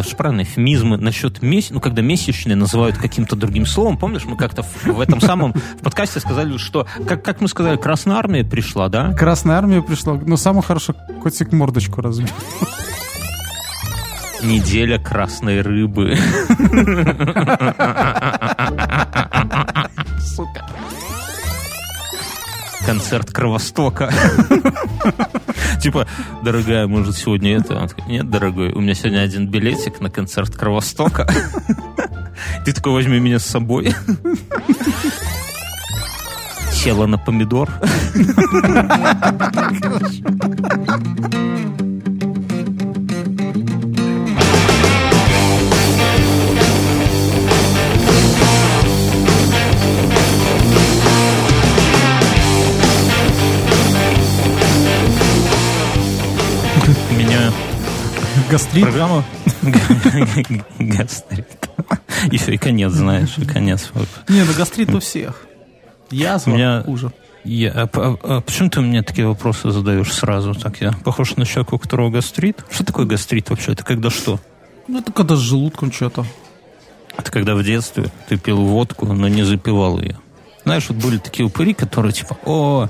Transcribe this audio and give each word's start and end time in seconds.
это 0.00 0.16
правильно, 0.16 0.42
эфемизмы 0.42 0.96
насчет 0.96 1.42
месяц, 1.42 1.70
ну, 1.70 1.80
когда 1.80 2.02
месячные 2.02 2.56
называют 2.56 2.96
каким-то 2.96 3.36
другим 3.36 3.66
словом. 3.66 3.96
Помнишь, 3.98 4.24
мы 4.24 4.36
как-то 4.36 4.62
в, 4.62 4.84
в 4.84 5.00
этом 5.00 5.20
самом 5.20 5.52
в 5.52 5.82
подкасте 5.82 6.20
сказали, 6.20 6.56
что, 6.58 6.86
как, 7.06 7.24
как 7.24 7.40
мы 7.40 7.48
сказали, 7.48 7.76
Красная 7.76 8.16
Армия 8.16 8.44
пришла, 8.44 8.88
да? 8.88 9.12
Красная 9.12 9.56
Армия 9.56 9.82
пришла. 9.82 10.14
Ну, 10.14 10.36
самое 10.36 10.62
хорошо, 10.62 10.94
котик 11.22 11.52
мордочку 11.52 12.00
разбил. 12.00 12.28
Неделя 14.42 14.98
красной 14.98 15.60
рыбы. 15.62 16.16
Сука. 20.20 20.66
Концерт 22.86 23.30
Кровостока. 23.32 24.12
Типа, 25.82 26.06
дорогая, 26.44 26.86
может, 26.86 27.16
сегодня 27.16 27.56
это? 27.56 27.88
Нет, 28.06 28.30
дорогой, 28.30 28.72
у 28.72 28.80
меня 28.80 28.94
сегодня 28.94 29.22
один 29.22 29.48
билетик 29.48 30.00
на 30.00 30.08
концерт 30.08 30.54
Кровостока. 30.54 31.26
Ты 32.64 32.72
такой, 32.72 32.92
возьми 32.92 33.18
меня 33.18 33.40
с 33.40 33.44
собой. 33.44 33.88
Села 36.70 37.06
на 37.06 37.18
помидор. 37.18 37.68
Меня 40.94 41.45
Гастрит? 58.50 58.84
программа 58.84 59.24
Гастрит. 60.78 61.46
Еще 62.30 62.54
и 62.54 62.56
конец, 62.58 62.92
знаешь, 62.92 63.34
и 63.38 63.44
конец. 63.44 63.90
Не, 64.28 64.42
ну 64.44 64.52
гастрит 64.56 64.94
у 64.94 65.00
всех. 65.00 65.42
Язва 66.10 66.50
меня- 66.50 66.82
хуже. 66.82 67.12
Я, 67.44 67.70
а, 67.72 67.88
а- 67.94 68.16
а 68.22 68.40
почему 68.40 68.70
ты 68.70 68.80
мне 68.80 69.02
такие 69.02 69.26
вопросы 69.28 69.70
задаешь 69.70 70.12
сразу? 70.12 70.54
Так 70.54 70.80
я 70.80 70.92
похож 71.04 71.36
на 71.36 71.44
человека, 71.46 71.74
у 71.74 71.78
которого 71.78 72.10
гастрит? 72.10 72.64
Что 72.70 72.84
такое 72.84 73.06
гастрит 73.06 73.50
вообще? 73.50 73.72
Это 73.72 73.84
когда 73.84 74.10
что? 74.10 74.40
Ну, 74.88 74.98
это 74.98 75.12
когда 75.12 75.36
с 75.36 75.40
желудком 75.40 75.92
что-то. 75.92 76.24
Это 77.16 77.30
когда 77.30 77.54
в 77.54 77.62
детстве 77.62 78.10
ты 78.28 78.36
пил 78.36 78.58
водку, 78.58 79.06
но 79.06 79.28
не 79.28 79.42
запивал 79.44 80.00
ее. 80.00 80.18
Знаешь, 80.64 80.88
вот 80.88 80.98
были 80.98 81.18
такие 81.18 81.46
упыри, 81.46 81.72
которые 81.74 82.12
типа, 82.12 82.36
о, 82.44 82.88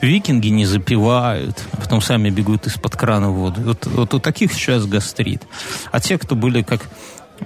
викинги 0.00 0.48
не 0.48 0.66
запивают, 0.66 1.64
а 1.72 1.76
потом 1.78 2.00
сами 2.00 2.30
бегут 2.30 2.66
из-под 2.66 2.96
крана 2.96 3.30
в 3.30 3.34
воду. 3.34 3.60
Вот, 3.62 3.86
вот 3.86 4.14
у 4.14 4.18
таких 4.18 4.52
сейчас 4.52 4.86
гастрит. 4.86 5.42
А 5.90 6.00
те, 6.00 6.18
кто 6.18 6.34
были 6.34 6.62
как 6.62 6.82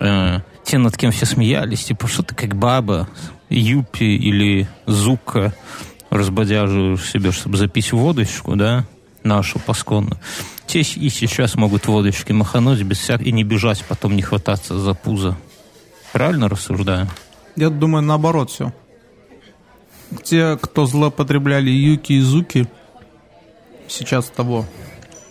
э, 0.01 0.41
те, 0.65 0.79
над 0.79 0.97
кем 0.97 1.13
все 1.13 1.27
смеялись, 1.27 1.85
типа, 1.85 2.07
что 2.09 2.23
ты 2.23 2.35
как 2.35 2.57
баба, 2.57 3.09
юпи 3.49 4.05
или 4.05 4.69
зука 4.87 5.55
разбодяживаешь 6.11 7.11
себе, 7.11 7.33
чтобы 7.33 7.57
запить 7.57 7.93
водочку, 7.93 8.57
да, 8.57 8.85
нашу 9.23 9.59
пасконную. 9.59 10.19
Те 10.67 10.81
и 10.81 11.09
сейчас 11.09 11.55
могут 11.55 11.87
водочки 11.87 12.33
махануть 12.33 12.83
без 12.83 12.99
всякого, 12.99 13.27
и 13.27 13.33
не 13.33 13.45
бежать, 13.45 13.85
потом 13.89 14.17
не 14.17 14.23
хвататься 14.23 14.79
за 14.79 14.95
пузо. 14.95 15.37
Правильно 16.13 16.49
рассуждаю? 16.49 17.09
Я 17.57 17.71
думаю, 17.71 18.03
наоборот 18.03 18.51
все. 18.51 18.73
Те, 20.23 20.59
кто 20.61 20.87
злоупотребляли 20.87 21.71
юки 21.71 22.15
и 22.15 22.21
зуки, 22.21 22.69
сейчас 23.89 24.27
того. 24.27 24.67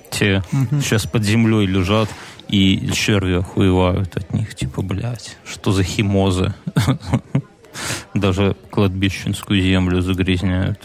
Те 0.10 0.44
сейчас 0.82 1.06
под 1.06 1.24
землей 1.24 1.66
лежат 1.66 2.10
и 2.50 2.90
черви 2.94 3.36
охуевают 3.36 4.18
от 4.18 4.34
них. 4.34 4.56
Типа, 4.56 4.82
блядь, 4.82 5.38
что 5.46 5.72
за 5.72 5.84
химозы? 5.84 6.54
Даже 8.14 8.56
кладбищенскую 8.70 9.62
землю 9.62 10.02
загрязняют. 10.02 10.80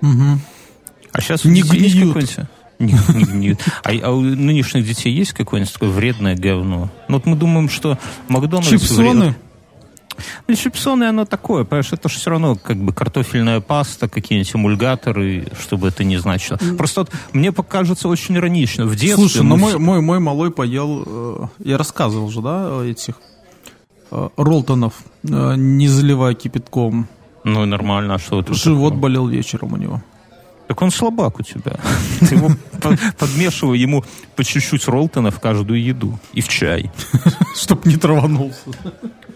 Мгм. 0.00 0.40
А 1.12 1.20
сейчас 1.20 1.44
у 1.44 1.48
Не 1.48 1.62
гниют. 1.62 2.16
Не, 2.78 2.94
не 3.14 3.24
гниют. 3.24 3.60
А, 3.84 3.90
а 4.02 4.10
у 4.10 4.20
нынешних 4.20 4.84
детей 4.84 5.12
есть 5.12 5.32
какое-нибудь 5.32 5.72
такое 5.72 5.90
вредное 5.90 6.34
говно? 6.34 6.90
Ну 7.06 7.14
вот 7.14 7.26
мы 7.26 7.36
думаем, 7.36 7.68
что 7.68 7.98
Макдональдс... 8.28 8.70
Чипсоны? 8.70 9.26
вред- 9.26 9.36
Ну, 10.48 10.54
чипсоны, 10.54 11.04
оно 11.04 11.24
такое, 11.24 11.64
понимаешь, 11.64 11.92
это 11.92 12.08
же 12.08 12.18
все 12.18 12.30
равно 12.30 12.56
как 12.56 12.76
бы 12.76 12.92
картофельная 12.92 13.60
паста, 13.60 14.08
какие-нибудь 14.08 14.54
эмульгаторы, 14.54 15.48
чтобы 15.60 15.88
это 15.88 16.04
не 16.04 16.16
значило. 16.18 16.58
Просто 16.76 17.00
вот 17.00 17.10
мне 17.32 17.52
покажется 17.52 18.08
очень 18.08 18.36
иронично. 18.36 18.86
В 18.86 18.96
детстве... 18.96 19.14
Слушай, 19.16 19.42
мы 19.42 19.48
ну 19.50 19.56
мой, 19.56 19.78
мой, 19.78 20.00
мой 20.00 20.18
малой 20.18 20.50
поел, 20.50 21.02
э, 21.06 21.46
я 21.58 21.78
рассказывал 21.78 22.30
же, 22.30 22.40
да, 22.42 22.84
этих 22.84 23.14
э, 24.10 24.28
ролтонов, 24.36 24.94
э, 25.24 25.54
не 25.56 25.88
заливая 25.88 26.34
кипятком. 26.34 27.08
Ну 27.44 27.64
и 27.64 27.66
нормально, 27.66 28.14
а 28.14 28.18
что 28.18 28.40
это 28.40 28.54
Живот 28.54 28.90
такое? 28.90 29.02
болел 29.02 29.26
вечером 29.26 29.72
у 29.72 29.76
него. 29.76 30.02
Так 30.72 30.80
он 30.80 30.90
слабак 30.90 31.38
у 31.38 31.42
тебя. 31.42 31.76
Ты 32.20 32.34
его 32.36 32.50
по- 32.80 32.96
подмешивай 33.18 33.78
ему 33.78 34.06
по 34.36 34.42
чуть-чуть 34.42 34.88
ролтона 34.88 35.30
в 35.30 35.38
каждую 35.38 35.82
еду. 35.82 36.18
И 36.32 36.40
в 36.40 36.48
чай. 36.48 36.90
Чтоб 37.54 37.84
не 37.84 37.96
траванулся. 37.98 38.70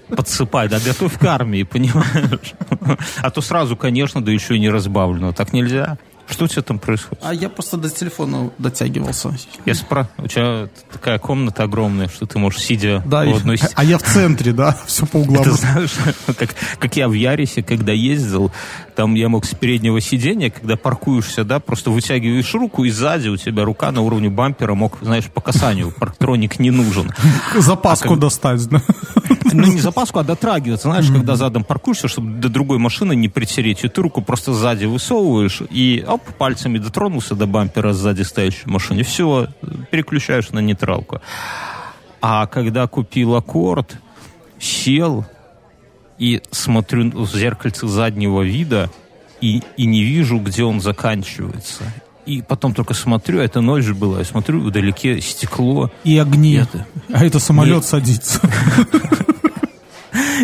Подсыпай, 0.09 0.67
да, 0.71 0.81
готовь 0.81 1.19
к 1.19 1.25
армии, 1.25 1.65
понимаешь? 1.65 2.55
А 3.21 3.31
то 3.31 3.43
сразу, 3.43 3.77
конечно, 3.77 4.25
да 4.25 4.33
еще 4.33 4.57
и 4.57 4.59
не 4.59 4.71
разбавлено. 4.71 5.35
Так 5.35 5.53
нельзя. 5.53 5.99
Что 6.27 6.47
у 6.47 6.49
тебя 6.49 6.63
там 6.63 6.79
происходит? 6.79 7.23
А 7.23 7.35
я 7.35 7.49
просто 7.49 7.77
до 7.77 7.91
телефона 7.91 8.51
дотягивался. 8.59 9.37
Я 9.65 9.75
спра... 9.75 10.09
У 10.19 10.27
тебя 10.27 10.69
такая 10.91 11.19
комната 11.19 11.65
огромная, 11.65 12.09
что 12.09 12.27
ты 12.27 12.39
можешь, 12.39 12.63
сидя 12.63 13.03
Да, 13.07 13.25
в 13.25 13.37
одной... 13.37 13.59
а 13.75 13.85
я 13.85 13.99
в 13.99 14.03
центре, 14.03 14.53
да, 14.53 14.77
все 14.87 15.07
по 15.07 15.19
углам. 15.19 15.45
Ты 15.45 15.53
знаешь, 15.53 15.95
как, 16.39 16.55
как 16.79 16.97
я 16.97 17.09
в 17.09 17.13
Ярисе, 17.13 17.63
когда 17.63 17.93
ездил, 17.93 18.51
там 18.97 19.15
я 19.15 19.29
мог 19.29 19.45
с 19.45 19.55
переднего 19.55 20.01
сиденья, 20.01 20.51
когда 20.51 20.77
паркуешься, 20.77 21.45
да, 21.45 21.61
просто 21.61 21.91
вытягиваешь 21.91 22.53
руку, 22.55 22.85
и 22.85 22.91
сзади 22.91 23.29
у 23.29 23.37
тебя 23.37 23.65
рука 23.65 23.93
на 23.93 24.01
уровне 24.01 24.31
бампера 24.31 24.75
мог, 24.75 24.99
знаешь, 25.03 25.27
по 25.27 25.41
касанию. 25.41 25.93
Парктроник 25.93 26.59
не 26.59 26.71
нужен. 26.71 27.13
Запаску 27.55 28.09
А 28.09 28.11
как- 28.13 28.19
достать, 28.21 28.67
да. 28.69 28.81
Ну, 29.53 29.67
не 29.67 29.81
запаску, 29.81 30.19
а 30.19 30.25
дотрагиваться. 30.25 30.89
Знаешь, 30.89 31.07
когда 31.09 31.37
задом 31.37 31.63
паркуешься, 31.65 32.09
чтобы 32.09 32.41
до 32.41 32.49
другой 32.49 32.79
машины 32.79 33.15
не 33.15 33.29
притереть, 33.29 33.85
и 33.85 33.89
ты 33.89 34.03
руку 34.03 34.23
просто 34.23 34.53
сзади 34.55 34.87
высовываешь, 34.87 35.63
и 35.71 36.05
оп, 36.07 36.23
пальцами 36.39 36.79
дотронулся 36.79 37.35
до 37.35 37.47
бампера 37.47 37.93
сзади 37.93 38.23
стоящей 38.23 38.67
машины. 38.67 39.03
Все, 39.03 39.49
переключаешь 39.91 40.51
на 40.51 40.59
нейтралку. 40.61 41.21
А 42.21 42.47
когда 42.47 42.87
купил 42.87 43.35
аккорд, 43.37 43.99
сел 44.59 45.25
и 46.19 46.43
смотрю 46.51 47.11
в 47.11 47.31
зеркальце 47.37 47.87
заднего 47.89 48.43
вида 48.43 48.91
и, 49.41 49.63
и 49.77 49.87
не 49.87 50.03
вижу, 50.03 50.39
где 50.39 50.65
он 50.65 50.81
заканчивается. 50.81 51.85
И 52.25 52.43
потом 52.43 52.75
только 52.75 52.93
смотрю, 52.95 53.39
это 53.39 53.61
ночь 53.61 53.87
была, 53.89 54.19
я 54.19 54.25
смотрю, 54.25 54.61
вдалеке 54.61 55.21
стекло. 55.21 55.91
И 56.05 56.19
огни. 56.19 56.55
Это- 56.55 56.87
А 57.13 57.25
это 57.25 57.39
самолет 57.39 57.77
Нет. 57.77 57.85
садится. 57.85 58.41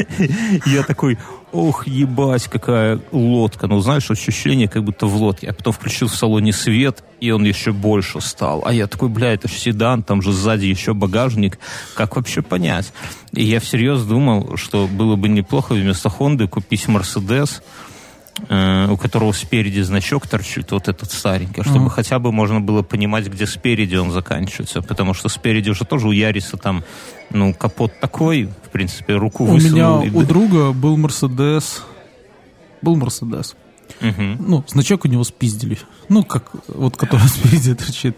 Я 0.67 0.83
такой, 0.83 1.19
ох, 1.53 1.87
ебать, 1.87 2.49
какая 2.49 3.01
лодка. 3.13 3.67
Ну, 3.67 3.81
знаешь, 3.81 4.11
ощущение, 4.11 4.69
как 4.69 4.85
будто 4.85 5.07
в 5.07 5.17
лодке. 5.17 5.49
Я 5.49 5.53
потом 5.53 5.73
включил 5.73 6.09
в 6.09 6.15
салоне 6.15 6.53
свет, 6.53 7.05
и 7.21 7.31
он 7.31 7.45
еще 7.45 7.73
больше 7.73 8.21
стал. 8.21 8.63
А 8.65 8.73
я 8.73 8.87
такой, 8.87 9.09
бля, 9.09 9.33
это 9.33 9.49
же 9.49 9.55
седан, 9.55 10.03
там 10.03 10.23
же 10.23 10.33
сзади 10.33 10.67
еще 10.67 10.95
багажник. 10.95 11.59
Как 11.95 12.17
вообще 12.17 12.43
понять? 12.43 12.93
И 13.33 13.45
я 13.45 13.61
всерьез 13.61 14.03
думал, 14.03 14.57
что 14.57 14.87
было 14.87 15.17
бы 15.17 15.29
неплохо 15.29 15.75
вместо 15.75 16.09
Хонды 16.09 16.49
купить 16.49 16.89
Мерседес, 16.89 17.63
у 18.49 18.97
которого 18.97 19.33
спереди 19.33 19.81
значок 19.81 20.27
торчит, 20.27 20.73
вот 20.73 20.89
этот 20.89 21.13
старенький, 21.13 21.63
чтобы 21.63 21.81
Мгм. 21.81 21.89
хотя 21.91 22.19
бы 22.19 22.33
можно 22.33 22.61
было 22.61 22.83
понимать, 22.83 23.27
где 23.29 23.47
спереди 23.47 23.97
он 23.97 24.11
заканчивается. 24.11 24.81
Потому 24.83 25.13
что 25.15 25.29
спереди 25.29 25.69
уже 25.71 25.85
тоже 25.85 26.09
у 26.09 26.13
Яриса 26.13 26.57
там, 26.57 26.83
ну, 27.31 27.53
капот 27.53 27.93
такой, 28.01 28.45
в 28.67 28.71
принципе, 28.71 29.15
руку 29.17 29.45
У 29.45 29.49
высунул. 29.49 30.01
меня, 30.03 30.09
и- 30.09 30.11
у 30.15 30.23
друга 30.23 30.73
был 30.73 30.97
Мерседес. 30.97 31.83
Был 32.81 32.97
Мерседес. 32.97 33.55
Мгм. 34.01 34.37
Ну, 34.49 34.65
значок 34.67 35.05
у 35.05 35.09
него 35.09 35.23
спиздили. 35.23 35.77
Ну, 36.09 36.25
как 36.25 36.51
вот 36.69 36.97
который 36.97 37.21
спереди 37.29 37.75
торчит. 37.75 38.17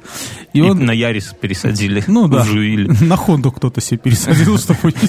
И 0.53 0.59
И 0.59 0.61
он 0.63 0.85
на 0.85 0.93
Ярис 0.93 1.35
пересадили. 1.39 2.05
Ну 2.07 2.29
да. 2.29 2.43
Вживили. 2.45 2.87
на 3.05 3.17
Хонду 3.17 3.51
кто-то 3.51 3.81
себе 3.81 3.99
пересадил, 3.99 4.59
чтобы. 4.59 4.95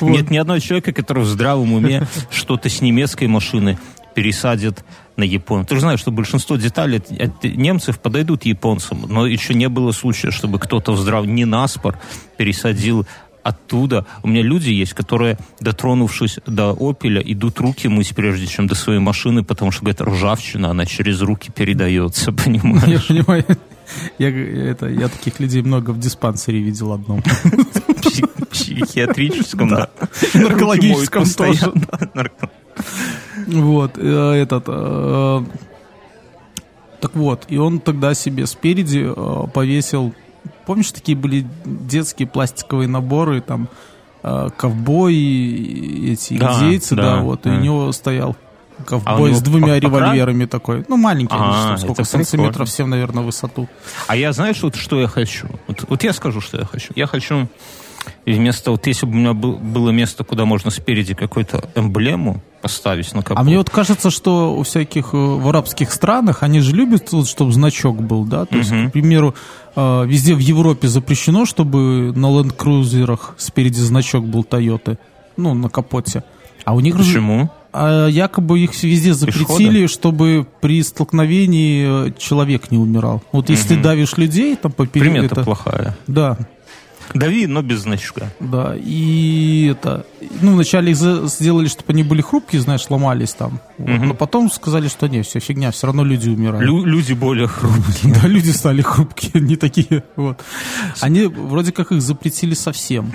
Вот. 0.00 0.10
Нет 0.10 0.30
ни 0.30 0.36
одного 0.36 0.60
человека, 0.60 0.92
который 0.92 1.24
в 1.24 1.26
здравом 1.26 1.72
уме 1.72 2.06
что-то 2.30 2.68
с 2.68 2.80
немецкой 2.80 3.26
машины 3.26 3.78
пересадит 4.18 4.84
на 5.16 5.22
японцев. 5.22 5.68
Ты 5.68 5.74
же 5.76 5.80
знаешь, 5.82 6.00
что 6.00 6.10
большинство 6.10 6.56
деталей 6.56 6.96
от, 6.98 7.44
немцев 7.44 8.00
подойдут 8.00 8.46
японцам, 8.46 9.04
но 9.08 9.26
еще 9.26 9.54
не 9.54 9.68
было 9.68 9.92
случая, 9.92 10.32
чтобы 10.32 10.58
кто-то 10.58 10.90
в 10.92 10.98
здрав... 10.98 11.24
не 11.24 11.44
наспор 11.44 11.96
пересадил 12.36 13.06
оттуда. 13.44 14.06
У 14.24 14.28
меня 14.28 14.42
люди 14.42 14.70
есть, 14.70 14.94
которые, 14.94 15.38
дотронувшись 15.60 16.40
до 16.46 16.76
опеля, 16.76 17.20
идут 17.20 17.60
руки 17.60 17.86
мыть, 17.86 18.12
прежде 18.12 18.48
чем 18.48 18.66
до 18.66 18.74
своей 18.74 18.98
машины, 18.98 19.44
потому 19.44 19.70
что, 19.70 19.84
говорят, 19.84 20.00
ржавчина, 20.00 20.70
она 20.70 20.84
через 20.84 21.20
руки 21.20 21.52
передается, 21.52 22.30
Я 22.36 22.36
понимаешь? 22.36 23.06
понимаю. 23.06 23.44
Я, 24.18 24.30
это, 24.30 24.88
я 24.88 25.08
таких 25.08 25.38
людей 25.38 25.62
много 25.62 25.92
в 25.92 26.00
диспансере 26.00 26.58
видел 26.58 26.92
одном. 26.92 27.22
Психиатрическом, 28.50 29.68
да. 29.68 29.90
Наркологическом 30.34 31.24
тоже. 31.24 31.72
Вот, 33.46 33.92
э, 33.96 34.32
этот... 34.34 34.64
Э, 34.66 35.42
так 37.00 37.14
вот, 37.14 37.44
и 37.48 37.56
он 37.56 37.80
тогда 37.80 38.14
себе 38.14 38.46
спереди 38.46 39.06
э, 39.06 39.46
повесил... 39.52 40.14
Помнишь, 40.66 40.92
такие 40.92 41.16
были 41.16 41.46
детские 41.64 42.28
пластиковые 42.28 42.88
наборы, 42.88 43.40
там, 43.40 43.68
ковбои, 44.22 46.12
эти 46.12 46.34
индейцы, 46.34 46.94
да, 46.94 47.16
да 47.16 47.22
вот, 47.22 47.42
да. 47.42 47.54
и 47.54 47.58
у 47.58 47.60
него 47.60 47.92
стоял 47.92 48.36
ковбой 48.84 49.32
а 49.32 49.34
с 49.34 49.40
двумя 49.40 49.78
револьверами 49.78 50.44
такой. 50.44 50.84
Ну, 50.88 50.96
маленький, 50.96 51.34
а, 51.38 51.76
сколько, 51.78 52.04
сантиметров 52.04 52.68
7, 52.68 52.86
наверное, 52.86 53.22
высоту. 53.22 53.68
А 54.06 54.16
я, 54.16 54.32
знаешь, 54.32 54.62
вот 54.62 54.76
что 54.76 55.00
я 55.00 55.08
хочу? 55.08 55.48
Вот, 55.66 55.84
вот 55.88 56.04
я 56.04 56.12
скажу, 56.12 56.40
что 56.40 56.58
я 56.58 56.64
хочу. 56.64 56.92
Я 56.94 57.06
хочу 57.06 57.48
и 58.24 58.32
вместо, 58.32 58.70
вот 58.70 58.86
если 58.86 59.06
бы 59.06 59.12
у 59.12 59.16
меня 59.16 59.32
был, 59.32 59.56
было 59.56 59.90
место, 59.90 60.24
куда 60.24 60.44
можно 60.44 60.70
спереди 60.70 61.14
какую-то 61.14 61.70
эмблему 61.74 62.42
поставить 62.60 63.14
на 63.14 63.22
капот. 63.22 63.38
А 63.38 63.42
мне 63.42 63.56
вот 63.56 63.70
кажется, 63.70 64.10
что 64.10 64.54
у 64.54 64.62
всяких 64.62 65.14
э, 65.14 65.16
в 65.16 65.48
арабских 65.48 65.92
странах, 65.92 66.42
они 66.42 66.60
же 66.60 66.74
любят, 66.74 67.10
вот, 67.12 67.28
чтобы 67.28 67.52
значок 67.52 68.02
был, 68.02 68.24
да? 68.24 68.44
То 68.44 68.56
есть, 68.56 68.70
к 68.70 68.90
примеру, 68.92 69.34
э, 69.76 70.04
везде 70.06 70.34
в 70.34 70.40
Европе 70.40 70.88
запрещено, 70.88 71.46
чтобы 71.46 72.12
на 72.14 72.26
ленд-крузерах 72.26 73.34
спереди 73.38 73.80
значок 73.80 74.26
был 74.26 74.44
Тойоты, 74.44 74.98
ну, 75.36 75.54
на 75.54 75.68
капоте. 75.68 76.24
А 76.64 76.74
у 76.74 76.80
них... 76.80 76.96
Почему? 76.96 77.50
А 77.72 78.08
якобы 78.08 78.60
их 78.60 78.82
везде 78.82 79.12
запретили, 79.14 79.84
Пешехода? 79.84 79.88
чтобы 79.88 80.46
при 80.60 80.82
столкновении 80.82 82.12
человек 82.18 82.70
не 82.70 82.78
умирал. 82.78 83.22
Вот 83.30 83.44
угу. 83.44 83.52
если 83.52 83.76
ты 83.76 83.76
давишь 83.80 84.16
людей, 84.16 84.56
там 84.56 84.72
поперек... 84.72 85.06
Примета 85.06 85.34
это... 85.34 85.44
плохая. 85.44 85.96
Да. 86.06 86.38
Дави, 87.14 87.46
но 87.46 87.62
без 87.62 87.80
значка. 87.80 88.30
Да, 88.40 88.74
и 88.76 89.68
это... 89.72 90.04
Ну, 90.40 90.54
вначале 90.54 90.92
их 90.92 90.98
сделали, 90.98 91.66
чтобы 91.66 91.92
они 91.92 92.02
были 92.02 92.20
хрупкие, 92.20 92.60
знаешь, 92.60 92.88
ломались 92.90 93.32
там. 93.32 93.60
Угу. 93.78 93.88
Но 93.88 94.14
потом 94.14 94.50
сказали, 94.50 94.88
что 94.88 95.06
не, 95.08 95.22
все 95.22 95.40
фигня, 95.40 95.70
все 95.70 95.86
равно 95.86 96.04
люди 96.04 96.28
умирают. 96.28 96.64
Лю- 96.64 96.84
люди 96.84 97.14
более 97.14 97.46
хрупкие. 97.46 98.14
Да, 98.14 98.28
люди 98.28 98.50
стали 98.50 98.82
хрупкие, 98.82 99.30
не 99.42 99.56
такие. 99.56 100.04
Вот. 100.16 100.42
Они 101.00 101.26
вроде 101.26 101.72
как 101.72 101.92
их 101.92 102.02
запретили 102.02 102.54
совсем. 102.54 103.12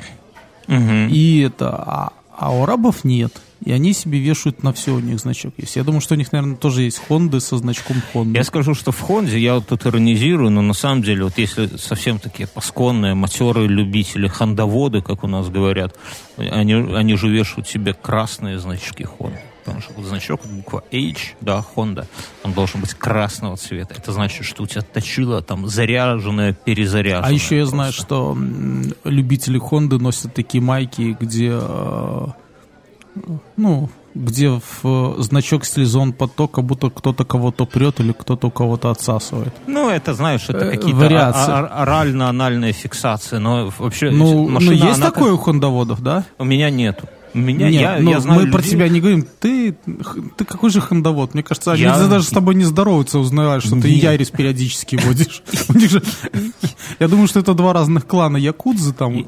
Угу. 0.67 1.09
И 1.09 1.41
это... 1.41 2.11
А, 2.35 2.51
у 2.51 2.63
арабов 2.63 3.03
нет. 3.03 3.33
И 3.63 3.71
они 3.71 3.93
себе 3.93 4.19
вешают 4.19 4.61
на 4.61 4.73
все, 4.73 4.93
у 4.93 4.99
них 4.99 5.19
значок 5.19 5.53
есть. 5.57 5.75
Я 5.77 5.83
думаю, 5.83 6.01
что 6.01 6.15
у 6.15 6.17
них, 6.17 6.31
наверное, 6.33 6.57
тоже 6.57 6.81
есть 6.81 6.99
Хонды 7.07 7.39
со 7.39 7.57
значком 7.57 7.97
Honda. 8.13 8.35
Я 8.35 8.43
скажу, 8.43 8.73
что 8.73 8.91
в 8.91 8.99
Хонде, 8.99 9.39
я 9.39 9.55
вот 9.55 9.67
тут 9.67 9.85
иронизирую, 9.85 10.49
но 10.51 10.61
на 10.61 10.73
самом 10.73 11.01
деле, 11.01 11.23
вот 11.23 11.37
если 11.37 11.77
совсем 11.77 12.19
такие 12.19 12.47
пасконные, 12.47 13.13
матерые 13.13 13.67
любители, 13.67 14.27
хондоводы, 14.27 15.01
как 15.01 15.23
у 15.23 15.27
нас 15.27 15.47
говорят, 15.49 15.95
они, 16.35 16.73
они 16.73 17.15
же 17.15 17.29
вешают 17.29 17.69
себе 17.69 17.93
красные 17.93 18.59
значки 18.59 19.05
Honda. 19.19 19.39
Потому 19.63 19.81
что 19.81 19.93
вот 19.93 20.05
значок, 20.05 20.41
буква 20.45 20.83
H, 20.91 21.35
да, 21.41 21.63
Honda, 21.75 22.05
он 22.43 22.53
должен 22.53 22.81
быть 22.81 22.93
красного 22.93 23.57
цвета. 23.57 23.95
Это 23.97 24.11
значит, 24.11 24.45
что 24.45 24.63
у 24.63 24.67
тебя 24.67 24.81
точило 24.81 25.41
там 25.41 25.67
заряженное, 25.67 26.53
перезаряженное. 26.53 27.29
А 27.29 27.31
еще 27.31 27.55
я 27.55 27.61
просто. 27.61 27.75
знаю, 27.75 27.93
что 27.93 28.37
любители 29.03 29.59
Honda 29.59 29.97
носят 29.99 30.33
такие 30.33 30.61
майки, 30.61 31.15
где 31.19 31.57
э, 31.61 32.27
ну, 33.57 33.89
где 34.15 34.59
в 34.81 35.21
значок 35.21 35.65
стилизован 35.65 36.13
поток, 36.13 36.51
как 36.51 36.65
будто 36.65 36.89
кто-то 36.89 37.25
кого-то 37.25 37.65
прет 37.65 37.99
или 37.99 38.11
кто-то 38.11 38.47
у 38.47 38.51
кого-то 38.51 38.91
отсасывает. 38.91 39.53
Ну, 39.65 39.89
это, 39.89 40.13
знаешь, 40.13 40.45
это 40.49 40.65
э, 40.65 40.71
какие-то 40.71 41.65
орально-анальные 41.81 42.73
фиксации, 42.73 43.37
но 43.37 43.71
вообще 43.77 44.11
ну, 44.11 44.47
машина... 44.47 44.71
Ну, 44.71 44.85
есть 44.85 45.01
она... 45.01 45.11
такое 45.11 45.33
у 45.33 45.37
хондоводов, 45.37 46.01
да? 46.01 46.25
У 46.37 46.43
меня 46.43 46.69
нету. 46.69 47.07
Меня, 47.33 47.69
Нет, 47.69 47.81
я, 47.81 47.97
ну, 47.99 48.11
я 48.11 48.19
знаю 48.19 48.41
мы 48.41 48.45
людей... 48.45 48.53
про 48.53 48.61
тебя 48.61 48.89
не 48.89 48.99
говорим. 48.99 49.25
Ты, 49.39 49.75
ты 50.37 50.45
какой 50.45 50.69
же 50.69 50.81
хандовод? 50.81 51.33
Мне 51.33 51.41
кажется, 51.41 51.71
они 51.71 51.81
я... 51.81 52.07
даже 52.07 52.25
с 52.25 52.29
тобой 52.29 52.53
не 52.53 52.63
здороваются, 52.63 53.17
узнавают, 53.17 53.65
что 53.65 53.75
Нет. 53.75 53.83
ты 53.83 53.89
Ярис 53.89 54.29
периодически 54.29 54.97
водишь. 54.97 55.41
Я 56.99 57.07
думаю, 57.07 57.27
что 57.27 57.39
это 57.39 57.55
два 57.55 57.73
разных 57.73 58.05
клана 58.05 58.37
Якудзы 58.37 58.93
там. 58.93 59.25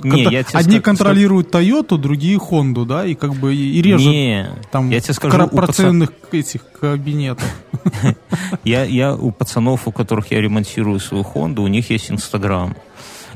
Одни 0.53 0.79
контролируют 0.79 1.49
Тойоту, 1.49 1.97
другие 1.97 2.37
Хонду, 2.37 2.85
да, 2.85 3.05
и 3.05 3.15
как 3.15 3.33
бы 3.33 3.55
и 3.55 3.81
режут 3.81 4.69
там 4.71 4.91
корпоративных 5.19 6.11
этих 6.31 6.61
кабинетах. 6.79 7.49
Я 8.63 9.15
у 9.15 9.31
пацанов, 9.31 9.87
у 9.87 9.91
которых 9.91 10.31
я 10.31 10.41
ремонтирую 10.41 10.99
свою 10.99 11.23
Хонду, 11.23 11.63
у 11.63 11.67
них 11.67 11.89
есть 11.89 12.11
Инстаграм. 12.11 12.75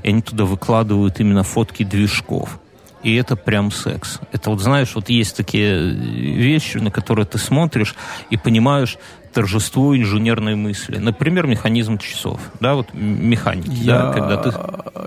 И 0.04 0.10
они 0.10 0.22
туда 0.22 0.46
выкладывают 0.46 1.20
именно 1.20 1.44
фотки 1.44 1.84
движков 1.84 2.60
и 3.04 3.16
это 3.16 3.36
прям 3.36 3.72
секс. 3.72 4.20
Это 4.32 4.50
вот, 4.50 4.60
знаешь, 4.60 4.96
вот 4.96 5.10
есть 5.10 5.36
такие 5.36 5.92
вещи, 5.92 6.78
на 6.78 6.92
которые 6.92 7.26
ты 7.26 7.38
смотришь 7.38 7.96
и 8.30 8.38
понимаешь 8.38 8.98
торжество 9.34 9.96
инженерной 9.96 10.56
мысли. 10.56 10.98
Например, 10.98 11.48
механизм 11.48 11.98
часов, 11.98 12.42
да, 12.60 12.76
вот 12.76 12.88
механики, 12.94 13.70
я, 13.70 14.00
да, 14.00 14.14
когда 14.14 14.38
ты... 14.38 14.54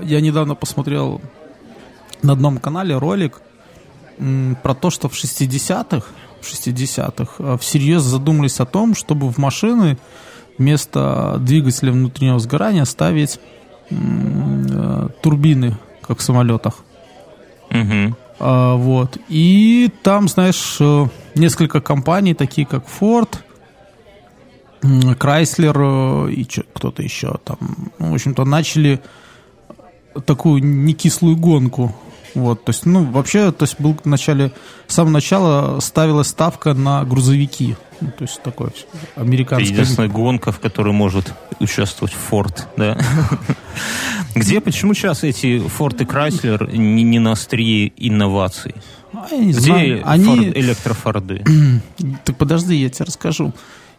Я 0.04 0.20
недавно 0.20 0.54
посмотрел 0.54 1.20
на 2.22 2.32
одном 2.32 2.58
канале 2.58 2.96
ролик 2.96 3.40
про 4.62 4.74
то, 4.74 4.90
что 4.90 5.08
в 5.08 5.14
60-х, 5.14 6.06
в 6.40 6.44
60-х 6.44 7.32
э, 7.38 7.58
всерьез 7.58 8.02
задумались 8.02 8.60
о 8.60 8.66
том, 8.66 8.94
чтобы 8.94 9.30
в 9.30 9.38
машины 9.38 9.98
вместо 10.58 11.36
двигателя 11.40 11.92
внутреннего 11.92 12.38
сгорания 12.38 12.84
ставить 12.84 13.40
э, 13.90 15.08
турбины, 15.22 15.76
как 16.02 16.18
в 16.18 16.22
самолетах. 16.22 16.74
Угу. 17.72 18.16
А, 18.38 18.74
вот. 18.74 19.18
И 19.28 19.90
там, 20.02 20.28
знаешь, 20.28 20.76
э, 20.80 21.06
несколько 21.34 21.80
компаний, 21.80 22.34
такие 22.34 22.66
как 22.66 22.84
Ford, 23.00 23.28
Chrysler 24.82 26.28
э, 26.28 26.32
и 26.32 26.44
кто-то 26.44 27.02
еще 27.02 27.36
там, 27.44 27.58
ну, 27.98 28.10
в 28.10 28.14
общем-то, 28.14 28.44
начали 28.44 29.00
такую 30.26 30.62
некислую 30.62 31.36
гонку. 31.36 31.94
Вот, 32.34 32.64
то 32.64 32.70
есть, 32.70 32.86
ну, 32.86 33.04
вообще, 33.04 33.52
то 33.52 33.64
есть, 33.64 33.78
был 33.78 33.96
в 34.02 34.06
начале, 34.06 34.52
с 34.86 34.94
самого 34.94 35.12
начала 35.12 35.80
ставилась 35.80 36.28
ставка 36.28 36.74
на 36.74 37.04
грузовики. 37.04 37.76
Ну, 38.02 38.10
то 38.10 38.24
есть 38.24 38.42
такой 38.42 38.70
американский... 39.14 39.72
Это 39.72 39.82
единственная 39.82 40.08
гонка, 40.08 40.50
в 40.50 40.58
которой 40.58 40.92
может 40.92 41.32
участвовать 41.60 42.12
Форд, 42.12 42.68
да? 42.76 42.98
Где, 44.34 44.60
почему 44.60 44.94
сейчас 44.94 45.22
эти 45.22 45.58
Форд 45.60 46.00
и 46.00 46.04
Крайслер 46.04 46.68
не, 46.74 47.04
не 47.04 47.18
на 47.18 47.32
острие 47.32 47.92
инноваций? 47.96 48.74
А, 49.12 49.28
я 49.30 49.38
не 49.38 49.52
Где 49.52 49.60
знаю. 49.60 50.02
Они... 50.04 50.48
электрофорды? 50.48 51.44
Так 52.24 52.36
подожди, 52.36 52.74
я 52.74 52.88
тебе 52.88 53.04
расскажу. 53.06 53.52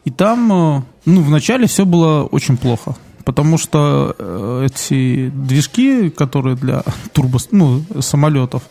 И 0.06 0.12
там, 0.12 0.52
э, 0.52 0.82
ну, 1.06 1.22
вначале 1.22 1.68
все 1.68 1.86
было 1.86 2.24
очень 2.24 2.58
плохо. 2.58 2.96
Потому 3.24 3.58
что 3.58 4.16
э, 4.20 4.68
эти 4.70 5.30
движки, 5.30 6.10
которые 6.10 6.58
для 6.58 6.84
турбо, 7.14 7.40
ну, 7.52 7.84
самолетов, 8.02 8.64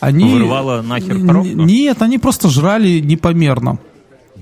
они... 0.00 0.32
Вырывало 0.32 0.80
нахер 0.80 1.20
коробку? 1.26 1.48
Нет, 1.48 2.00
они 2.00 2.18
просто 2.18 2.48
жрали 2.48 3.00
непомерно. 3.00 3.78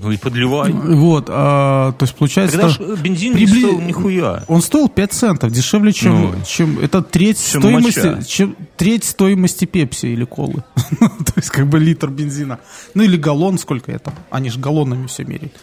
Ну 0.03 0.11
и 0.11 0.17
подливай. 0.17 0.71
Вот, 0.71 1.25
а, 1.29 1.93
то 1.93 2.03
есть 2.03 2.15
получается... 2.15 2.57
Тогда 2.57 2.73
что, 2.73 2.95
бензин 2.97 3.33
прибли... 3.33 3.53
не 3.53 3.59
стоил 3.59 3.81
нихуя. 3.81 4.43
Он 4.47 4.61
стоил 4.61 4.89
5 4.89 5.13
центов, 5.13 5.51
дешевле, 5.51 5.93
чем... 5.93 6.21
Ну, 6.21 6.33
чем 6.45 6.79
это 6.79 7.01
треть 7.01 7.43
чем 7.51 7.61
стоимости... 7.61 8.23
Чем, 8.27 8.55
треть 8.77 9.05
стоимости 9.05 9.65
пепси 9.65 10.07
или 10.07 10.25
колы. 10.25 10.63
то 10.99 11.33
есть 11.35 11.49
как 11.49 11.67
бы 11.67 11.79
литр 11.79 12.09
бензина. 12.09 12.59
Ну 12.93 13.03
или 13.03 13.17
галлон, 13.17 13.57
сколько 13.57 13.91
это? 13.91 14.13
Они 14.29 14.49
же 14.49 14.59
галлонами 14.59 15.07
все 15.07 15.23
меряют. 15.23 15.53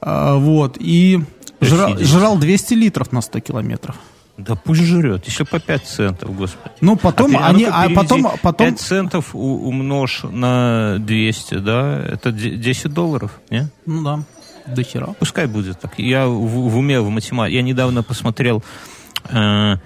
А, 0.00 0.36
вот, 0.36 0.76
и 0.78 1.20
жрал, 1.60 1.96
жрал 1.98 2.38
200 2.38 2.74
литров 2.74 3.12
на 3.12 3.22
100 3.22 3.40
километров. 3.40 3.96
Да 4.46 4.54
пусть 4.54 4.82
жрет, 4.82 5.26
еще 5.26 5.44
по 5.44 5.60
5 5.60 5.84
центов, 5.84 6.34
господи. 6.34 6.74
Ну, 6.80 6.96
потом 6.96 7.36
а 7.36 7.48
они, 7.48 7.64
а 7.64 7.90
потом, 7.90 8.26
потом... 8.42 8.68
5 8.68 8.80
центов 8.80 9.34
умножь 9.34 10.22
на 10.22 10.96
200, 10.98 11.54
да, 11.58 11.98
это 11.98 12.32
10 12.32 12.92
долларов, 12.92 13.40
не? 13.50 13.68
Ну 13.86 14.02
да, 14.02 14.22
до 14.66 14.82
хера. 14.82 15.08
Пускай 15.18 15.46
будет 15.46 15.80
так. 15.80 15.98
Я 15.98 16.26
в, 16.26 16.32
в 16.32 16.76
уме, 16.78 17.00
в 17.00 17.10
математике, 17.10 17.56
я 17.56 17.62
недавно 17.62 18.02
посмотрел 18.02 18.62
э, 19.28 19.76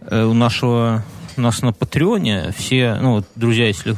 э, 0.00 0.24
у 0.24 0.34
нашего, 0.34 1.04
у 1.36 1.40
нас 1.40 1.62
на 1.62 1.72
Патреоне 1.72 2.52
все, 2.56 2.96
ну, 3.00 3.12
вот, 3.12 3.26
друзья, 3.36 3.66
если 3.66 3.96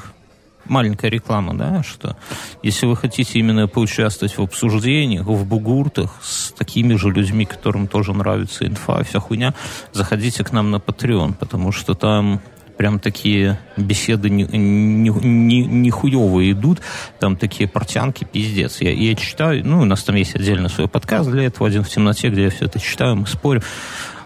маленькая 0.69 1.11
реклама, 1.11 1.55
да, 1.55 1.83
что 1.83 2.17
если 2.63 2.87
вы 2.87 2.97
хотите 2.97 3.39
именно 3.39 3.69
поучаствовать 3.69 4.37
в 4.37 4.43
обсуждениях, 4.43 5.27
в 5.27 5.45
бугуртах 5.45 6.15
с 6.23 6.53
такими 6.53 6.95
же 6.95 7.11
людьми, 7.11 7.45
которым 7.45 7.87
тоже 7.87 8.13
нравится 8.13 8.67
инфа, 8.67 9.03
вся 9.05 9.21
хуйня, 9.21 9.55
заходите 9.93 10.45
к 10.45 10.53
нам 10.53 10.71
на 10.71 10.77
Patreon, 10.77 11.35
потому 11.35 11.73
что 11.73 11.95
там 11.95 12.41
прям 12.77 12.99
такие 12.99 13.59
беседы 13.77 14.29
не, 14.31 14.45
не, 14.45 15.11
не, 15.11 15.65
не 15.65 15.91
идут, 15.91 16.81
там 17.19 17.37
такие 17.37 17.69
портянки, 17.69 18.25
пиздец. 18.25 18.81
Я, 18.81 18.93
я 18.93 19.15
читаю, 19.15 19.63
ну, 19.65 19.81
у 19.81 19.85
нас 19.85 20.03
там 20.05 20.17
есть 20.17 20.35
отдельно 20.35 20.69
свой 20.69 20.89
подкаст 20.89 21.31
для 21.31 21.45
этого, 21.45 21.69
один 21.69 21.83
в 21.83 21.89
темноте, 21.89 22.29
где 22.29 22.45
я 22.45 22.51
все 22.51 22.67
это 22.67 22.79
читаю, 22.79 23.17
мы 23.17 23.27
спорим. 23.27 23.63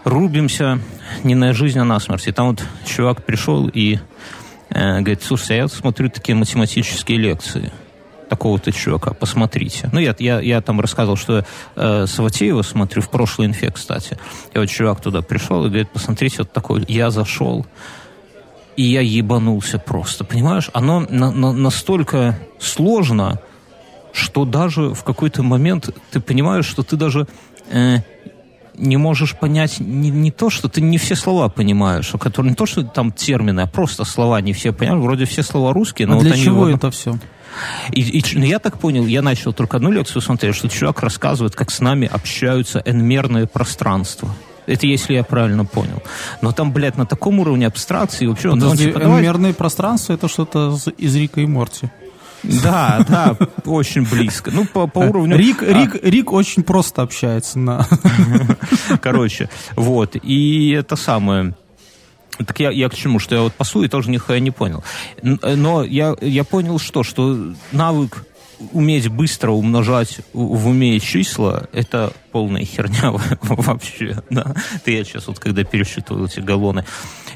рубимся 0.03 0.79
не 1.23 1.35
на 1.35 1.53
жизнь, 1.53 1.79
а 1.79 1.85
на 1.85 1.99
смерть. 1.99 2.27
И 2.27 2.31
там 2.31 2.47
вот 2.47 2.63
чувак 2.85 3.25
пришел 3.25 3.69
и 3.73 3.99
говорит, 4.73 5.23
слушайте, 5.23 5.53
а 5.53 5.57
я 5.57 5.67
смотрю 5.67 6.09
такие 6.09 6.35
математические 6.35 7.17
лекции 7.17 7.71
такого-то 8.31 8.71
чувака, 8.71 9.13
посмотрите. 9.13 9.89
Ну, 9.91 9.99
я, 9.99 10.15
я, 10.17 10.39
я 10.39 10.61
там 10.61 10.79
рассказывал, 10.79 11.17
что 11.17 11.45
э, 11.75 12.05
Саватеева 12.07 12.61
смотрю 12.61 13.01
в 13.01 13.09
прошлой 13.09 13.47
инфе, 13.47 13.71
кстати. 13.71 14.17
И 14.53 14.57
вот 14.57 14.69
чувак 14.69 15.01
туда 15.01 15.21
пришел 15.21 15.65
и 15.65 15.67
говорит, 15.67 15.89
посмотрите, 15.91 16.37
вот 16.39 16.53
такой, 16.53 16.85
я 16.87 17.11
зашел, 17.11 17.65
и 18.77 18.83
я 18.83 19.01
ебанулся 19.01 19.79
просто, 19.79 20.23
понимаешь? 20.23 20.69
Оно 20.71 21.01
на, 21.09 21.29
на, 21.31 21.51
настолько 21.51 22.39
сложно, 22.57 23.41
что 24.13 24.45
даже 24.45 24.93
в 24.93 25.03
какой-то 25.03 25.43
момент 25.43 25.89
ты 26.11 26.21
понимаешь, 26.21 26.65
что 26.65 26.83
ты 26.83 26.95
даже 26.95 27.27
э, 27.69 27.97
не 28.81 28.97
можешь 28.97 29.35
понять 29.37 29.79
не, 29.79 30.09
не 30.09 30.31
то, 30.31 30.49
что 30.49 30.67
ты 30.67 30.81
не 30.81 30.97
все 30.97 31.15
слова 31.15 31.47
понимаешь, 31.49 32.11
которые 32.19 32.49
не 32.51 32.55
то, 32.55 32.65
что 32.65 32.83
там 32.83 33.11
термины, 33.11 33.61
а 33.61 33.67
просто 33.67 34.03
слова 34.03 34.41
не 34.41 34.53
все 34.53 34.73
понимаешь. 34.73 35.01
Вроде 35.03 35.25
все 35.25 35.43
слова 35.43 35.71
русские, 35.73 36.07
но 36.07 36.13
а 36.13 36.15
вот 36.17 36.23
для 36.25 36.33
они 36.33 36.43
чего 36.43 36.61
вот- 36.65 36.75
это 36.75 36.91
все? 36.91 37.17
и, 37.91 38.01
и, 38.01 38.23
ну, 38.33 38.45
я 38.45 38.59
так 38.59 38.79
понял, 38.79 39.05
я 39.05 39.21
начал 39.21 39.53
только 39.53 39.77
одну 39.77 39.91
лекцию 39.91 40.21
смотреть, 40.21 40.55
что 40.55 40.69
чувак 40.69 41.01
рассказывает, 41.01 41.55
как 41.55 41.69
с 41.71 41.79
нами 41.79 42.09
общаются 42.11 42.81
энмерные 42.85 43.45
пространства. 43.47 44.29
Это 44.67 44.87
если 44.87 45.15
я 45.15 45.23
правильно 45.23 45.65
понял. 45.65 46.01
Но 46.41 46.51
там, 46.51 46.71
блядь, 46.71 46.95
на 46.97 47.05
таком 47.05 47.39
уровне 47.39 47.67
абстракции 47.67 48.25
вообще... 48.27 48.49
он- 48.49 48.53
он 48.53 48.61
Подожди, 48.61 48.85
типа, 48.85 48.99
давай- 48.99 49.17
N-мерные 49.17 49.53
пространства 49.53 50.13
это 50.13 50.27
что-то 50.27 50.77
из 50.97 51.15
Рика 51.15 51.41
и 51.41 51.45
Морти. 51.45 51.89
Да, 52.43 53.05
да, 53.07 53.37
очень 53.65 54.03
близко. 54.03 54.51
Ну, 54.51 54.65
по, 54.65 54.87
по 54.87 54.99
уровню... 54.99 55.37
Рик, 55.37 55.61
А, 55.61 55.65
Рик, 55.65 55.95
Рик 56.03 56.31
очень 56.31 56.63
просто 56.63 57.01
общается 57.01 57.59
на. 57.59 57.87
Короче, 59.01 59.49
вот. 59.75 60.15
И 60.21 60.71
это 60.71 60.95
самое... 60.95 61.55
Так 62.37 62.59
я, 62.59 62.71
я 62.71 62.89
к 62.89 62.95
чему? 62.95 63.19
Что 63.19 63.35
я 63.35 63.41
вот 63.41 63.53
пасу 63.53 63.83
и 63.83 63.87
тоже 63.87 64.09
нихуя 64.09 64.39
не 64.39 64.49
понял. 64.51 64.83
Но 65.21 65.83
я, 65.83 66.15
я 66.21 66.43
понял 66.43 66.79
что? 66.79 67.03
Что 67.03 67.53
навык 67.71 68.25
уметь 68.73 69.07
быстро 69.09 69.51
умножать 69.51 70.19
в 70.33 70.67
уме 70.67 70.99
числа, 70.99 71.67
это 71.73 72.13
полная 72.31 72.63
херня 72.65 73.11
вообще. 73.41 74.23
Да? 74.29 74.55
Ты 74.83 74.93
я 74.93 75.03
сейчас 75.03 75.27
вот 75.27 75.39
когда 75.39 75.63
пересчитывал 75.63 76.25
эти 76.25 76.39
галлоны. 76.39 76.85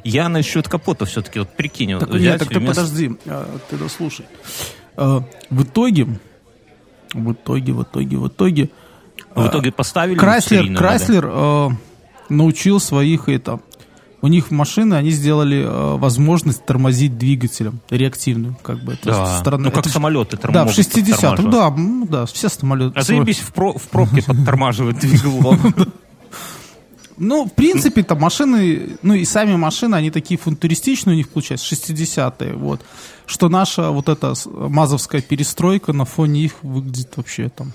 Я 0.04 0.30
насчет 0.30 0.68
капота 0.68 1.06
все-таки 1.06 1.40
вот 1.40 1.50
прикинь. 1.50 1.98
Так, 2.00 2.10
взять 2.10 2.22
нет, 2.22 2.40
так 2.40 2.50
ты 2.50 2.60
вместо- 2.60 2.82
подожди, 2.82 3.12
а, 3.26 3.58
ты 3.70 3.78
дослушай. 3.78 4.26
А, 4.98 5.24
В 5.50 5.64
итоге, 5.64 6.08
в 7.14 7.32
итоге, 7.34 7.74
в 7.74 7.84
итоге, 7.84 8.18
в 8.18 8.28
итоге, 8.28 8.70
В 9.36 9.48
итоге 9.48 9.72
поставили 9.72 10.18
Крайслер, 10.18 10.76
Крайслер 10.78 11.30
э, 11.30 11.70
научил 12.30 12.80
своих 12.80 13.30
это. 13.30 13.60
У 14.22 14.28
них 14.28 14.50
машины 14.50 14.96
они 14.96 15.12
сделали 15.12 15.64
э, 15.64 15.98
возможность 15.98 16.66
тормозить 16.66 17.18
двигателем 17.18 17.80
реактивную, 17.92 18.58
как 18.64 18.80
бы. 18.84 18.96
То 18.96 19.10
есть 19.10 19.20
Да. 19.20 19.26
со 19.28 19.40
стороны- 19.40 19.66
Ну, 19.66 19.72
как 19.72 19.80
это 19.86 19.90
самолеты 19.90 20.38
там 20.38 20.52
Да, 20.52 20.62
в 20.64 20.66
могут 20.66 20.78
60-м, 20.80 21.12
подтормаживать. 21.14 21.52
да, 21.52 21.68
м, 21.68 22.08
да, 22.10 22.26
все 22.26 22.50
самолеты. 22.50 22.98
А 22.98 23.04
заебись 23.04 23.40
в, 23.40 23.54
про- 23.54 23.74
в 23.78 23.84
пробке 23.90 24.24
подтормаживает 24.24 24.98
двигатель. 25.00 25.30
Ну, 27.18 27.46
в 27.46 27.54
принципе, 27.54 28.04
там 28.04 28.20
машины, 28.20 28.98
ну 29.02 29.14
и 29.14 29.24
сами 29.26 29.56
машины, 29.56 29.96
они 29.96 30.12
такие 30.12 30.38
футуристичные 30.38 31.14
у 31.14 31.18
них 31.18 31.30
получаются, 31.30 31.74
60-е, 31.76 32.54
вот. 32.54 32.82
Что 33.26 33.50
наша 33.50 33.90
вот 33.92 34.10
эта 34.10 34.34
мазовская 34.46 35.22
перестройка 35.22 35.94
на 35.94 36.06
фоне 36.06 36.42
их 36.42 36.54
выглядит 36.62 37.16
вообще 37.16 37.50
там... 37.50 37.72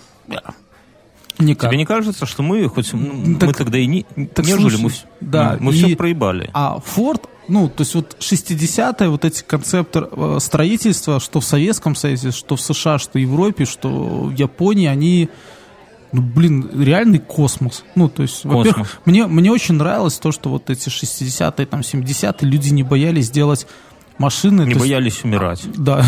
Никак. 1.38 1.70
Тебе 1.70 1.78
не 1.78 1.86
кажется, 1.86 2.26
что 2.26 2.42
мы, 2.42 2.68
хоть 2.68 2.92
ну, 2.92 2.98
мы 3.14 3.38
Так- 3.38 3.56
тогда 3.56 3.78
и 3.78 3.86
не, 3.86 4.02
так 4.02 4.44
не 4.44 4.52
жили, 4.52 4.60
слушай, 4.60 4.80
мы, 4.82 4.88
вс- 4.90 5.04
да, 5.22 5.56
мы 5.58 5.72
и- 5.72 5.76
все 5.76 5.96
проебали. 5.96 6.50
А 6.52 6.78
Ford, 6.84 7.22
ну, 7.48 7.68
то 7.68 7.80
есть 7.82 7.94
вот 7.94 8.16
60-е, 8.20 9.08
вот 9.08 9.24
эти 9.24 9.42
концепты 9.42 10.06
э, 10.10 10.36
строительства, 10.38 11.18
что 11.18 11.40
в 11.40 11.44
Советском 11.46 11.94
Союзе, 11.94 12.30
что 12.32 12.56
в 12.56 12.60
США, 12.60 12.98
что 12.98 13.12
в 13.12 13.22
Европе, 13.22 13.64
что 13.64 13.88
в 13.88 14.34
Японии, 14.34 14.86
они, 14.86 15.30
ну, 16.12 16.22
блин, 16.22 16.68
реальный 16.82 17.18
космос. 17.18 17.84
Ну, 17.94 18.08
то 18.08 18.22
есть, 18.22 18.44
во-первых, 18.44 19.00
мне, 19.04 19.26
мне 19.26 19.50
очень 19.52 19.74
нравилось 19.76 20.18
то, 20.18 20.32
что 20.32 20.50
вот 20.50 20.70
эти 20.70 20.88
60-е, 20.88 21.66
там, 21.66 21.80
70-е 21.80 22.48
люди 22.48 22.70
не 22.70 22.82
боялись 22.82 23.30
делать 23.30 23.66
машины. 24.18 24.62
Не 24.62 24.64
то 24.64 24.70
есть- 24.70 24.80
боялись 24.80 25.24
умирать. 25.24 25.62
да. 25.76 26.04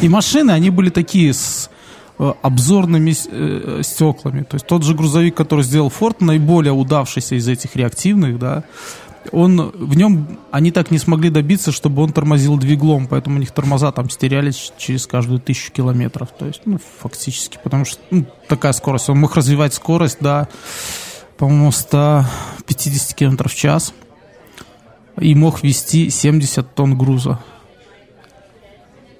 И 0.00 0.08
машины, 0.08 0.50
они 0.52 0.70
были 0.70 0.88
такие 0.90 1.32
с 1.34 1.70
э, 2.18 2.32
обзорными 2.42 3.14
э, 3.30 3.82
стеклами. 3.82 4.42
То 4.42 4.54
есть 4.56 4.66
тот 4.66 4.84
же 4.84 4.94
грузовик, 4.94 5.34
который 5.34 5.64
сделал 5.64 5.92
Ford, 5.96 6.16
наиболее 6.20 6.72
удавшийся 6.72 7.34
из 7.34 7.46
этих 7.48 7.76
реактивных, 7.76 8.38
да, 8.38 8.64
он, 9.30 9.70
в 9.70 9.96
нем 9.96 10.38
они 10.50 10.72
так 10.72 10.90
не 10.90 10.98
смогли 10.98 11.30
добиться, 11.30 11.70
чтобы 11.70 12.02
он 12.02 12.12
тормозил 12.12 12.56
двиглом, 12.56 13.06
поэтому 13.06 13.36
у 13.36 13.38
них 13.38 13.52
тормоза 13.52 13.92
там 13.92 14.10
стерялись 14.10 14.72
через 14.78 15.06
каждую 15.06 15.38
тысячу 15.40 15.72
километров. 15.72 16.30
То 16.36 16.46
есть, 16.46 16.62
ну, 16.64 16.78
фактически, 16.98 17.58
потому 17.62 17.84
что 17.84 18.00
ну, 18.10 18.26
такая 18.48 18.72
скорость. 18.72 19.08
Он 19.08 19.20
мог 19.20 19.36
развивать 19.36 19.74
скорость 19.74 20.18
до, 20.20 20.48
по-моему, 21.36 21.70
150 21.70 23.14
километров 23.14 23.52
в 23.52 23.56
час 23.56 23.94
и 25.20 25.34
мог 25.34 25.62
вести 25.62 26.10
70 26.10 26.74
тонн 26.74 26.98
груза. 26.98 27.38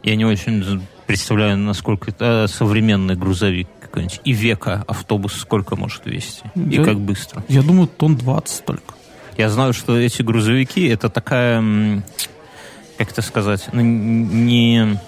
Я 0.02 0.16
не 0.16 0.24
очень 0.24 0.82
представляю, 1.06 1.56
насколько 1.58 2.10
это 2.10 2.46
современный 2.48 3.14
грузовик 3.14 3.68
какой-нибудь. 3.80 4.20
И 4.24 4.32
века 4.32 4.84
автобус 4.88 5.34
сколько 5.34 5.76
может 5.76 6.06
вести. 6.06 6.42
И 6.54 6.76
Я- 6.76 6.84
как 6.84 6.98
быстро. 6.98 7.44
Я 7.48 7.62
думаю, 7.62 7.86
тонн 7.86 8.16
20 8.16 8.64
только. 8.64 8.94
Я 9.36 9.48
знаю, 9.48 9.72
что 9.72 9.98
эти 9.98 10.22
грузовики 10.22 10.86
это 10.86 11.08
такая, 11.08 12.02
как 12.98 13.10
это 13.10 13.22
сказать, 13.22 13.68
ну, 13.72 13.80
не 13.80 14.98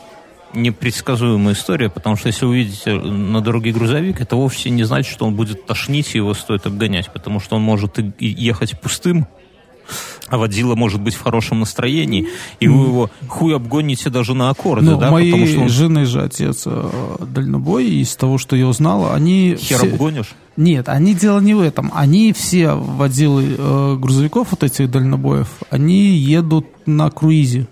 непредсказуемая 0.54 1.54
история, 1.54 1.90
потому 1.90 2.16
что 2.16 2.28
если 2.28 2.46
увидите 2.46 2.94
на 2.94 3.40
дороге 3.40 3.72
грузовик, 3.72 4.20
это 4.20 4.36
вовсе 4.36 4.70
не 4.70 4.84
значит, 4.84 5.12
что 5.12 5.26
он 5.26 5.34
будет 5.34 5.66
тошнить, 5.66 6.14
и 6.14 6.18
его 6.18 6.32
стоит 6.32 6.66
обгонять, 6.66 7.12
потому 7.12 7.40
что 7.40 7.56
он 7.56 7.62
может 7.62 7.98
и 7.98 8.12
ехать 8.18 8.80
пустым, 8.80 9.26
а 10.28 10.38
водила 10.38 10.74
может 10.74 11.00
быть 11.00 11.14
в 11.14 11.22
хорошем 11.22 11.60
настроении, 11.60 12.28
и 12.60 12.68
вы 12.68 12.86
его 12.86 13.10
хуй 13.28 13.54
обгоните 13.54 14.10
даже 14.10 14.34
на 14.34 14.50
аккорды, 14.50 14.86
Ну, 14.90 14.98
да, 14.98 15.10
моей 15.10 15.30
потому 15.30 15.46
что 15.46 15.60
он 15.60 15.68
жены 15.68 16.06
же 16.06 16.22
отец 16.22 16.62
э, 16.66 17.16
дальнобой, 17.28 17.86
и 17.86 18.00
из 18.00 18.16
того, 18.16 18.38
что 18.38 18.56
я 18.56 18.66
узнала, 18.66 19.14
они... 19.14 19.56
хер 19.58 19.78
все- 19.78 19.86
обгонишь. 19.92 20.32
Нет, 20.56 20.88
они 20.88 21.14
дело 21.14 21.40
не 21.40 21.52
в 21.54 21.60
этом. 21.60 21.90
Они 21.92 22.32
все 22.32 22.74
водилы 22.74 23.56
э, 23.58 23.96
грузовиков 23.98 24.48
вот 24.52 24.62
этих 24.62 24.90
дальнобоев, 24.90 25.48
они 25.70 26.16
едут 26.16 26.66
на 26.86 27.10
круизе. 27.10 27.66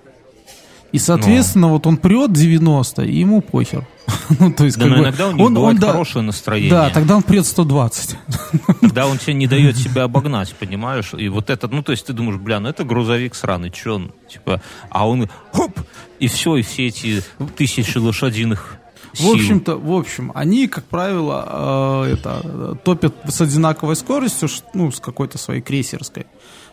И, 0.93 0.99
соответственно, 0.99 1.69
вот 1.69 1.87
он 1.87 1.97
прет 1.97 2.33
90, 2.33 3.03
и 3.05 3.17
ему 3.21 3.41
похер. 3.41 3.87
ну, 4.39 4.53
то 4.53 4.65
есть, 4.65 4.77
Да, 4.79 4.85
как 4.85 4.91
но 4.91 4.97
бы, 4.99 5.03
иногда 5.05 5.29
у 5.29 5.33
них 5.33 5.47
он- 5.47 5.55
бывает 5.55 5.75
он, 5.77 5.81
да, 5.81 5.93
хорошее 5.93 6.23
настроение. 6.25 6.71
Да, 6.71 6.91
тогда 6.91 7.17
он 7.17 7.23
прет 7.23 7.47
120. 7.47 8.17
Тогда 8.83 9.07
он 9.07 9.17
тебе 9.19 9.33
не 9.35 9.47
дает 9.47 9.77
себя 9.79 10.03
обогнать, 10.05 10.55
понимаешь? 10.55 11.15
И 11.17 11.29
вот 11.29 11.49
этот, 11.51 11.73
ну, 11.73 11.83
то 11.83 11.93
есть 11.93 12.07
ты 12.07 12.13
думаешь, 12.13 12.39
бля, 12.39 12.61
ну 12.61 12.69
это 12.69 12.85
грузовик 12.85 13.35
сраный, 13.35 13.73
что 13.75 13.95
он, 13.95 14.13
типа, 14.31 14.61
а 14.91 15.09
он, 15.09 15.29
хоп, 15.53 15.81
и 16.19 16.27
все, 16.29 16.57
и 16.57 16.63
все 16.63 16.89
эти 16.89 17.23
тысячи 17.57 17.97
лошадиных 17.97 18.77
В 19.15 19.19
сил. 19.19 19.33
общем-то, 19.33 19.77
в 19.79 19.93
общем, 19.93 20.31
они, 20.35 20.69
как 20.69 20.85
правило, 20.85 22.05
э, 22.07 22.13
это, 22.15 22.77
топят 22.85 23.15
с 23.29 23.41
одинаковой 23.41 23.97
скоростью, 23.97 24.49
ну, 24.75 24.91
с 24.93 25.01
какой-то 25.01 25.39
своей 25.39 25.63
крейсерской, 25.63 26.27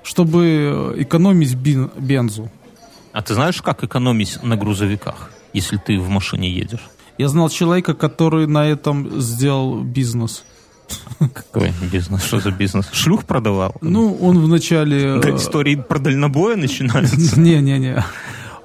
чтобы 0.04 0.94
экономить 0.98 1.54
бен- 1.56 1.92
бензу. 1.98 2.52
А 3.12 3.22
ты 3.22 3.34
знаешь, 3.34 3.62
как 3.62 3.84
экономить 3.84 4.44
на 4.44 4.56
грузовиках, 4.56 5.32
если 5.54 5.78
ты 5.78 6.00
в 6.00 6.10
машине 6.10 6.50
едешь? 6.50 6.90
Я 7.18 7.28
знал 7.28 7.50
человека, 7.50 7.94
который 7.94 8.48
на 8.48 8.68
этом 8.68 9.20
сделал 9.20 9.82
бизнес. 9.82 10.44
Какой 11.20 11.74
бизнес? 11.92 12.24
Что 12.24 12.40
за 12.40 12.52
бизнес? 12.52 12.90
Шлюх 12.92 13.26
продавал? 13.26 13.76
Ну, 13.82 14.18
он 14.22 14.40
вначале... 14.40 15.20
Да, 15.20 15.30
э, 15.30 15.36
истории 15.36 15.76
про 15.76 16.00
дальнобоя 16.00 16.56
начинаются. 16.56 17.40
Не-не-не. 17.40 18.04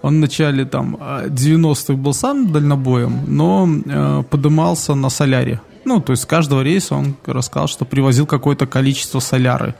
Он 0.02 0.16
в 0.16 0.20
начале 0.20 0.64
там 0.64 0.96
э, 1.00 1.28
90-х 1.28 1.94
был 1.94 2.14
сам 2.14 2.52
дальнобоем, 2.52 3.24
но 3.26 3.68
э, 3.68 4.22
подымался 4.30 4.94
на 4.94 5.10
соляре. 5.10 5.60
Ну, 5.84 6.00
то 6.00 6.12
есть 6.12 6.22
с 6.22 6.26
каждого 6.26 6.62
рейса 6.62 6.94
он 6.94 7.16
рассказал, 7.26 7.68
что 7.68 7.84
привозил 7.84 8.26
какое-то 8.26 8.66
количество 8.66 9.20
соляры. 9.20 9.74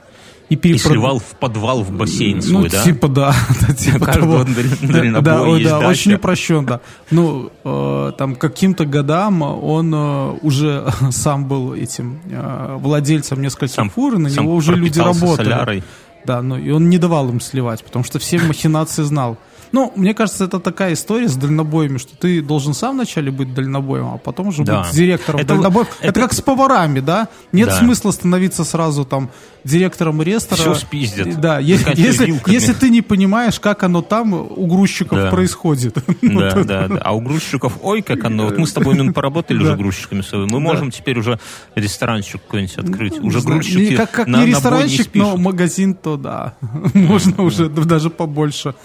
И, 0.47 0.53
И 0.53 0.57
перепрод- 0.57 0.77
сливал 0.79 1.17
в 1.19 1.23
подвал 1.39 1.81
в 1.81 1.91
бассейн 1.91 2.35
Ну, 2.37 2.41
свой, 2.43 2.69
да? 2.69 2.83
типа 2.83 3.07
да. 3.07 3.33
да, 3.67 3.73
типа 3.73 4.05
каждого 4.05 4.45
того. 4.45 5.21
Да, 5.21 5.41
ой, 5.41 5.63
да, 5.63 5.79
очень 5.79 6.13
упрощен, 6.13 6.65
да. 6.65 6.81
Ну, 7.09 7.51
э, 7.63 8.11
там, 8.17 8.35
каким-то 8.35 8.85
годам 8.85 9.41
он 9.41 9.91
э, 9.93 10.37
уже 10.43 10.85
сам 11.09 11.45
был 11.47 11.73
этим 11.73 12.19
э, 12.29 12.77
владельцем 12.79 13.41
нескольких 13.41 13.73
Сам- 13.75 13.89
фур, 13.89 14.15
и 14.15 14.17
на 14.19 14.27
него 14.27 14.53
уже 14.53 14.75
люди 14.75 14.99
работали. 14.99 15.45
солярой. 15.49 15.83
Да, 16.25 16.41
ну, 16.41 16.57
и 16.57 16.69
он 16.71 16.89
не 16.89 16.97
давал 16.97 17.29
им 17.29 17.39
сливать, 17.41 17.83
потому 17.83 18.03
что 18.05 18.19
все 18.19 18.39
махинации 18.39 19.03
знал. 19.03 19.37
Ну, 19.75 19.91
мне 19.97 20.13
кажется, 20.13 20.45
это 20.45 20.61
такая 20.61 20.93
история 20.93 21.27
с 21.27 21.35
дальнобоями, 21.35 21.97
что 21.97 22.15
ты 22.15 22.41
должен 22.41 22.73
сам 22.73 22.95
вначале 22.95 23.29
быть 23.29 23.53
дальнобоем, 23.53 24.05
а 24.13 24.17
потом 24.17 24.47
уже 24.47 24.63
да. 24.63 24.83
быть 24.83 24.93
директором 24.93 25.41
это, 25.41 25.49
дальнобоев. 25.49 25.89
Это, 25.99 26.07
это 26.07 26.21
как 26.21 26.31
с 26.31 26.39
поварами, 26.39 27.01
да? 27.01 27.27
Нет 27.51 27.67
да. 27.67 27.79
смысла 27.79 28.11
становиться 28.11 28.63
сразу 28.63 29.03
там 29.03 29.29
директором 29.65 30.21
рестора. 30.21 30.59
Все 30.61 30.75
спиздят. 30.75 31.41
Да, 31.41 31.59
если, 31.59 31.91
если, 31.99 32.41
если 32.49 32.71
ты 32.71 32.89
не 32.89 33.01
понимаешь, 33.01 33.59
как 33.59 33.83
оно 33.83 34.01
там 34.01 34.33
у 34.33 34.65
грузчиков 34.67 35.17
да. 35.17 35.29
происходит. 35.29 35.97
Да, 36.21 36.63
да, 36.63 36.87
да. 36.87 37.01
А 37.01 37.15
у 37.15 37.21
грузчиков, 37.21 37.79
ой, 37.81 38.01
как 38.01 38.25
оно. 38.25 38.45
Вот 38.45 38.57
мы 38.57 38.67
с 38.67 38.73
тобой 38.73 38.95
именно 38.95 39.13
поработали 39.13 39.61
уже 39.61 39.75
грузчиками 39.75 40.21
своими. 40.21 40.51
Мы 40.51 40.59
можем 40.59 40.91
теперь 40.91 41.17
уже 41.17 41.39
ресторанчик 41.75 42.41
какой-нибудь 42.41 42.77
открыть. 42.77 43.19
Уже 43.19 43.41
грузчики 43.41 43.95
Как, 43.95 44.11
как 44.11 44.27
не 44.27 44.45
ресторанчик, 44.45 45.09
но 45.13 45.35
магазин, 45.37 45.95
то 45.95 46.17
да. 46.17 46.55
Можно 46.93 47.43
уже 47.43 47.69
даже 47.69 48.09
побольше. 48.09 48.75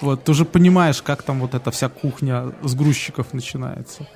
Вот, 0.00 0.24
ты 0.30 0.32
уже 0.32 0.44
понимаешь, 0.44 1.02
как 1.02 1.24
там 1.24 1.40
вот 1.40 1.54
эта 1.54 1.70
вся 1.72 1.88
кухня 1.88 2.52
с 2.62 2.74
грузчиков 2.74 3.32
начинается. 3.32 4.06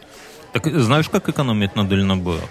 Так 0.52 0.66
знаешь, 0.66 1.08
как 1.08 1.28
экономить 1.28 1.74
на 1.74 1.84
дальнобоях? 1.88 2.48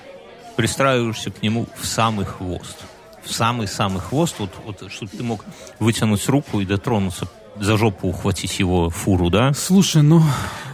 Пристраиваешься 0.58 1.32
к 1.32 1.42
нему 1.42 1.68
в 1.80 1.86
самый 1.86 2.26
хвост 2.26 2.78
в 3.24 3.32
самый-самый 3.32 4.02
хвост, 4.02 4.36
вот, 4.40 4.50
вот, 4.66 4.92
чтобы 4.92 5.12
ты 5.18 5.24
мог 5.24 5.46
вытянуть 5.80 6.28
руку 6.28 6.60
и 6.60 6.66
дотронуться 6.66 7.26
за 7.60 7.78
жопу 7.78 8.10
ухватить 8.10 8.60
его 8.60 8.90
фуру, 8.90 9.30
да? 9.30 9.54
Слушай, 9.54 10.02
ну, 10.02 10.24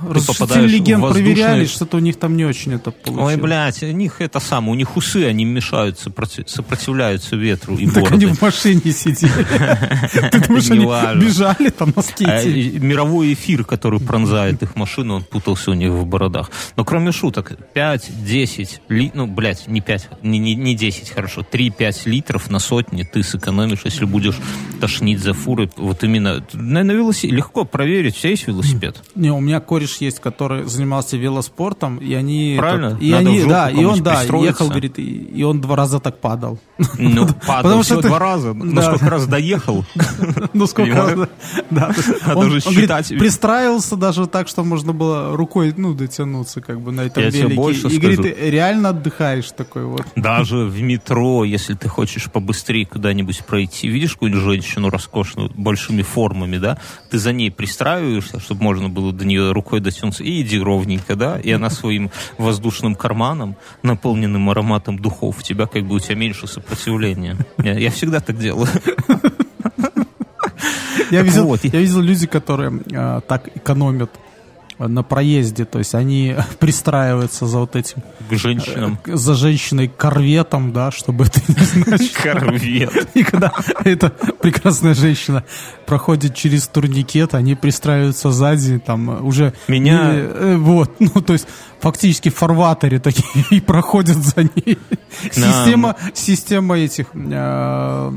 разрушители 0.08 0.68
легенд 0.68 1.02
воздушные... 1.02 1.36
проверяли, 1.36 1.66
что-то 1.66 1.98
у 1.98 2.00
них 2.00 2.18
там 2.18 2.38
не 2.38 2.46
очень 2.46 2.74
это 2.74 2.92
получилось. 2.92 3.36
Ой, 3.36 3.42
блядь, 3.42 3.84
у 3.84 3.92
них 3.92 4.22
это 4.22 4.40
самое, 4.40 4.74
у 4.74 4.76
них 4.76 4.96
усы, 4.96 5.26
они 5.26 5.46
мешают, 5.46 6.00
сопротивляются 6.00 7.36
ветру 7.36 7.78
и 7.78 7.90
Так 7.90 8.12
они 8.12 8.26
в 8.26 8.42
машине 8.42 8.92
сидели. 8.92 9.32
Ты 10.32 10.40
думаешь, 10.40 10.70
они 10.70 10.86
бежали 11.20 11.70
там 11.70 11.94
на 11.96 12.02
скейте? 12.02 12.78
А, 12.78 12.80
мировой 12.80 13.34
эфир, 13.34 13.64
который 13.64 14.00
пронзает 14.00 14.62
их 14.64 14.76
машину, 14.76 15.16
он 15.16 15.24
путался 15.24 15.72
у 15.72 15.74
них 15.74 15.92
в 15.92 16.06
бородах. 16.06 16.50
Но 16.76 16.86
кроме 16.86 17.12
шуток, 17.12 17.54
5-10 17.76 18.80
литров, 18.90 19.16
ну, 19.16 19.28
блядь, 19.28 19.68
не 19.68 19.82
5, 19.82 20.10
не, 20.24 20.40
не, 20.40 20.56
не 20.56 20.76
10, 20.76 21.10
хорошо, 21.10 21.42
3-5 21.42 22.10
литров 22.10 22.50
на 22.50 22.60
сотни 22.60 23.04
ты 23.04 23.24
сэкономишь, 23.24 23.82
если 23.84 24.06
будешь 24.06 24.38
тошнить 24.80 25.20
за 25.20 25.34
фурой. 25.34 25.70
Вот 25.76 26.04
именно 26.04 26.44
на, 26.70 26.84
на 26.84 26.92
велосипеде 26.92 27.36
легко 27.36 27.66
проверить, 27.66 28.16
у 28.16 28.20
тебя 28.20 28.30
есть 28.30 28.48
велосипед? 28.48 29.04
Не, 29.16 29.32
у 29.32 29.40
меня 29.40 29.60
кореш 29.60 29.98
есть, 29.98 30.20
который 30.20 30.66
занимался 30.66 31.18
велоспортом, 31.18 31.98
и 31.98 32.14
они... 32.14 32.56
Правильно? 32.58 32.88
Этот, 32.88 33.02
и 33.02 33.12
Надо 33.12 33.30
они, 33.30 33.44
да, 33.44 33.70
и 33.70 33.84
он, 33.84 34.04
да, 34.04 34.22
ехал, 34.22 34.70
говорит, 34.70 35.00
и, 35.00 35.04
и 35.04 35.44
он 35.44 35.62
два 35.62 35.76
раза 35.76 36.00
так 36.00 36.20
падал. 36.20 36.60
Ну, 36.98 37.28
падал 37.48 37.82
всего 37.82 38.02
два 38.02 38.20
раза. 38.20 38.54
Ну, 38.70 38.82
сколько 38.82 39.10
раз 39.10 39.26
доехал? 39.26 39.84
Ну, 40.54 40.68
сколько 40.68 40.96
раз, 40.96 41.30
да. 41.70 41.96
Он 42.36 42.60
считать. 42.62 43.10
Пристраивался 43.10 43.96
даже 43.96 44.28
так, 44.28 44.48
что 44.48 44.64
можно 44.64 44.94
было 44.94 45.36
рукой, 45.36 45.74
ну, 45.76 45.94
дотянуться, 45.94 46.62
как 46.62 46.80
бы, 46.82 46.92
на 46.92 47.02
этом 47.02 47.24
велике. 47.24 47.88
И 47.90 47.98
говорит, 47.98 48.38
реально 48.40 48.90
отдыхаешь 48.90 49.52
такой 49.52 49.86
вот. 49.86 50.06
Даже 50.16 50.66
в 50.66 50.82
метро, 50.82 51.44
если 51.44 51.74
ты 51.74 51.88
хочешь 51.88 52.30
побыстрее 52.32 52.86
куда-нибудь 52.86 53.40
пройти, 53.46 53.88
видишь 53.88 54.14
какую-нибудь 54.14 54.44
женщину 54.44 54.90
роскошную, 54.90 55.52
большими 55.56 56.02
формами, 56.02 56.59
да, 56.60 56.78
ты 57.10 57.18
за 57.18 57.34
ней 57.34 57.52
пристраиваешься, 57.52 58.40
чтобы 58.40 58.64
можно 58.64 58.90
было 58.90 59.12
до 59.12 59.26
нее 59.26 59.52
рукой 59.52 59.80
дотянуться, 59.80 60.24
и 60.24 60.42
иди 60.42 60.60
ровненько, 60.60 61.16
да, 61.16 61.40
и 61.40 61.52
она 61.52 61.70
своим 61.70 62.12
воздушным 62.38 62.96
карманом, 62.96 63.56
наполненным 63.84 64.50
ароматом 64.50 65.00
духов, 65.00 65.44
тебя 65.44 65.66
как 65.66 65.86
бы 65.86 65.96
у 65.96 66.00
тебя 66.00 66.16
меньше 66.16 66.48
сопротивления. 66.48 67.38
Я, 67.58 67.78
я 67.78 67.92
всегда 67.92 68.20
так 68.20 68.38
делаю. 68.38 68.68
Я 71.12 71.24
видел, 71.24 71.46
вот. 71.46 71.64
я 71.64 71.80
видел 71.80 72.02
люди, 72.02 72.28
которые 72.28 72.82
э, 72.92 73.22
так 73.28 73.50
экономят 73.56 74.12
на 74.88 75.04
проезде, 75.04 75.66
то 75.66 75.80
есть 75.80 75.94
они 75.94 76.36
пристраиваются 76.60 77.46
за 77.46 77.60
вот 77.60 77.76
этим... 77.76 78.02
К 78.30 78.36
женщинам. 78.36 78.98
Э, 79.06 79.16
за 79.16 79.34
женщиной 79.36 79.90
корветом, 79.90 80.72
да, 80.72 80.92
чтобы 80.92 81.26
это 81.26 81.42
не 81.48 81.64
значило. 81.64 82.08
Корвет. 82.24 83.10
И 83.14 83.24
когда 83.24 83.52
эта 83.84 84.10
прекрасная 84.42 84.94
женщина 84.94 85.44
проходит 85.86 86.36
через 86.36 86.68
турникет, 86.68 87.34
они 87.34 87.56
пристраиваются 87.56 88.32
сзади, 88.32 88.80
там 88.80 89.26
уже... 89.26 89.54
Меня... 89.68 90.12
Э, 90.14 90.56
вот, 90.58 90.92
ну, 91.00 91.22
то 91.22 91.34
есть 91.34 91.48
фактически 91.80 92.30
фарватере 92.30 93.00
такие 93.00 93.46
и 93.52 93.60
проходят 93.60 94.18
за 94.18 94.44
ней. 94.44 94.78
Система, 95.32 95.96
система 96.14 96.78
этих... 96.78 97.08
Э, 97.14 98.12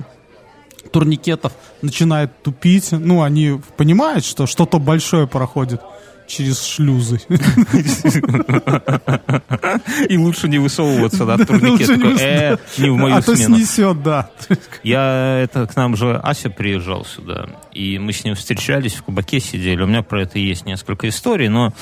турникетов 0.92 1.52
начинает 1.80 2.42
тупить. 2.42 2.92
Ну, 2.92 3.22
они 3.22 3.60
понимают, 3.76 4.24
что 4.24 4.46
что-то 4.46 4.78
большое 4.78 5.26
проходит 5.26 5.80
через 6.26 6.64
шлюзы. 6.64 7.20
И 10.08 10.16
лучше 10.16 10.48
не 10.48 10.58
высовываться, 10.58 11.26
да, 11.26 11.36
турникет. 11.38 11.90
Э, 12.20 12.56
не 12.78 12.90
в 12.90 12.96
мою 12.96 13.16
А 13.16 13.22
то 13.22 13.36
снесет, 13.36 14.02
да. 14.02 14.30
Я, 14.82 15.40
это, 15.42 15.66
к 15.66 15.76
нам 15.76 15.96
же 15.96 16.16
Ася 16.16 16.48
приезжал 16.50 17.04
сюда, 17.04 17.48
и 17.72 17.98
мы 17.98 18.12
с 18.12 18.24
ним 18.24 18.34
встречались, 18.34 18.94
в 18.94 19.02
кабаке 19.02 19.40
сидели. 19.40 19.82
У 19.82 19.86
меня 19.86 20.02
про 20.02 20.22
это 20.22 20.38
есть 20.38 20.64
несколько 20.64 21.08
историй, 21.08 21.48
но 21.48 21.72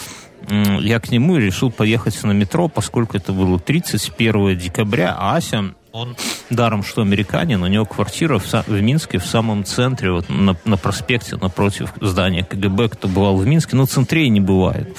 я 0.49 1.01
к 1.01 1.11
нему 1.11 1.37
решил 1.37 1.71
поехать 1.71 2.21
на 2.23 2.33
метро, 2.33 2.69
поскольку 2.69 3.17
это 3.17 3.33
было 3.33 3.59
31 3.59 4.57
декабря, 4.59 5.15
а 5.17 5.37
Ася 5.37 5.75
он 5.93 6.17
даром, 6.51 6.83
что 6.83 7.03
американин, 7.03 7.63
у 7.63 7.67
него 7.67 7.85
квартира 7.85 8.39
в, 8.39 8.45
в 8.53 8.81
Минске, 8.81 9.19
в 9.19 9.27
самом 9.27 9.65
центре, 9.65 10.13
вот 10.13 10.29
на, 10.29 10.57
на 10.65 10.77
проспекте, 10.77 11.37
напротив 11.37 11.93
здания 12.01 12.45
КГБ. 12.45 12.91
Кто 12.91 13.09
бывал 13.09 13.37
в 13.37 13.47
Минске, 13.47 13.77
ну, 13.77 13.87
центре 13.87 14.29
не 14.29 14.41
бывает. 14.41 14.97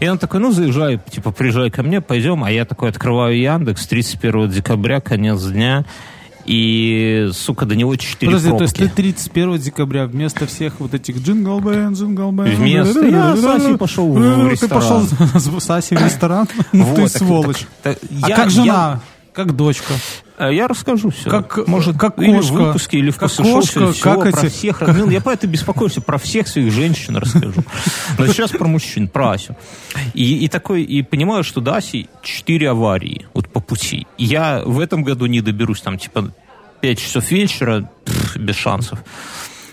И 0.00 0.08
он 0.08 0.18
такой, 0.18 0.40
ну, 0.40 0.50
заезжай, 0.50 1.00
типа, 1.10 1.30
приезжай 1.30 1.70
ко 1.70 1.82
мне, 1.82 2.00
пойдем. 2.00 2.44
А 2.44 2.50
я 2.50 2.64
такой 2.64 2.90
открываю 2.90 3.38
Яндекс, 3.38 3.86
31 3.86 4.50
декабря, 4.50 5.00
конец 5.00 5.42
дня. 5.44 5.84
И, 6.44 7.30
сука, 7.32 7.64
до 7.64 7.74
него 7.74 7.96
4 7.96 8.30
Подожди, 8.30 8.48
пробки. 8.48 8.58
то 8.58 8.64
есть 8.64 8.76
ты 8.76 9.02
31 9.02 9.58
декабря 9.58 10.06
вместо 10.06 10.46
всех 10.46 10.78
вот 10.78 10.92
этих 10.92 11.22
jingle 11.22 11.58
bell, 11.60 11.94
jingle 11.94 12.32
bell... 12.32 12.54
Вместо... 12.54 13.06
Я 13.06 13.34
с 13.34 13.44
Асей 13.44 13.78
пошел 13.78 14.12
в 14.12 14.48
ресторан. 14.50 15.06
Ты 15.06 15.16
пошел 15.26 15.60
с 15.60 15.70
Асей 15.70 15.96
в 15.96 16.04
ресторан? 16.04 16.46
Ну, 16.72 16.94
ты 16.94 17.08
сволочь. 17.08 17.66
А 17.82 18.28
как 18.28 18.50
жена? 18.50 19.00
Как 19.34 19.56
дочка. 19.56 19.94
А 20.38 20.50
я 20.50 20.68
расскажу 20.68 21.10
все. 21.10 21.28
Как, 21.28 21.66
Может, 21.66 21.98
как 21.98 22.18
или 22.20 22.36
кошка. 22.36 22.52
в 22.52 22.56
выпуске, 22.56 22.98
или 22.98 23.10
в 23.10 23.18
как 23.18 23.32
кошка, 23.32 23.92
все, 23.92 24.02
как 24.02 24.20
про 24.20 24.28
эти... 24.28 24.48
всех. 24.48 24.78
Как... 24.84 24.96
Ну, 24.96 25.10
я 25.10 25.20
по 25.20 25.30
это 25.30 25.48
беспокоюсь, 25.48 25.94
про 25.94 26.18
всех 26.18 26.46
своих 26.46 26.72
женщин 26.72 27.16
расскажу. 27.16 27.64
Но 28.18 28.26
сейчас 28.28 28.50
про 28.52 28.68
мужчин, 28.68 29.08
про 29.08 29.32
Асю. 29.32 29.56
И, 30.14 30.44
и 30.44 30.48
такой, 30.48 30.82
и 30.82 31.02
понимаю, 31.02 31.42
что 31.42 31.60
до 31.60 31.76
Аси 31.76 32.08
4 32.22 32.70
аварии 32.70 33.26
вот 33.34 33.48
по 33.48 33.58
пути. 33.58 34.06
Я 34.18 34.62
в 34.64 34.78
этом 34.78 35.02
году 35.02 35.26
не 35.26 35.40
доберусь, 35.40 35.80
там, 35.80 35.98
типа, 35.98 36.32
5 36.80 36.98
часов 36.98 37.30
вечера, 37.32 37.90
пфф, 38.04 38.36
без 38.36 38.54
шансов. 38.54 39.00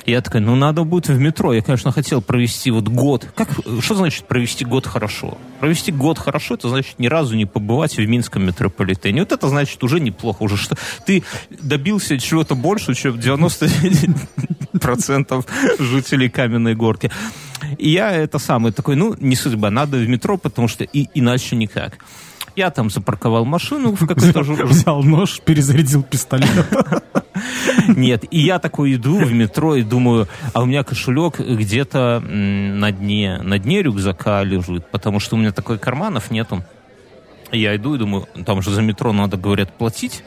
Я 0.06 0.22
такой, 0.22 0.42
ну 0.42 0.56
надо 0.56 0.84
будет 0.84 1.08
в 1.08 1.20
метро. 1.20 1.54
Я, 1.54 1.62
конечно, 1.62 1.92
хотел 1.92 2.22
провести 2.22 2.72
вот 2.72 2.88
год. 2.88 3.28
Как, 3.36 3.50
что 3.82 3.96
значит 3.96 4.26
провести 4.26 4.66
год 4.66 4.88
хорошо? 4.88 5.38
Провести 5.60 5.92
год 5.92 6.18
хорошо, 6.18 6.56
это 6.56 6.70
значит 6.70 6.98
ни 7.00 7.08
разу 7.08 7.36
не 7.36 7.46
побывать 7.46 7.98
в 7.98 8.08
Минском 8.08 8.46
метрополитене. 8.46 9.22
Вот 9.22 9.32
это 9.32 9.50
значит 9.50 9.84
уже 9.84 10.00
неплохо. 10.00 10.44
Уже 10.44 10.58
что 10.58 10.76
ты 11.06 11.24
добился 11.50 12.18
чего-то 12.18 12.56
больше, 12.56 12.96
чем 12.96 13.16
90% 13.16 15.46
жителей 15.80 16.30
Каменной 16.30 16.76
Горки. 16.76 17.12
И 17.78 17.90
я 17.90 18.12
это 18.12 18.40
самое 18.40 18.74
такой, 18.74 18.96
ну, 18.96 19.16
не 19.20 19.36
судьба, 19.36 19.70
надо 19.70 19.98
в 19.98 20.08
метро, 20.08 20.38
потому 20.38 20.68
что 20.68 20.84
и, 20.84 21.08
иначе 21.14 21.56
никак. 21.56 22.00
Я 22.56 22.72
там 22.72 22.90
запарковал 22.90 23.46
машину 23.46 23.96
в 23.96 24.08
какой-то... 24.08 24.42
Взял 24.42 25.04
нож, 25.04 25.40
перезарядил 25.46 26.04
пистолет. 26.04 26.66
Нет, 27.88 28.26
и 28.30 28.40
я 28.40 28.60
такой 28.60 28.96
иду 28.96 29.18
в 29.18 29.34
метро 29.34 29.76
и 29.76 29.84
думаю, 29.84 30.28
а 30.54 30.62
у 30.62 30.66
меня 30.66 30.84
кошелек 30.84 31.40
где-то 31.40 32.20
на 32.20 32.92
дне, 32.92 33.40
на 33.42 33.60
дне 33.60 33.82
рюкзака 33.82 34.44
лежит, 34.44 34.90
потому 34.92 35.20
что 35.20 35.36
у 35.36 35.40
меня 35.40 35.52
такой 35.52 35.78
карманов 35.78 36.32
нету. 36.32 36.64
Я 37.52 37.76
иду 37.76 37.96
и 37.96 37.98
думаю, 37.98 38.28
там 38.46 38.62
же 38.62 38.72
за 38.72 38.82
метро 38.82 39.12
надо, 39.12 39.38
говорят, 39.38 39.78
платить. 39.78 40.24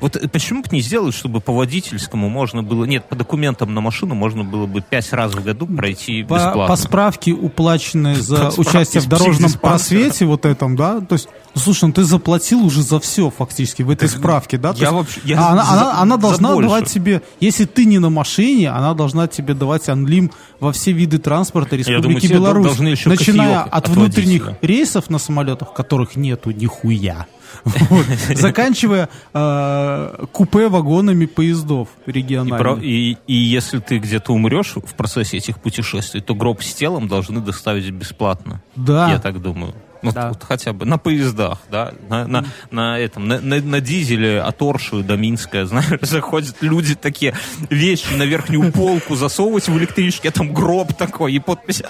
Вот 0.00 0.20
почему 0.32 0.62
бы 0.62 0.68
не 0.72 0.80
сделать, 0.80 1.14
чтобы 1.14 1.40
по 1.40 1.52
водительскому 1.52 2.28
можно 2.28 2.62
было... 2.62 2.84
Нет, 2.84 3.08
по 3.08 3.16
документам 3.16 3.74
на 3.74 3.80
машину 3.80 4.14
можно 4.14 4.44
было 4.44 4.66
бы 4.66 4.80
пять 4.80 5.12
раз 5.12 5.32
в 5.32 5.42
году 5.42 5.66
пройти 5.66 6.22
по, 6.22 6.34
бесплатно. 6.34 6.66
По 6.66 6.76
справке, 6.76 7.32
уплаченной 7.32 8.16
за 8.16 8.50
по 8.50 8.60
участие 8.60 9.00
в 9.00 9.08
дорожном 9.08 9.52
просвете 9.52 10.26
вот 10.26 10.44
этом, 10.44 10.76
да? 10.76 11.00
То 11.00 11.14
есть, 11.14 11.28
ну, 11.54 11.60
слушай, 11.60 11.84
ну 11.86 11.92
ты 11.92 12.04
заплатил 12.04 12.64
уже 12.64 12.82
за 12.82 13.00
все 13.00 13.30
фактически 13.30 13.82
в 13.82 13.90
этой 13.90 14.08
справке, 14.08 14.58
да? 14.58 14.72
То 14.72 14.78
я 14.78 14.84
есть, 14.84 14.92
вообще... 14.92 15.20
Я 15.24 15.40
а 15.40 15.52
она, 15.52 15.64
за, 15.64 15.72
она, 15.72 16.00
она 16.00 16.16
должна 16.16 16.54
давать 16.54 16.90
тебе... 16.90 17.22
Если 17.40 17.64
ты 17.64 17.84
не 17.84 17.98
на 17.98 18.10
машине, 18.10 18.70
она 18.70 18.94
должна 18.94 19.26
тебе 19.28 19.54
давать 19.54 19.88
анлим 19.88 20.30
во 20.60 20.72
все 20.72 20.92
виды 20.92 21.18
транспорта 21.18 21.76
Республики 21.76 22.28
думаю, 22.28 22.64
Беларусь. 22.64 23.06
Начиная 23.06 23.62
от, 23.62 23.74
от 23.74 23.88
внутренних 23.88 24.50
рейсов 24.62 25.10
на 25.10 25.18
самолетах, 25.18 25.72
которых 25.72 26.16
нету 26.16 26.50
нихуя 26.50 27.26
Вот. 27.64 28.06
Заканчивая 28.34 29.08
э, 29.34 30.24
купе 30.32 30.68
вагонами 30.68 31.26
поездов 31.26 31.88
региональных. 32.06 32.82
И, 32.82 33.12
и, 33.12 33.18
и 33.26 33.34
если 33.34 33.78
ты 33.78 33.98
где-то 33.98 34.32
умрешь 34.32 34.74
в 34.76 34.94
процессе 34.94 35.36
этих 35.38 35.60
путешествий, 35.60 36.20
то 36.20 36.34
гроб 36.34 36.62
с 36.62 36.74
телом 36.74 37.08
должны 37.08 37.40
доставить 37.40 37.90
бесплатно. 37.90 38.62
Да. 38.74 39.10
Я 39.10 39.18
так 39.18 39.40
думаю. 39.40 39.74
Ну, 40.02 40.12
да. 40.12 40.28
вот 40.28 40.42
хотя 40.44 40.72
бы 40.72 40.84
на 40.84 40.98
поездах, 40.98 41.58
да, 41.70 41.92
на, 42.08 42.26
на, 42.26 42.44
на 42.70 42.98
этом, 42.98 43.26
на, 43.26 43.40
на, 43.40 43.60
на 43.60 43.80
дизеле 43.80 44.40
от 44.40 44.62
Орши 44.62 45.02
до 45.02 45.16
Минска, 45.16 45.66
знаешь, 45.66 46.00
заходят 46.02 46.56
люди 46.60 46.94
такие, 46.94 47.34
вещи 47.70 48.12
на 48.14 48.22
верхнюю 48.22 48.72
полку 48.72 49.16
засовывать 49.16 49.68
в 49.68 49.76
электричке, 49.76 50.28
а 50.28 50.32
там 50.32 50.52
гроб 50.52 50.92
такой, 50.94 51.32
и 51.32 51.38
подпись 51.38 51.82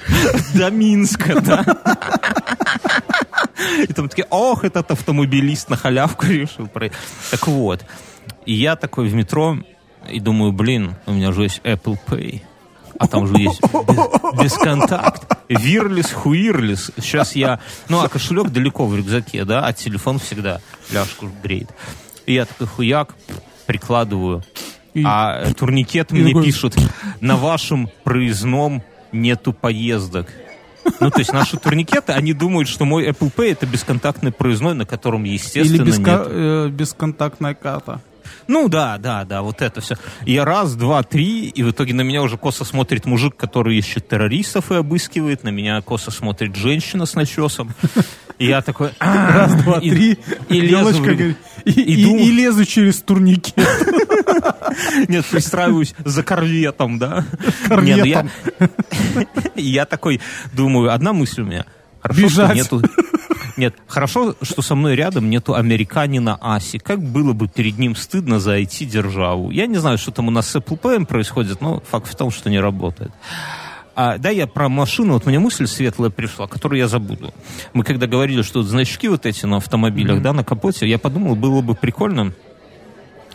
до 0.55 0.71
Минска, 0.71 1.40
да. 1.40 1.64
И 3.88 3.92
там 3.92 4.09
такие, 4.09 4.27
ох, 4.31 4.64
этот 4.64 4.90
автомобилист 4.90 5.71
на 5.71 5.77
халявку 5.77 6.27
решил 6.27 6.66
проехать. 6.66 6.99
Так 7.31 7.47
вот, 7.49 7.85
и 8.45 8.53
я 8.53 8.77
такой 8.77 9.09
в 9.09 9.14
метро, 9.14 9.59
и 10.11 10.21
думаю, 10.21 10.53
блин, 10.53 10.95
у 11.07 11.12
меня 11.12 11.33
же 11.33 11.45
есть 11.45 11.61
Apple 11.64 11.99
Pay 12.07 12.42
а 12.99 13.09
там 13.09 13.27
же 13.27 13.40
есть 13.40 13.61
бесконтакт. 14.42 15.37
Вирлис, 15.49 16.12
хуирлис. 16.12 16.90
Сейчас 16.97 17.37
я... 17.37 17.61
Ну, 17.88 18.01
а 18.01 18.09
кошелек 18.09 18.51
далеко 18.51 18.87
в 18.87 18.97
рюкзаке, 18.97 19.45
да, 19.45 19.66
а 19.66 19.73
телефон 19.73 20.19
всегда 20.19 20.61
ляжку 20.90 21.27
бреет. 21.42 21.71
И 22.27 22.35
я 22.35 22.45
такой 22.45 22.66
хуяк 22.66 23.14
прикладываю. 23.66 24.42
И... 24.95 25.03
А 25.05 25.53
турникет 25.55 26.11
мне 26.11 26.29
такой... 26.29 26.45
пишут, 26.45 26.77
на 27.21 27.37
вашем 27.37 27.90
проездном 28.05 28.83
нету 29.12 29.53
поездок. 29.53 30.29
Ну, 31.01 31.11
то 31.11 31.18
есть 31.18 31.33
наши 31.33 31.57
турникеты, 31.57 32.12
они 32.12 32.33
думают, 32.33 32.68
что 32.68 32.85
мой 32.85 33.09
Apple 33.09 33.33
Pay 33.35 33.53
это 33.53 33.66
бесконтактный 33.66 34.33
проездной, 34.33 34.75
на 34.75 34.87
котором, 34.87 35.25
естественно, 35.25 35.83
Или 35.83 35.90
беско... 35.90 36.11
нет. 36.11 36.27
Э, 36.27 36.68
бесконтактная 36.68 37.55
карта. 37.55 38.01
Ну 38.49 38.68
да, 38.68 38.99
да, 38.99 39.25
да, 39.25 39.42
вот 39.42 39.62
это 39.62 39.81
все. 39.81 39.96
Я 40.25 40.44
раз, 40.44 40.75
два, 40.75 41.03
три, 41.03 41.49
и 41.49 41.62
в 41.62 41.70
итоге 41.70 41.94
на 41.94 42.03
меня 42.03 42.22
уже 42.22 42.37
косо 42.37 42.64
смотрит 42.64 43.05
мужик, 43.05 43.37
который 43.37 43.77
ищет 43.77 44.09
террористов 44.09 44.70
и 44.70 44.77
обыскивает, 44.77 45.42
на 45.42 45.49
меня 45.49 45.81
косо 45.83 46.11
смотрит 46.11 46.55
женщина 46.55 47.07
с 47.07 47.14
начесом. 47.14 47.75
И 48.38 48.46
я 48.46 48.61
такой... 48.62 48.90
Раз, 48.99 49.55
два, 49.62 49.81
три. 49.81 50.18
И, 50.49 50.61
лезу, 50.61 51.05
и, 51.64 52.31
лезу 52.31 52.64
через 52.64 53.01
турники. 53.01 53.53
Нет, 55.09 55.25
пристраиваюсь 55.27 55.94
за 56.05 56.22
корветом, 56.22 56.99
да? 56.99 57.25
Корветом. 57.66 58.31
Ну 58.61 58.66
я, 59.16 59.27
я 59.55 59.85
такой 59.87 60.20
думаю, 60.53 60.92
одна 60.92 61.12
мысль 61.12 61.42
у 61.42 61.44
меня. 61.44 61.64
Хорошо, 62.01 62.20
Бежать. 62.20 62.57
нету... 62.57 62.83
Нет, 63.57 63.75
хорошо, 63.87 64.37
что 64.42 64.61
со 64.61 64.75
мной 64.75 64.96
рядом 64.96 65.31
нету 65.31 65.55
американина 65.55 66.37
Аси. 66.40 66.79
Как 66.79 67.03
было 67.03 67.33
бы 67.33 67.49
перед 67.49 67.79
ним 67.79 67.96
стыдно 67.96 68.38
за 68.38 68.61
IT-державу. 68.61 69.51
Я 69.51 69.66
не 69.66 69.79
знаю, 69.79 69.96
что 69.96 70.11
там 70.11 70.29
у 70.29 70.31
нас 70.31 70.49
с 70.51 70.57
Apple 70.57 70.79
Pay 70.79 71.07
происходит, 71.07 71.62
но 71.62 71.81
факт 71.81 72.07
в 72.07 72.14
том, 72.14 72.31
что 72.31 72.51
не 72.51 72.61
работает. 72.61 73.12
А, 73.96 74.18
да, 74.18 74.28
я 74.28 74.46
про 74.46 74.68
машину, 74.68 75.14
вот 75.14 75.24
мне 75.24 75.38
мысль 75.38 75.66
светлая 75.66 76.11
пришла, 76.11 76.46
которую 76.46 76.78
я 76.78 76.87
забуду. 76.87 77.32
Мы 77.72 77.82
когда 77.82 78.06
говорили, 78.06 78.42
что 78.42 78.62
значки 78.62 79.09
вот 79.09 79.24
эти 79.24 79.46
на 79.46 79.56
автомобилях, 79.56 80.18
mm-hmm. 80.18 80.22
да, 80.22 80.35
на 80.35 80.44
капоте, 80.44 80.87
я 80.87 80.98
подумал, 80.98 81.35
было 81.35 81.62
бы 81.62 81.74
прикольно, 81.74 82.35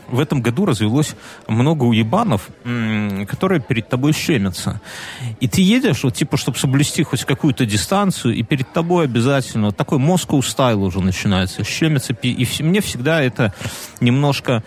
в 0.07 0.19
этом 0.19 0.41
году 0.41 0.65
развелось 0.65 1.15
много 1.47 1.85
уебанов, 1.85 2.49
которые 3.27 3.59
перед 3.59 3.89
тобой 3.89 4.13
щемятся. 4.13 4.81
И 5.39 5.47
ты 5.47 5.61
едешь, 5.61 6.03
вот 6.03 6.13
типа, 6.13 6.37
чтобы 6.37 6.59
соблюсти 6.59 7.01
хоть 7.01 7.23
какую-то 7.23 7.65
дистанцию, 7.65 8.35
и 8.35 8.43
перед 8.43 8.71
тобой 8.71 9.05
обязательно 9.05 9.67
вот 9.67 9.77
такой 9.77 9.97
Moscow 9.97 10.43
стайл 10.43 10.83
уже 10.83 11.01
начинается, 11.01 11.63
щемится. 11.63 12.13
И 12.13 12.45
мне 12.61 12.81
всегда 12.81 13.23
это 13.23 13.53
немножко 13.99 14.63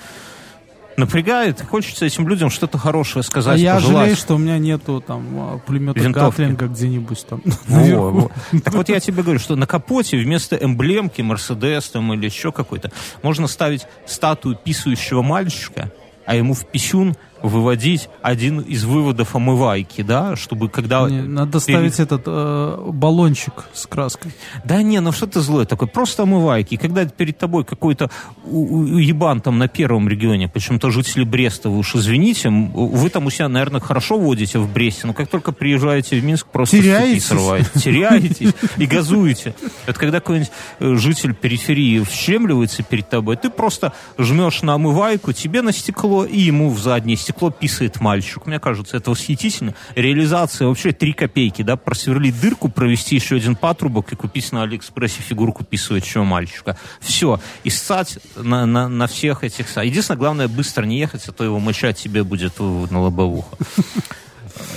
напрягает, 0.97 1.61
хочется 1.63 2.07
этим 2.07 2.29
людям 2.29 2.51
что-то 2.51 2.79
хорошее 2.79 3.23
сказать, 3.23 3.61
я 3.61 3.75
пожелать. 3.75 3.97
жалею, 3.97 4.17
что 4.17 4.35
у 4.35 4.39
меня 4.39 4.59
нету 4.59 5.03
там 5.07 5.25
а, 5.37 5.59
пулемета 5.59 5.99
Винтовки. 6.01 6.41
Гатлинга 6.41 6.67
где-нибудь 6.67 7.27
там. 7.27 7.43
Во, 7.67 8.11
во. 8.11 8.31
Так 8.65 8.75
вот 8.75 8.89
я 8.89 9.01
тебе 9.01 9.23
говорю, 9.23 9.39
что 9.39 9.57
на 9.57 9.67
капоте 9.67 10.17
вместо 10.17 10.57
эмблемки 10.57 11.23
Мерседес 11.23 11.89
там 11.89 12.13
или 12.15 12.27
еще 12.27 12.53
какой-то 12.53 12.91
можно 13.23 13.47
ставить 13.47 13.87
статую 14.07 14.57
писающего 14.57 15.23
мальчика, 15.23 15.91
а 16.27 16.37
ему 16.37 16.55
в 16.55 16.67
писюн 16.67 17.17
выводить 17.45 18.09
один 18.23 18.61
из 18.61 18.85
выводов 18.85 19.37
омывайки, 19.37 20.01
да, 20.01 20.35
чтобы 20.35 20.71
когда... 20.71 21.09
Не, 21.09 21.21
надо 21.21 21.61
ставить 21.61 22.01
этот 22.01 22.23
э, 22.27 22.91
баллончик 22.91 23.67
с 23.75 23.87
краской. 23.87 24.33
Да 24.65 24.83
не, 24.83 24.99
ну 25.01 25.13
что 25.13 25.27
ты 25.27 25.41
злой 25.41 25.67
такой, 25.67 25.87
просто 25.87 26.23
омывайки. 26.23 26.77
Когда 26.77 27.05
перед 27.05 27.37
тобой 27.37 27.65
какой-то 27.65 28.11
ебан 28.47 29.43
там 29.43 29.59
на 29.59 29.69
первом 29.69 30.09
регионе, 30.09 30.49
почему-то 30.49 30.91
жители 30.91 31.25
Бреста, 31.25 31.69
вы 31.69 31.79
уж 31.79 31.95
извините, 31.95 32.49
вы 32.49 33.11
там 33.11 33.27
у 33.27 33.31
себя, 33.31 33.49
наверное, 33.49 33.81
хорошо 33.81 34.19
водите 34.19 34.59
в 34.59 34.73
Бресте, 34.73 35.07
но 35.07 35.13
как 35.13 35.29
только 35.29 35.53
приезжаете 35.53 36.19
в 36.19 36.25
Минск, 36.25 36.47
просто 36.47 36.79
теряетесь, 36.79 37.27
срываете. 37.27 37.69
Теряетесь 37.79 38.55
и 38.79 38.87
газуете. 38.87 39.55
Это 39.85 40.01
когда 40.01 40.21
какой-нибудь 40.21 40.53
э, 40.81 40.95
житель 40.95 41.35
периферии 41.35 42.01
вщемливается 42.01 42.83
перед 42.83 43.11
тобой, 43.11 43.37
ты 43.37 43.51
просто 43.51 43.93
жмешь 44.17 44.63
на 44.63 44.75
омывайку, 44.75 45.35
тебе 45.35 45.61
на 45.61 45.73
стекло 45.73 46.25
и 46.25 46.41
ему 46.41 46.71
в 46.71 46.79
заднее 46.79 47.19
стекло 47.19 47.34
стекло 47.35 47.51
писает 47.51 48.01
мальчик. 48.01 48.47
Мне 48.47 48.61
кажется, 48.61 48.97
это 48.97 49.11
восхитительно. 49.11 49.75
Реализация 49.97 50.69
вообще 50.69 50.93
три 50.93 51.13
копейки, 51.13 51.63
да, 51.63 51.77
просверлить 51.77 52.41
дырку, 52.41 52.69
провести 52.69 53.17
еще 53.17 53.37
один 53.37 53.57
патрубок 53.57 54.13
и 54.13 54.17
купить 54.17 54.53
на 54.53 54.63
Алиэкспрессе 54.63 55.21
фигурку 55.21 55.65
писающего 55.65 56.25
мальчика. 56.25 56.77
Все. 57.01 57.41
И 57.65 57.71
ссать 57.71 58.19
на, 58.37 58.67
на, 58.67 58.89
на 58.89 59.07
всех 59.07 59.43
этих... 59.43 59.67
Единственное, 59.77 60.19
главное, 60.19 60.49
быстро 60.49 60.85
не 60.85 60.99
ехать, 60.99 61.29
а 61.29 61.33
то 61.33 61.45
его 61.45 61.59
мочать 61.59 61.99
тебе 61.99 62.23
будет 62.23 62.59
на 62.61 63.01
лобовуху. 63.01 63.59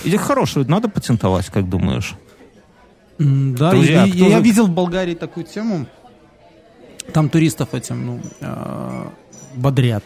Или 0.03 0.17
хорошую 0.17 0.67
надо 0.67 0.89
патентовать, 0.89 1.47
как 1.47 1.69
думаешь? 1.69 2.15
Да, 3.19 3.71
Друзья, 3.71 4.05
я, 4.05 4.13
я, 4.13 4.27
я 4.29 4.39
видел 4.39 4.67
в 4.67 4.71
Болгарии 4.71 5.15
такую 5.15 5.45
тему. 5.45 5.85
Там 7.13 7.29
туристов 7.29 7.73
этим, 7.73 8.05
ну, 8.05 8.21
э, 8.41 9.09
бодрят. 9.57 10.03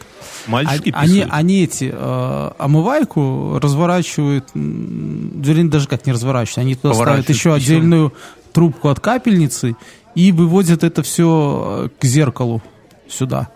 Мальчики 0.47 0.91
они, 0.95 1.25
они 1.29 1.63
эти 1.63 1.91
э, 1.93 2.51
омывайку 2.57 3.59
разворачивают, 3.61 4.45
вернее, 4.53 5.69
даже 5.69 5.87
как 5.87 6.05
не 6.05 6.13
разворачивают, 6.13 6.57
они 6.59 6.75
туда 6.75 6.93
ставят 6.93 7.29
еще 7.29 7.53
отдельную 7.53 8.13
трубку 8.53 8.89
от 8.89 8.99
капельницы 8.99 9.75
и 10.15 10.31
выводят 10.31 10.83
это 10.83 11.03
все 11.03 11.85
э, 11.85 11.89
к 11.99 12.05
зеркалу 12.05 12.61
сюда. 13.07 13.49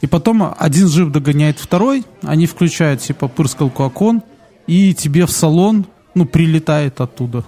И 0.00 0.06
потом 0.06 0.54
один 0.56 0.88
жив 0.88 1.10
догоняет 1.10 1.58
второй, 1.58 2.04
они 2.22 2.46
включают 2.46 3.00
типа 3.00 3.28
пырскалку 3.28 3.84
окон, 3.84 4.22
и 4.66 4.94
тебе 4.94 5.26
в 5.26 5.30
салон, 5.30 5.86
ну, 6.14 6.26
прилетает 6.26 7.00
оттуда. 7.00 7.44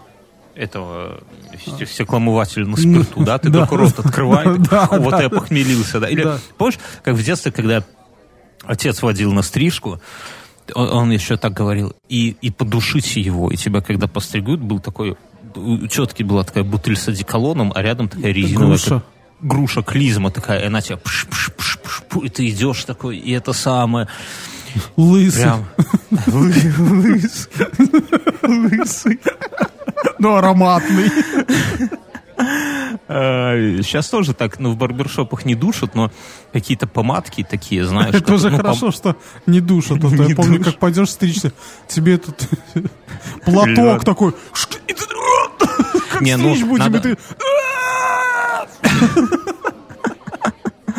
Этого 0.55 1.23
стекломыватель 1.87 2.67
на 2.67 2.77
спирту, 2.77 3.25
да? 3.25 3.39
Ты 3.39 3.51
только 3.51 3.77
рот 3.77 3.99
открываешь, 3.99 4.59
вот 4.91 5.21
я 5.21 5.31
похмелился, 5.31 5.99
да? 6.01 6.09
Или 6.09 6.27
помнишь, 6.59 6.79
как 7.03 7.15
в 7.15 7.23
детстве, 7.23 7.53
когда 7.53 7.83
отец 8.65 9.03
водил 9.03 9.33
на 9.33 9.43
стрижку, 9.43 10.01
он, 10.75 10.89
он 10.91 11.11
еще 11.11 11.37
так 11.37 11.53
говорил, 11.53 11.95
и, 12.09 12.37
и 12.41 12.51
подушите 12.51 13.21
его, 13.21 13.51
и 13.51 13.57
тебя, 13.57 13.81
когда 13.81 14.07
постригут, 14.07 14.61
был 14.61 14.79
такой, 14.79 15.17
четкий 15.91 16.25
была 16.25 16.45
такая 16.45 16.65
бутыль 16.65 16.97
с 16.97 17.09
одеколоном, 17.09 17.73
а 17.75 17.83
рядом 17.83 18.09
такая 18.09 18.33
резиновая... 18.33 18.69
Груша. 18.69 19.03
груша, 19.41 19.83
клизма 19.83 20.31
такая, 20.31 20.61
и 20.61 20.67
она 20.67 20.81
тебя 20.81 20.99
пш 20.99 21.27
-пш 21.31 21.53
-пш 21.57 21.79
-пш 21.83 22.03
-пш, 22.11 22.27
и 22.27 22.29
ты 22.29 22.49
идешь 22.49 22.85
такой, 22.85 23.17
и 23.17 23.33
это 23.33 23.53
самое... 23.53 24.09
Лысый. 24.97 25.43
Прям, 25.43 25.67
лысый. 26.27 27.51
Лысый. 28.43 29.21
Ну, 30.23 30.37
ароматный. 30.37 31.11
Сейчас 33.09 34.09
тоже 34.09 34.35
так, 34.35 34.61
ну, 34.61 34.71
в 34.71 34.77
барбершопах 34.77 35.45
не 35.45 35.57
душат, 35.57 35.97
но 35.97 36.13
какие-то 36.53 36.87
помадки 36.87 37.45
такие, 37.49 37.85
знаешь. 37.85 38.15
Это 38.15 38.35
уже 38.35 38.51
ну, 38.51 38.59
хорошо, 38.59 38.93
что 38.93 39.17
не 39.47 39.61
душат. 39.61 39.99
А 40.01 40.07
я 40.23 40.37
помню, 40.37 40.63
как 40.63 40.79
пойдешь 40.79 41.11
стричься, 41.11 41.53
тебе 41.89 42.15
этот 42.15 42.49
платок 43.45 44.05
такой, 44.05 44.33
как 46.13 46.21
ну, 46.21 46.55
стричь 46.55 46.65
будем, 46.69 46.95
и 46.95 47.01
ты... 47.01 47.19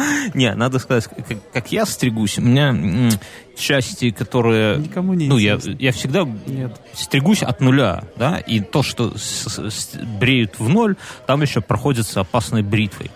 Не, 0.34 0.54
надо 0.56 0.80
сказать, 0.80 1.08
как, 1.08 1.52
как 1.52 1.72
я 1.72 1.86
стригусь, 1.86 2.38
у 2.38 2.42
меня 2.42 3.10
части, 3.56 4.10
которые... 4.12 4.78
Никому 4.78 5.14
не 5.14 5.28
Ну, 5.28 5.38
я, 5.38 5.60
я 5.80 5.92
всегда 5.92 6.28
Нет. 6.46 6.80
стригусь 6.94 7.44
от 7.44 7.62
нуля, 7.62 8.04
да, 8.16 8.38
и 8.38 8.60
то, 8.60 8.84
что 8.84 9.18
с, 9.18 9.48
с, 9.48 9.96
бреют 10.20 10.60
в 10.60 10.70
ноль, 10.70 10.96
там 11.28 11.42
еще 11.42 11.62
проходится 11.62 12.22
опасной 12.22 12.64
бритвой. 12.64 13.12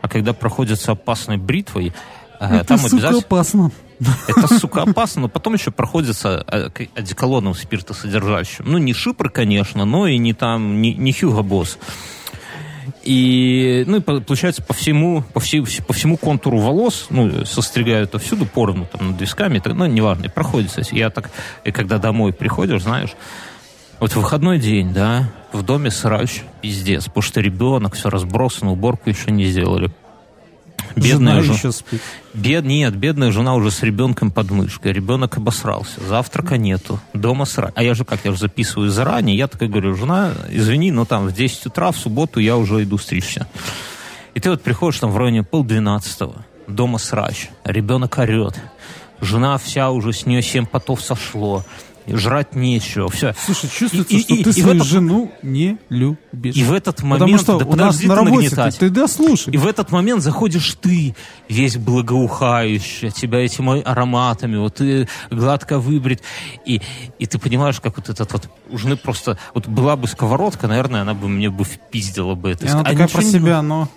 А 0.00 0.08
когда 0.08 0.32
проходится 0.32 0.92
опасной 0.92 1.36
бритвой, 1.36 1.92
э, 2.40 2.56
Это, 2.56 2.64
там 2.64 2.78
сука, 2.78 2.96
обязательно... 2.96 3.18
опасно. 3.20 3.70
Это, 4.26 4.54
сука, 4.58 4.82
опасно, 4.82 5.22
но 5.22 5.28
потом 5.28 5.54
еще 5.54 5.70
проходится 5.70 6.44
э, 6.50 6.70
одеколоном 6.94 7.54
спиртосодержащим. 7.54 8.64
Ну, 8.66 8.78
не 8.78 8.94
шипр, 8.94 9.30
конечно, 9.30 9.84
но 9.84 10.06
и 10.06 10.18
не 10.18 10.32
там, 10.32 10.80
не, 10.80 10.94
не 10.94 11.12
Хьюго 11.12 11.42
Босс. 11.42 11.78
И, 13.04 13.84
ну, 13.86 13.96
и 13.96 14.00
получается, 14.00 14.62
по 14.62 14.74
всему, 14.74 15.24
по, 15.32 15.40
всей, 15.40 15.64
по 15.86 15.92
всему 15.92 16.16
контуру 16.16 16.58
волос, 16.58 17.06
ну, 17.10 17.44
состригают 17.44 18.14
всюду 18.22 18.46
поровну, 18.46 18.86
там, 18.86 19.12
над 19.12 19.20
висками, 19.20 19.58
так, 19.58 19.74
ну, 19.74 19.86
неважно, 19.86 20.26
и 20.26 20.28
проходит, 20.28 20.68
кстати. 20.68 20.94
Я 20.94 21.10
так, 21.10 21.30
и 21.64 21.72
когда 21.72 21.98
домой 21.98 22.32
приходишь, 22.32 22.82
знаешь, 22.82 23.10
вот 23.98 24.14
выходной 24.14 24.58
день, 24.58 24.92
да, 24.92 25.32
в 25.52 25.62
доме 25.62 25.90
срач, 25.90 26.42
пиздец, 26.60 27.06
потому 27.06 27.22
что 27.22 27.40
ребенок, 27.40 27.94
все 27.94 28.08
разбросано, 28.08 28.72
уборку 28.72 29.10
еще 29.10 29.30
не 29.30 29.44
сделали. 29.46 29.90
Бедная 30.96 31.42
жена 31.42 31.54
еще 31.54 31.72
спит. 31.72 32.00
Бед... 32.34 32.64
Нет, 32.64 32.94
бедная 32.96 33.30
жена 33.30 33.54
уже 33.54 33.70
с 33.70 33.82
ребенком 33.82 34.30
под 34.30 34.50
мышкой. 34.50 34.92
Ребенок 34.92 35.36
обосрался. 35.36 36.00
Завтрака 36.06 36.56
нету. 36.56 37.00
Дома 37.14 37.44
срать. 37.44 37.72
А 37.76 37.82
я 37.82 37.94
же 37.94 38.04
как, 38.04 38.24
я 38.24 38.32
же 38.32 38.38
записываю 38.38 38.90
заранее. 38.90 39.36
Я 39.36 39.48
такой 39.48 39.68
говорю, 39.68 39.94
жена, 39.94 40.32
извини, 40.50 40.90
но 40.90 41.04
там 41.04 41.26
в 41.26 41.32
10 41.32 41.66
утра 41.66 41.92
в 41.92 41.96
субботу 41.96 42.40
я 42.40 42.56
уже 42.56 42.82
иду 42.82 42.98
стричься. 42.98 43.46
И 44.34 44.40
ты 44.40 44.50
вот 44.50 44.62
приходишь 44.62 45.00
там 45.00 45.10
в 45.10 45.16
районе 45.16 45.42
полдвенадцатого. 45.42 46.44
Дома 46.66 46.98
срач. 46.98 47.50
Ребенок 47.64 48.18
орет. 48.18 48.60
Жена 49.20 49.58
вся 49.58 49.90
уже 49.90 50.12
с 50.12 50.26
нее 50.26 50.42
семь 50.42 50.66
потов 50.66 51.00
сошло 51.00 51.64
жрать 52.06 52.54
нечего. 52.54 53.08
Все. 53.10 53.34
Слушай, 53.38 53.70
чувствуется, 53.70 54.14
и, 54.14 54.20
что 54.20 54.34
и, 54.34 54.44
ты 54.44 54.50
и 54.50 54.52
свою 54.52 54.76
этом... 54.76 54.86
жену 54.86 55.32
не 55.42 55.78
любишь. 55.88 56.56
И 56.56 56.64
в 56.64 56.72
этот 56.72 57.02
момент... 57.02 57.20
Потому 57.20 57.38
что 57.38 57.58
да 57.58 57.66
у 57.66 57.76
нас 57.76 58.02
на 58.02 58.14
работе 58.14 58.50
ты, 58.50 58.70
ты 58.70 58.90
дослушай. 58.90 59.54
И 59.54 59.56
в 59.56 59.66
этот 59.66 59.90
момент 59.90 60.22
заходишь 60.22 60.76
ты, 60.80 61.14
весь 61.48 61.76
благоухающий, 61.76 63.10
тебя 63.10 63.44
этими 63.44 63.82
ароматами, 63.82 64.56
вот 64.56 64.76
ты 64.76 65.08
гладко 65.30 65.78
выбрит. 65.78 66.22
И, 66.64 66.80
и 67.18 67.26
ты 67.26 67.38
понимаешь, 67.38 67.80
как 67.80 67.96
вот 67.96 68.08
этот 68.08 68.32
вот... 68.32 68.48
У 68.70 68.78
жены 68.78 68.96
просто... 68.96 69.38
Вот 69.54 69.66
была 69.66 69.96
бы 69.96 70.06
сковородка, 70.06 70.68
наверное, 70.68 71.02
она 71.02 71.14
бы 71.14 71.28
мне 71.28 71.50
бы 71.50 71.64
впиздила 71.64 72.34
бы 72.34 72.50
это. 72.50 72.66
И 72.66 72.68
она 72.68 72.80
а 72.80 72.84
такая 72.84 73.08
про 73.08 73.22
себя, 73.22 73.62
но... 73.62 73.88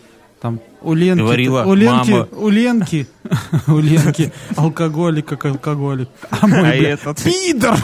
Там 0.41 0.59
у 0.81 0.93
Ленки, 0.93 1.21
Говорила 1.21 1.63
у 1.63 1.73
Ленки, 1.73 2.11
мама. 2.11 2.27
у 2.31 2.49
Ленки, 2.49 3.07
у 3.67 3.79
Ленки 3.79 4.31
алкоголик 4.55 5.25
как 5.25 5.45
алкоголик. 5.45 6.09
А 6.29 6.47
мой, 6.47 6.69
а 6.69 6.73
этот... 6.75 7.23
пидор! 7.23 7.77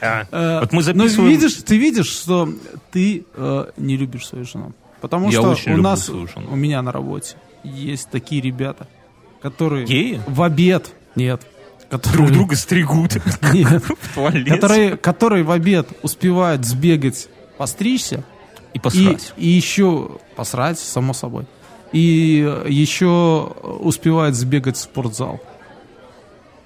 А, 0.00 0.26
э, 0.30 0.60
вот 0.60 0.72
мы 0.72 0.78
ну, 0.78 0.82
записываем... 0.82 1.24
Но 1.24 1.30
видишь, 1.30 1.54
ты 1.64 1.76
видишь, 1.76 2.08
что 2.08 2.48
ты 2.90 3.24
э, 3.34 3.64
не 3.76 3.96
любишь 3.96 4.26
свою 4.26 4.44
жену. 4.44 4.72
Потому 5.00 5.30
Я 5.30 5.54
что 5.56 5.72
у 5.72 5.76
нас, 5.76 6.08
у 6.08 6.56
меня 6.56 6.82
на 6.82 6.92
работе 6.92 7.36
есть 7.64 8.08
такие 8.10 8.40
ребята, 8.40 8.86
которые 9.40 9.84
Геи? 9.84 10.20
в 10.26 10.42
обед, 10.42 10.92
нет, 11.16 11.42
которые, 11.90 12.18
друг 12.18 12.32
друга 12.32 12.56
стригут 12.56 13.16
нет, 13.52 13.84
которые, 14.48 14.96
которые 14.96 15.44
в 15.44 15.50
обед 15.50 15.88
успевают 16.02 16.64
сбегать, 16.64 17.28
постричься, 17.58 18.24
и 18.74 18.78
посрать. 18.78 19.32
И, 19.36 19.46
и 19.46 19.48
еще 19.48 20.18
посрать, 20.36 20.78
само 20.78 21.12
собой. 21.12 21.46
И 21.92 22.48
еще 22.68 23.52
успевает 23.80 24.34
сбегать 24.34 24.76
в 24.76 24.80
спортзал. 24.80 25.40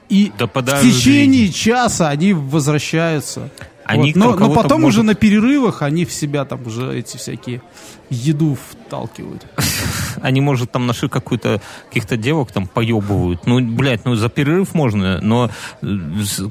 И 0.08 0.30
да 0.38 0.46
в 0.46 0.82
течение 0.82 1.52
часа 1.52 2.08
они 2.08 2.32
возвращаются. 2.32 3.50
Они 3.84 4.12
вот. 4.12 4.16
но, 4.16 4.36
но 4.48 4.52
потом 4.52 4.82
может... 4.82 4.98
уже 4.98 5.06
на 5.06 5.14
перерывах 5.14 5.82
они 5.82 6.04
в 6.04 6.12
себя 6.12 6.44
там 6.44 6.66
уже 6.66 6.98
эти 6.98 7.16
всякие 7.16 7.62
еду 8.10 8.56
вталкивают. 8.70 9.46
Они, 10.22 10.40
может, 10.40 10.72
там 10.72 10.86
нашли 10.86 11.08
какую-то 11.08 11.60
каких-то 11.88 12.16
девок 12.16 12.50
там 12.50 12.66
поебывают. 12.66 13.46
Ну, 13.46 13.60
блядь, 13.60 14.04
ну 14.04 14.16
за 14.16 14.28
перерыв 14.28 14.74
можно, 14.74 15.20
но 15.20 15.50
э, 15.82 15.86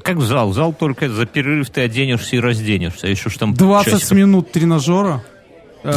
как 0.02 0.16
в 0.16 0.24
зал? 0.24 0.50
В 0.50 0.54
зал 0.54 0.72
только 0.72 1.10
за 1.10 1.26
перерыв 1.26 1.68
ты 1.68 1.82
оденешься 1.82 2.36
и 2.36 2.38
разденешься. 2.40 3.06
А 3.06 3.10
еще 3.10 3.28
что 3.28 3.40
там 3.40 3.54
20 3.54 3.92
часиков... 3.92 4.16
минут 4.16 4.52
тренажера. 4.52 5.22
Э, 5.86 5.92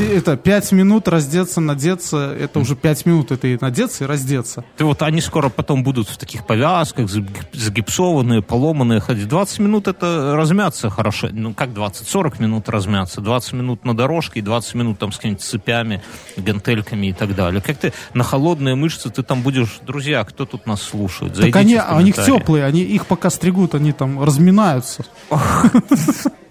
это 0.00 0.36
пять 0.36 0.72
минут 0.72 1.06
раздеться, 1.06 1.60
надеться, 1.60 2.34
это 2.38 2.60
уже 2.60 2.74
пять 2.74 3.04
минут, 3.04 3.30
это 3.30 3.46
и 3.46 3.58
надеться, 3.60 4.04
и 4.04 4.06
раздеться. 4.06 4.64
Ты 4.76 4.84
вот 4.84 5.02
они 5.02 5.20
скоро 5.20 5.50
потом 5.50 5.82
будут 5.82 6.08
в 6.08 6.16
таких 6.16 6.46
повязках, 6.46 7.10
загипсованные, 7.52 8.40
поломанные 8.40 9.00
ходить. 9.00 9.28
20 9.28 9.58
минут 9.58 9.86
это 9.86 10.34
размяться 10.34 10.88
хорошо. 10.88 11.28
Ну, 11.30 11.52
как 11.52 11.74
20? 11.74 12.08
40 12.08 12.40
минут 12.40 12.68
размяться. 12.70 13.20
20 13.20 13.52
минут 13.52 13.84
на 13.84 13.94
дорожке 13.94 14.40
и 14.40 14.42
20 14.42 14.74
минут 14.76 14.98
там 14.98 15.12
с 15.12 15.16
какими-то 15.16 15.42
цепями, 15.42 16.02
гантельками 16.36 17.08
и 17.08 17.12
так 17.12 17.34
далее. 17.34 17.60
Как 17.60 17.76
ты 17.76 17.92
на 18.14 18.24
холодные 18.24 18.76
мышцы, 18.76 19.10
ты 19.10 19.22
там 19.22 19.42
будешь, 19.42 19.80
друзья, 19.86 20.24
кто 20.24 20.46
тут 20.46 20.66
нас 20.66 20.80
слушает? 20.80 21.36
Зайдите 21.36 21.52
так 21.52 21.60
они, 21.60 21.74
а 21.74 21.96
у 21.96 22.00
них 22.00 22.16
теплые, 22.16 22.64
они 22.64 22.80
их 22.80 23.06
пока 23.06 23.28
стригут, 23.28 23.74
они 23.74 23.92
там 23.92 24.22
разминаются. 24.22 25.04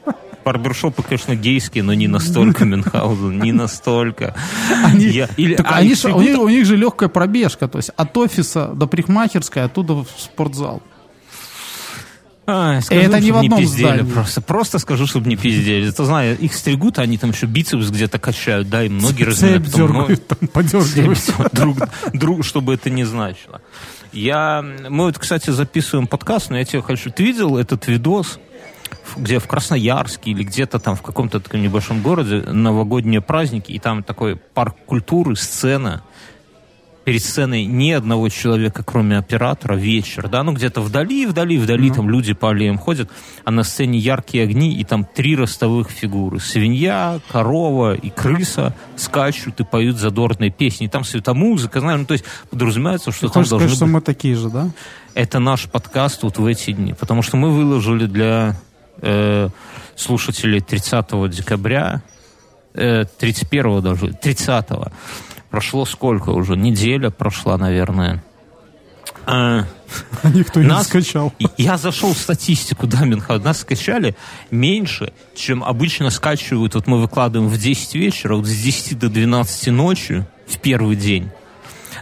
барбершопы, 0.47 1.03
конечно, 1.03 1.36
гейские, 1.36 1.83
но 1.83 1.93
не 1.93 2.07
настолько 2.07 2.63
Мюнхгаузен, 2.71 3.38
не 3.41 3.51
настолько. 3.51 4.33
Они, 4.86 5.05
Я, 5.05 5.29
или, 5.36 5.55
так 5.55 5.65
а 5.69 5.75
они 5.75 5.93
у, 6.05 6.21
них, 6.21 6.39
у 6.39 6.47
них 6.47 6.65
же 6.65 6.77
легкая 6.77 7.10
пробежка, 7.10 7.67
то 7.67 7.79
есть 7.79 7.89
от 7.97 8.15
офиса 8.15 8.67
до 8.73 8.88
парикмахерской, 8.88 9.63
оттуда 9.63 9.93
в 9.95 10.07
спортзал. 10.17 10.81
А, 12.49 12.79
скажу, 12.79 13.01
это 13.01 13.19
не 13.19 13.31
в 13.33 13.38
одном 13.38 13.60
не 13.60 13.65
пиздели 13.65 13.88
здании. 13.88 14.13
Просто, 14.13 14.41
просто 14.41 14.79
скажу, 14.79 15.05
чтобы 15.05 15.27
не 15.27 15.36
пиздели. 15.36 15.91
Ты 15.91 16.05
знаешь, 16.05 16.39
их 16.39 16.53
стригут, 16.53 16.97
они 16.97 17.17
там 17.17 17.31
еще 17.31 17.45
бицепс 17.45 17.89
где-то 17.89 18.19
качают, 18.19 18.69
да, 18.69 18.86
и 18.86 18.89
многие 18.89 19.23
разминают. 19.23 19.65
Дергают, 19.65 20.27
там, 20.27 20.47
подергивают. 20.47 21.19
Друг, 21.51 21.77
друг, 22.13 22.45
чтобы 22.45 22.73
это 22.75 22.89
не 22.89 23.03
значило. 23.03 23.62
Я, 24.13 24.62
мы 24.62 25.05
вот, 25.07 25.19
кстати, 25.19 25.49
записываем 25.49 26.07
подкаст, 26.07 26.49
но 26.49 26.57
я 26.57 26.63
тебе 26.63 26.81
хочу... 26.81 27.12
Ты 27.12 27.23
видел 27.23 27.57
этот 27.57 27.86
видос? 27.88 28.39
Где 29.15 29.39
в 29.39 29.48
Красноярске 29.48 30.32
или 30.32 30.43
где-то 30.43 30.80
там 30.80 30.96
в 30.96 31.02
каком-то 31.02 31.39
таком 31.39 31.62
небольшом 31.62 32.02
городе 32.02 32.41
новогодние 32.41 33.22
праздники, 33.22 33.72
и 33.72 33.80
там 33.80 34.04
такой 34.04 34.36
парк 34.36 34.76
культуры, 34.86 35.36
сцена, 35.36 36.04
перед 37.08 37.24
сценой 37.24 37.63
ни 37.63 37.91
одного 37.91 38.28
человека, 38.28 38.84
кроме 38.84 39.17
оператора, 39.17 39.76
вечер, 39.76 40.28
да, 40.28 40.43
ну 40.43 40.52
где-то 40.52 40.82
вдали, 40.82 41.26
вдали, 41.26 41.58
вдали, 41.58 41.88
mm-hmm. 41.88 41.96
там 41.96 42.10
люди 42.10 42.34
по 42.34 42.50
аллеям 42.50 42.78
ходят, 42.78 43.10
а 43.46 43.52
на 43.52 43.63
сцене 43.63 43.98
яркие 43.98 44.43
огни, 44.43 44.74
и 44.74 44.84
там 44.84 45.06
три 45.06 45.38
ростовых 45.38 45.89
фигуры. 45.89 46.41
Свинья, 46.41 47.22
корова 47.30 47.96
и 47.96 48.10
крыса 48.10 48.76
скачут 48.98 49.62
и 49.62 49.63
поют 49.63 49.96
задорные 49.96 50.52
песни. 50.52 50.88
И 50.88 50.89
там 50.89 51.06
светомузыка, 51.06 51.80
знаешь, 51.80 52.02
ну 52.02 52.06
то 52.06 52.12
есть 52.12 52.26
подразумевается, 52.50 53.13
что 53.13 53.30
Ты 53.30 53.36
там 53.36 53.43
должны 53.43 53.58
сказать, 53.58 53.70
быть... 53.70 53.78
что 53.78 53.86
мы 53.86 54.02
такие 54.02 54.36
же, 54.36 54.50
да? 54.50 54.70
Это 55.13 55.39
наш 55.39 55.63
подкаст 55.70 56.24
вот 56.24 56.38
в 56.38 56.46
эти 56.46 56.72
дни, 56.72 56.91
потому 56.93 57.22
что 57.22 57.38
мы 57.38 57.52
выложили 57.52 58.06
для 58.06 58.58
э, 59.01 59.49
слушателей 59.95 60.62
30 60.62 61.29
декабря, 61.29 62.01
э, 62.73 63.05
31 63.17 63.81
даже, 63.81 64.13
30 64.13 64.65
прошло 65.49 65.86
сколько 65.86 66.31
уже? 66.31 66.55
Неделя 66.55 67.10
прошла, 67.10 67.57
наверное. 67.57 68.23
А, 69.25 69.65
никто 70.23 70.60
нас, 70.62 70.93
не 70.93 71.01
скачал. 71.01 71.33
Я 71.57 71.77
зашел 71.77 72.13
в 72.13 72.17
статистику, 72.17 72.88
да, 72.88 73.05
Минхад. 73.05 73.43
Нас 73.43 73.60
скачали 73.60 74.15
меньше, 74.51 75.13
чем 75.36 75.63
обычно 75.63 76.10
скачивают. 76.10 76.75
Вот 76.75 76.88
мы 76.88 77.01
выкладываем 77.01 77.49
в 77.49 77.57
10 77.57 77.95
вечера, 77.95 78.36
вот 78.36 78.45
с 78.45 78.62
10 78.63 78.99
до 78.99 79.10
12 79.10 79.67
ночи 79.67 80.25
в 80.47 80.60
первый 80.60 80.95
день 80.95 81.29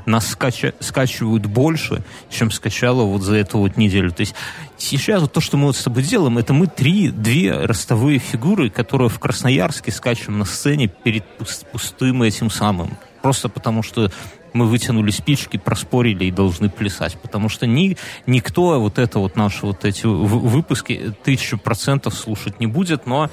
нас 0.06 0.28
скача, 0.30 0.74
скачивают 0.80 1.46
больше, 1.46 2.04
чем 2.30 2.52
скачало 2.52 3.04
вот 3.04 3.22
за 3.22 3.36
эту 3.36 3.60
вот 3.60 3.78
неделю. 3.78 4.12
То 4.12 4.22
есть 4.22 4.36
сейчас 4.78 5.22
вот 5.22 5.34
то, 5.34 5.42
что 5.42 5.58
мы 5.58 5.68
вот 5.68 5.76
с 5.76 5.84
тобой 5.84 6.04
делаем, 6.04 6.38
это 6.38 6.54
мы 6.54 6.68
три, 6.68 7.10
две 7.10 7.52
ростовые 7.52 8.20
фигуры, 8.20 8.70
которые 8.70 9.10
в 9.10 9.20
Красноярске 9.20 9.92
скачем 9.92 10.38
на 10.40 10.46
сцене 10.46 10.88
перед 10.88 11.26
пустым 11.72 12.24
этим 12.24 12.50
самым. 12.50 12.98
Просто 13.22 13.50
потому 13.50 13.82
что 13.84 14.12
мы 14.54 14.68
вытянули 14.68 15.12
спички, 15.12 15.58
проспорили 15.58 16.26
и 16.26 16.32
должны 16.32 16.70
плясать. 16.70 17.18
Потому 17.22 17.50
что 17.50 17.68
ни, 17.68 17.98
никто 18.26 18.80
вот 18.80 18.98
это 19.00 19.20
вот 19.20 19.36
наши 19.36 19.66
вот 19.66 19.84
эти 19.84 20.06
выпуски 20.06 21.14
тысячу 21.24 21.58
процентов 21.58 22.16
слушать 22.16 22.60
не 22.60 22.68
будет, 22.68 23.06
но 23.06 23.30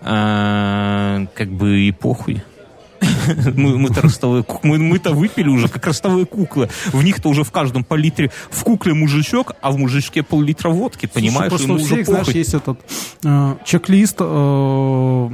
э, 0.00 1.26
как 1.34 1.48
бы 1.52 1.80
и 1.80 1.92
похуй. 1.92 2.42
мы, 3.54 3.78
мы-то 3.78 4.02
ростовые, 4.02 4.44
мы, 4.62 4.78
мы-то 4.78 5.12
выпили 5.12 5.48
уже, 5.48 5.68
как 5.68 5.86
ростовые 5.86 6.26
куклы. 6.26 6.68
В 6.86 7.02
них-то 7.02 7.28
уже 7.28 7.44
в 7.44 7.50
каждом 7.50 7.84
по 7.84 7.94
литре, 7.94 8.30
в 8.50 8.64
кукле 8.64 8.94
мужичок, 8.94 9.52
а 9.60 9.70
в 9.70 9.78
мужичке 9.78 10.22
пол-литра 10.22 10.70
водки, 10.70 11.06
понимаешь? 11.06 11.50
Слушай, 11.50 11.66
просто 11.66 11.72
у 11.72 11.86
всех, 11.86 12.06
знаешь, 12.06 12.28
есть 12.28 12.54
этот 12.54 12.80
э, 13.24 13.56
чек-лист 13.64 14.16
э, 14.20 15.30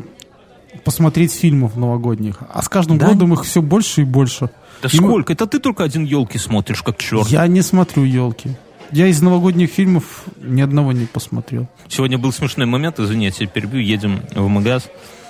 посмотреть 0.85 1.33
фильмов 1.33 1.77
новогодних. 1.77 2.39
А 2.53 2.63
с 2.63 2.69
каждым 2.69 2.99
да? 2.99 3.09
годом 3.09 3.35
их 3.35 3.45
все 3.45 3.63
больше 3.63 4.03
и 4.03 4.05
больше. 4.05 4.51
Да 4.83 4.89
и 4.93 4.97
сколько? 4.97 5.31
Мы... 5.31 5.35
Это 5.35 5.47
ты 5.47 5.59
только 5.59 5.85
один 5.85 6.05
елки 6.05 6.39
смотришь, 6.39 6.83
как 6.83 6.99
черт. 6.99 7.29
Я 7.29 7.47
не 7.47 7.63
смотрю 7.63 8.05
елки. 8.05 8.57
Я 8.91 9.09
из 9.09 9.21
новогодних 9.23 9.71
фильмов 9.71 10.25
ни 10.41 10.61
одного 10.61 10.93
не 10.93 11.07
посмотрел. 11.07 11.69
Сегодня 11.89 12.19
был 12.19 12.33
смешной 12.33 12.67
момент, 12.67 13.01
извини, 13.01 13.25
я 13.25 13.31
тебя 13.31 13.49
перебью, 13.49 13.81
едем 13.81 14.21
в 14.35 14.47
магаз, 14.47 14.89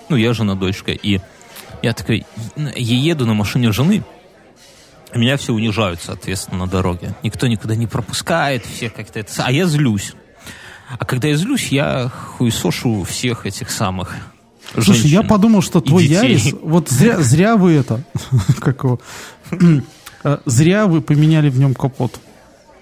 ну, 0.09 0.16
я 0.16 0.35
жена, 0.35 0.55
дочка, 0.55 0.92
и 0.92 1.20
я 1.82 1.92
такой, 1.92 2.26
я 2.56 2.96
еду 2.96 3.26
на 3.26 3.34
машине 3.34 3.72
жены, 3.72 4.02
меня 5.14 5.37
все 5.37 5.52
унижают, 5.52 6.00
соответственно, 6.02 6.64
на 6.64 6.66
дороге. 6.66 7.14
Никто 7.22 7.46
никуда 7.46 7.76
не 7.76 7.87
пропускает, 7.87 8.64
все 8.66 8.90
как-то 8.90 9.20
это... 9.20 9.30
А 9.44 9.52
я 9.52 9.66
злюсь. 9.66 10.14
А 10.98 11.04
когда 11.04 11.28
я 11.28 11.37
злюсь, 11.37 11.68
я 11.68 12.08
хуесошу 12.08 13.04
всех 13.04 13.46
этих 13.46 13.70
самых 13.70 14.14
Слушай, 14.72 14.94
женщин 14.94 15.08
я 15.08 15.22
подумал, 15.22 15.62
что 15.62 15.80
твой 15.80 16.04
Ярис, 16.04 16.52
вот 16.62 16.88
зря, 16.88 17.20
зря 17.20 17.56
вы 17.56 17.72
это, 17.74 18.02
как 18.60 18.84
его, 18.84 19.00
э, 20.24 20.38
зря 20.46 20.87
вы 20.87 21.00
поменяли 21.00 21.48
в 21.48 21.58
нем 21.58 21.74
капот. 21.74 22.18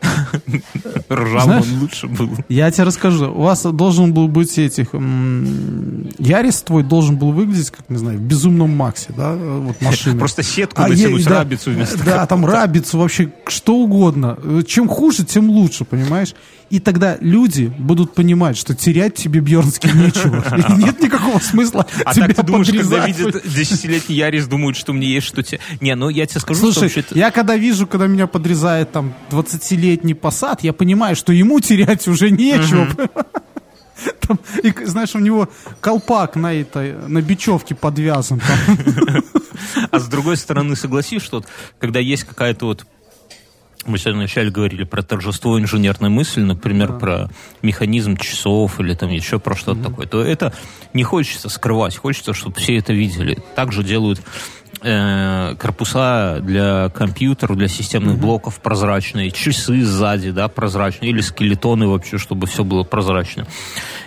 Ржавый 1.10 1.58
он 1.58 1.80
лучше 1.80 2.06
был. 2.06 2.30
Я 2.48 2.70
тебе 2.70 2.84
расскажу. 2.84 3.30
У 3.32 3.42
вас 3.42 3.62
должен 3.62 4.12
был 4.12 4.28
быть 4.28 4.58
этих... 4.58 4.88
Ярис 6.18 6.62
твой 6.62 6.82
должен 6.82 7.16
был 7.16 7.32
выглядеть, 7.32 7.70
как, 7.70 7.88
не 7.88 7.98
знаю, 7.98 8.18
в 8.18 8.22
безумном 8.22 8.76
Максе, 8.76 9.12
да, 9.16 9.34
вот 9.34 9.80
машина. 9.80 10.18
Просто 10.18 10.42
сетку 10.42 10.82
а 10.82 10.88
натянуть, 10.88 11.24
да, 11.24 11.38
рабицу 11.40 11.70
вместо 11.70 12.02
Да, 12.04 12.26
там 12.32 12.44
рабицу, 12.44 12.98
вообще 12.98 13.32
что 13.46 13.76
угодно. 13.76 14.38
Чем 14.66 14.88
хуже, 14.88 15.24
тем 15.24 15.50
лучше, 15.50 15.84
понимаешь? 15.84 16.34
И 16.72 16.80
тогда 16.80 17.18
люди 17.20 17.70
будут 17.76 18.14
понимать, 18.14 18.56
что 18.56 18.74
терять 18.74 19.14
тебе 19.14 19.40
Бьернски 19.40 19.88
нечего. 19.88 20.42
И 20.70 20.82
нет 20.82 21.02
никакого 21.02 21.38
смысла 21.38 21.87
А 22.02 22.14
так 22.14 22.35
ты 22.35 22.42
думаешь, 22.42 22.68
когда 22.68 23.06
видят 23.06 23.42
десятилетний 23.44 24.16
Ярис, 24.16 24.46
думают, 24.46 24.78
что 24.78 24.94
мне 24.94 25.06
есть 25.06 25.26
что 25.26 25.42
тебе... 25.42 25.61
Не, 25.82 25.94
ну 25.94 26.08
я 26.08 26.24
тебе 26.24 26.40
скажу, 26.40 26.72
Слушай, 26.72 26.88
что 26.88 27.14
я 27.14 27.30
когда 27.30 27.58
вижу, 27.58 27.87
когда 27.87 28.06
меня 28.06 28.26
подрезает 28.26 28.90
там 28.90 29.12
20-летний 29.30 30.14
посад, 30.14 30.62
я 30.62 30.72
понимаю, 30.72 31.14
что 31.14 31.35
ему 31.35 31.61
терять 31.61 32.08
уже 32.08 32.30
нечего. 32.30 32.88
Там, 34.20 34.40
и, 34.62 34.72
знаешь, 34.87 35.14
у 35.14 35.18
него 35.18 35.48
колпак 35.80 36.37
на 36.37 36.54
этой, 36.54 36.94
на 37.06 37.20
бечевке 37.20 37.74
подвязан. 37.74 38.40
А 39.90 40.00
с 40.00 40.08
другой 40.08 40.37
стороны, 40.38 40.74
согласись, 40.74 41.22
что 41.22 41.37
вот, 41.37 41.46
когда 41.78 42.00
есть 42.00 42.24
какая-то 42.24 42.66
вот 42.66 42.87
мы 43.87 43.99
сегодня 43.99 44.21
вначале 44.21 44.51
говорили 44.51 44.85
про 44.85 45.03
торжество 45.03 45.59
инженерной 45.59 46.09
мысли, 46.09 46.40
например, 46.40 46.88
да. 46.92 46.99
про 46.99 47.31
механизм 47.62 48.16
часов 48.16 48.81
или 48.81 48.95
там 48.95 49.11
еще 49.11 49.38
про 49.38 49.55
что-то 49.55 49.81
mm-hmm. 49.81 49.85
такое, 49.85 50.07
то 50.07 50.23
это 50.23 50.53
не 50.95 51.05
хочется 51.05 51.49
скрывать, 51.49 51.97
хочется, 51.97 52.35
чтобы 52.35 52.57
все 52.57 52.77
это 52.77 52.92
видели. 52.92 53.38
Также 53.55 53.83
делают 53.83 54.21
э, 54.21 54.23
корпуса 54.80 56.40
для 56.42 56.88
компьютеров, 56.90 57.56
для 57.56 57.68
системных 57.68 58.18
блоков 58.18 58.61
прозрачные, 58.61 59.30
часы 59.30 59.85
сзади, 59.85 60.30
да, 60.30 60.48
прозрачные, 60.48 61.11
или 61.11 61.20
скелетоны 61.20 61.87
вообще, 61.87 62.18
чтобы 62.18 62.46
все 62.46 62.64
было 62.64 62.82
прозрачно. 62.82 63.46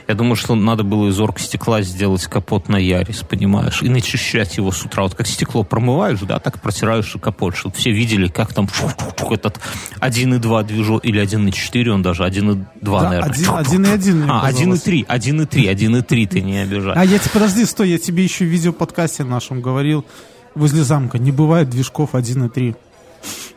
Я 0.07 0.13
думаю, 0.13 0.35
что 0.35 0.55
надо 0.55 0.83
было 0.83 1.09
из 1.09 1.19
оргстекла 1.19 1.81
сделать 1.81 2.23
капот 2.25 2.69
на 2.69 2.77
Ярис, 2.77 3.23
понимаешь, 3.27 3.81
и 3.81 3.89
начищать 3.89 4.57
его 4.57 4.71
с 4.71 4.83
утра. 4.83 5.03
Вот 5.03 5.15
как 5.15 5.27
стекло 5.27 5.63
промываешь, 5.63 6.19
да, 6.19 6.39
так 6.39 6.61
протираешь 6.61 7.15
и 7.15 7.19
капот, 7.19 7.55
чтобы 7.55 7.75
все 7.75 7.91
видели, 7.91 8.27
как 8.27 8.53
там 8.53 8.67
фу 8.67 8.87
-фу 8.87 9.15
-фу, 9.15 9.33
этот 9.33 9.59
1.2 10.01 10.63
движок, 10.63 11.05
или 11.05 11.21
1.4, 11.21 11.89
он 11.89 12.01
даже 12.01 12.23
1.2, 12.23 12.65
да, 12.81 13.09
наверное. 13.09 13.33
1.1, 13.33 14.27
А, 14.29 14.51
1.3, 14.51 15.05
1.3, 15.07 15.69
1.3, 15.69 16.27
ты 16.27 16.41
не 16.41 16.59
обижай. 16.59 16.93
А 16.95 17.03
я 17.03 17.17
тебе, 17.17 17.31
подожди, 17.33 17.65
стой, 17.65 17.89
я 17.89 17.97
тебе 17.97 18.23
еще 18.23 18.45
в 18.45 18.49
видеоподкасте 18.49 19.23
нашем 19.23 19.61
говорил, 19.61 20.05
возле 20.55 20.83
замка, 20.83 21.19
не 21.19 21.31
бывает 21.31 21.69
движков 21.69 22.15
1.3. 22.15 22.75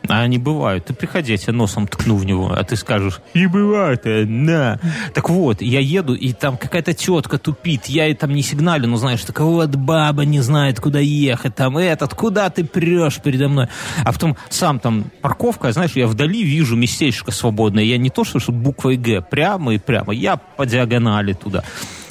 А 0.07 0.21
они 0.21 0.37
бывают. 0.37 0.85
Ты 0.85 0.93
приходи, 0.93 1.33
я 1.33 1.37
тебя 1.37 1.53
носом 1.53 1.87
ткну 1.87 2.15
в 2.15 2.25
него, 2.25 2.51
а 2.51 2.63
ты 2.63 2.75
скажешь, 2.75 3.21
и 3.33 3.45
бывает, 3.45 4.01
а, 4.05 4.25
на. 4.25 4.79
Так 5.13 5.29
вот, 5.29 5.61
я 5.61 5.79
еду, 5.79 6.15
и 6.15 6.33
там 6.33 6.57
какая-то 6.57 6.93
тетка 6.93 7.37
тупит, 7.37 7.85
я 7.85 8.05
ей 8.05 8.15
там 8.15 8.33
не 8.33 8.41
сигналю, 8.41 8.87
но 8.87 8.97
знаешь, 8.97 9.23
такая 9.23 9.45
вот 9.45 9.75
баба 9.75 10.25
не 10.25 10.39
знает, 10.39 10.79
куда 10.79 10.99
ехать, 10.99 11.55
там 11.55 11.77
этот, 11.77 12.15
куда 12.15 12.49
ты 12.49 12.63
прешь 12.63 13.21
передо 13.21 13.49
мной. 13.49 13.67
А 14.03 14.11
потом 14.11 14.35
сам 14.49 14.79
там 14.79 15.11
парковка, 15.21 15.71
знаешь, 15.71 15.91
я 15.95 16.07
вдали 16.07 16.43
вижу 16.43 16.75
местечко 16.75 17.31
свободное, 17.31 17.83
я 17.83 17.97
не 17.97 18.09
то, 18.09 18.23
что, 18.23 18.39
что 18.39 18.51
буквой 18.51 18.97
Г, 18.97 19.21
прямо 19.21 19.75
и 19.75 19.77
прямо, 19.77 20.13
я 20.13 20.37
по 20.37 20.65
диагонали 20.65 21.33
туда. 21.33 21.63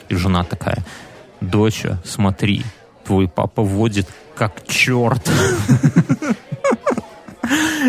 И 0.08 0.14
жена 0.14 0.44
такая, 0.44 0.84
доча, 1.40 2.00
смотри, 2.04 2.62
твой 3.04 3.28
папа 3.28 3.62
водит 3.62 4.06
как 4.38 4.66
черт. 4.68 5.28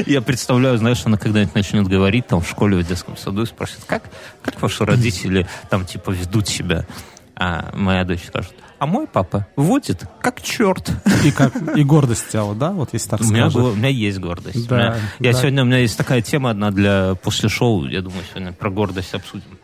Я 0.08 0.22
представляю, 0.22 0.78
знаешь, 0.78 1.02
она 1.06 1.18
когда-нибудь 1.18 1.54
начнет 1.54 1.88
говорить 1.88 2.26
там 2.26 2.42
в 2.42 2.50
школе, 2.50 2.78
в 2.78 2.88
детском 2.88 3.16
саду 3.18 3.44
и 3.44 3.46
спросит, 3.46 3.80
как, 3.86 4.04
как 4.42 4.60
ваши 4.62 4.84
родители 4.84 5.46
там 5.70 5.86
типа 5.86 6.10
ведут 6.10 6.48
себя? 6.48 6.88
А 7.36 7.72
моя 7.76 8.04
дочь 8.04 8.26
скажет, 8.26 8.54
а 8.80 8.88
мой 8.88 9.06
папа 9.06 9.46
водит 9.56 10.06
как 10.22 10.42
черт. 10.42 10.92
И, 11.24 11.32
как, 11.32 11.56
и 11.78 11.84
гордость 11.84 12.30
тела, 12.30 12.56
да? 12.56 12.72
Вот 12.72 12.90
если 12.94 13.10
так 13.10 13.22
у 13.22 13.26
меня, 13.26 13.48
у 13.48 13.76
меня 13.76 13.90
есть 13.90 14.20
гордость. 14.20 14.68
Да, 14.68 14.76
меня, 14.76 14.92
да. 14.92 15.00
Я 15.20 15.34
сегодня, 15.34 15.64
у 15.64 15.66
меня 15.66 15.78
есть 15.78 15.98
такая 15.98 16.22
тема 16.22 16.50
одна 16.50 16.72
для 16.72 17.16
после 17.22 17.50
шоу, 17.50 17.86
я 17.86 18.02
думаю, 18.02 18.24
сегодня 18.32 18.54
про 18.54 18.72
гордость 18.72 19.14
обсудим. 19.14 19.60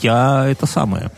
Я 0.00 0.48
это 0.48 0.66
самое. 0.66 1.10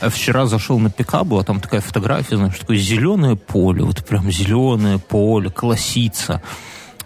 Вчера 0.00 0.46
зашел 0.46 0.78
на 0.78 0.90
Пикабу, 0.90 1.38
а 1.38 1.44
там 1.44 1.60
такая 1.60 1.80
фотография, 1.80 2.36
знаешь, 2.36 2.58
такое 2.58 2.76
зеленое 2.76 3.36
поле, 3.36 3.82
вот 3.82 4.04
прям 4.04 4.30
зеленое 4.30 4.98
поле, 4.98 5.50
колосица. 5.50 6.42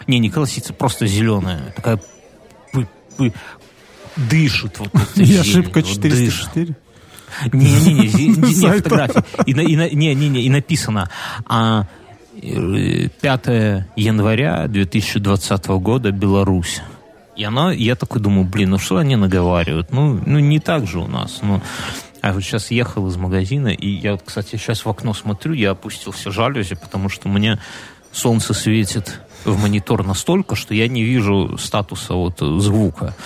Не, 0.06 0.18
не 0.18 0.30
колосица, 0.30 0.72
просто 0.74 1.06
зеленая. 1.06 1.72
Такая 1.74 2.00
пы, 2.72 2.86
пы, 3.16 3.32
дышит 4.16 4.78
вот 4.78 4.90
И 5.16 5.36
ошибка 5.36 5.82
404? 5.82 6.74
Не-не-не, 7.52 8.26
не 8.28 8.54
фотография. 8.76 9.24
И, 9.46 9.52
и, 9.52 9.54
не, 9.54 10.14
не, 10.14 10.28
не, 10.28 10.42
и 10.42 10.50
написано. 10.50 11.08
А, 11.46 11.86
5 12.40 13.48
э, 13.48 13.86
января 13.96 14.66
2020 14.68 15.66
года 15.68 16.12
Беларусь. 16.12 16.82
И 17.36 17.44
она, 17.44 17.72
я 17.72 17.94
такой 17.94 18.20
думаю, 18.20 18.46
блин, 18.46 18.70
ну 18.70 18.78
что 18.78 18.98
они 18.98 19.16
наговаривают? 19.16 19.92
Ну, 19.92 20.20
ну 20.24 20.38
не 20.38 20.58
так 20.58 20.86
же 20.86 20.98
у 20.98 21.06
нас. 21.06 21.40
Ну, 21.42 21.62
а 22.22 22.32
вот 22.32 22.42
сейчас 22.44 22.70
ехал 22.70 23.08
из 23.08 23.16
магазина, 23.16 23.68
и 23.68 23.88
я 23.88 24.16
кстати, 24.16 24.50
сейчас 24.50 24.84
в 24.84 24.88
окно 24.88 25.12
смотрю, 25.12 25.54
я 25.54 25.72
опустил 25.72 26.12
все 26.12 26.30
жалюзи, 26.30 26.76
потому 26.76 27.08
что 27.08 27.28
мне 27.28 27.58
солнце 28.12 28.54
светит 28.54 29.20
в 29.44 29.60
монитор 29.60 30.06
настолько, 30.06 30.54
что 30.54 30.72
я 30.72 30.86
не 30.86 31.02
вижу 31.02 31.58
статуса 31.58 32.14
вот 32.14 32.38
звука. 32.38 33.16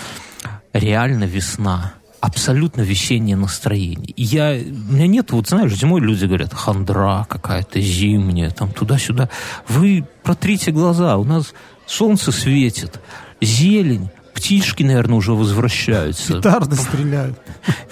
Реально 0.72 1.24
весна 1.24 1.92
абсолютно 2.20 2.80
весеннее 2.80 3.36
настроение. 3.36 4.14
Я, 4.16 4.52
у 4.52 4.92
меня 4.94 5.06
нет, 5.06 5.30
вот 5.30 5.46
знаешь, 5.46 5.74
зимой 5.74 6.00
люди 6.00 6.24
говорят, 6.24 6.54
хандра 6.54 7.26
какая-то 7.28 7.78
зимняя, 7.80 8.48
там 8.50 8.72
туда-сюда. 8.72 9.28
Вы 9.68 10.06
протрите 10.22 10.72
глаза, 10.72 11.18
у 11.18 11.24
нас 11.24 11.52
солнце 11.84 12.32
светит, 12.32 12.98
зелень, 13.42 14.08
птички, 14.36 14.82
наверное, 14.82 15.16
уже 15.16 15.32
возвращаются. 15.32 16.34
Петарды 16.34 16.76
стреляют. 16.76 17.38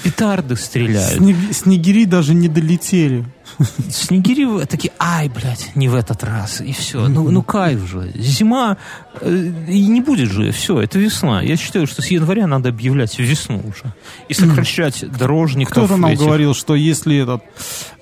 Петарды 0.03 0.57
стреляют. 0.57 1.19
Снег, 1.19 1.37
снегири 1.53 2.05
даже 2.05 2.35
не 2.35 2.49
долетели. 2.49 3.25
Снегири 3.91 4.67
такие, 4.67 4.93
ай, 4.99 5.29
блядь, 5.29 5.75
не 5.75 5.89
в 5.89 5.95
этот 5.95 6.23
раз. 6.23 6.61
И 6.61 6.73
все. 6.73 7.09
Ну, 7.09 7.31
ну 7.31 7.43
кайф 7.43 7.89
же. 7.89 8.13
Зима, 8.15 8.77
э, 9.21 9.53
и 9.69 9.87
не 9.87 10.01
будет 10.01 10.31
же. 10.31 10.53
Все, 10.53 10.81
это 10.81 10.99
весна. 10.99 11.41
Я 11.41 11.57
считаю, 11.57 11.87
что 11.87 12.03
с 12.03 12.09
января 12.09 12.47
надо 12.47 12.69
объявлять 12.69 13.19
весну 13.19 13.63
уже. 13.67 13.95
И 14.29 14.35
сокращать 14.35 15.05
дорожников. 15.19 15.73
Кто-то 15.73 15.97
нам 15.97 16.11
этих... 16.11 16.25
говорил, 16.25 16.55
что 16.55 16.75
если 16.75 17.23
этот... 17.23 17.43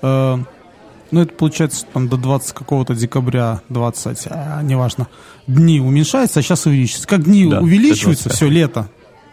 Э, 0.01 0.37
ну, 1.11 1.21
это 1.21 1.33
получается 1.35 1.85
там 1.93 2.09
до 2.09 2.17
20 2.17 2.53
какого-то 2.53 2.95
декабря, 2.95 3.61
20, 3.69 4.27
а, 4.31 4.61
неважно, 4.63 5.07
дни 5.47 5.79
уменьшаются, 5.79 6.39
а 6.39 6.43
сейчас 6.43 6.65
увеличиваются. 6.65 7.07
Как 7.07 7.23
дни 7.23 7.49
да, 7.49 7.59
увеличиваются, 7.59 8.29
все, 8.29 8.49
лето. 8.49 8.89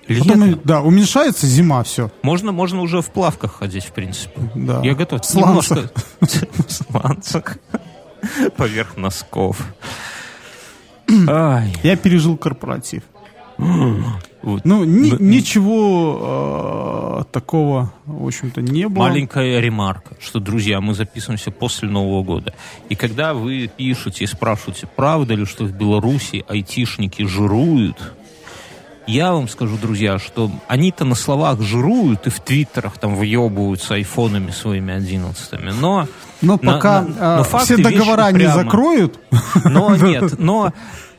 Лето. 0.08 0.24
Потом, 0.24 0.60
да, 0.64 0.80
уменьшается 0.80 1.46
зима, 1.46 1.82
все. 1.84 2.10
Можно, 2.22 2.52
можно 2.52 2.80
уже 2.80 3.00
в 3.00 3.10
плавках 3.10 3.54
ходить, 3.58 3.84
в 3.84 3.92
принципе. 3.92 4.40
Да. 4.54 4.80
Я 4.82 4.94
готов. 4.94 5.24
В. 5.24 5.90
В 6.20 6.72
сланцах. 6.72 7.58
Поверх 8.56 8.96
носков. 8.96 9.56
Я 11.08 11.96
пережил 12.02 12.36
корпоратив. 12.36 13.02
Вот. 14.42 14.64
Ну, 14.64 14.84
ни, 14.84 15.22
ничего 15.22 17.20
э, 17.20 17.24
такого, 17.30 17.92
в 18.06 18.26
общем-то, 18.26 18.62
не 18.62 18.88
было. 18.88 19.04
Маленькая 19.04 19.60
ремарка, 19.60 20.16
что, 20.18 20.40
друзья, 20.40 20.80
мы 20.80 20.94
записываемся 20.94 21.50
после 21.50 21.90
Нового 21.90 22.22
года. 22.22 22.54
И 22.88 22.94
когда 22.94 23.34
вы 23.34 23.70
пишете 23.74 24.24
и 24.24 24.26
спрашиваете, 24.26 24.86
правда 24.86 25.34
ли, 25.34 25.44
что 25.44 25.64
в 25.64 25.72
Беларуси 25.72 26.42
айтишники 26.48 27.22
жируют, 27.26 27.98
я 29.06 29.32
вам 29.32 29.48
скажу, 29.48 29.76
друзья, 29.76 30.18
что 30.18 30.50
они-то 30.68 31.04
на 31.04 31.14
словах 31.14 31.60
жируют 31.60 32.26
и 32.26 32.30
в 32.30 32.40
твиттерах 32.40 32.96
там 32.96 33.16
въебываются 33.16 33.94
айфонами 33.94 34.52
своими 34.52 34.94
одиннадцатыми, 34.94 35.70
но... 35.70 36.06
Но 36.42 36.56
пока 36.56 37.02
на, 37.02 37.08
на, 37.08 37.36
но 37.38 37.58
все 37.58 37.76
договора 37.76 38.32
не 38.32 38.46
закроют... 38.46 39.18
Но 39.64 39.94
нет, 40.00 40.38
но 40.38 40.72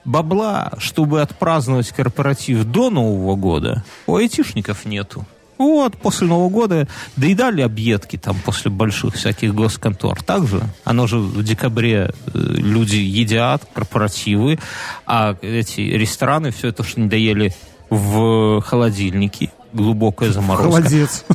бабла, 0.05 0.73
чтобы 0.77 1.21
отпраздновать 1.21 1.89
корпоратив 1.89 2.65
до 2.65 2.89
Нового 2.89 3.35
года, 3.35 3.83
у 4.07 4.15
айтишников 4.15 4.85
нету. 4.85 5.25
Вот, 5.57 5.95
после 5.97 6.25
Нового 6.25 6.49
года 6.49 6.87
доедали 7.17 7.61
объедки 7.61 8.17
там 8.17 8.35
после 8.43 8.71
больших 8.71 9.13
всяких 9.13 9.53
госконтор. 9.53 10.23
Также, 10.23 10.63
оно 10.83 11.05
же 11.05 11.17
в 11.19 11.43
декабре 11.43 12.09
э, 12.09 12.29
люди 12.33 12.95
едят, 12.95 13.67
корпоративы, 13.71 14.57
а 15.05 15.37
эти 15.43 15.81
рестораны 15.81 16.49
все 16.49 16.69
это, 16.69 16.83
что 16.83 16.99
не 16.99 17.07
доели 17.07 17.53
в 17.91 18.61
холодильнике, 18.61 19.51
глубокая 19.71 20.31
заморозка. 20.31 20.81
Холодец. 20.81 21.25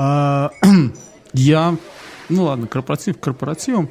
А, 0.00 0.52
я 1.32 1.76
Ну 2.28 2.44
ладно, 2.44 2.68
корпоратив 2.68 3.18
корпоративом. 3.18 3.90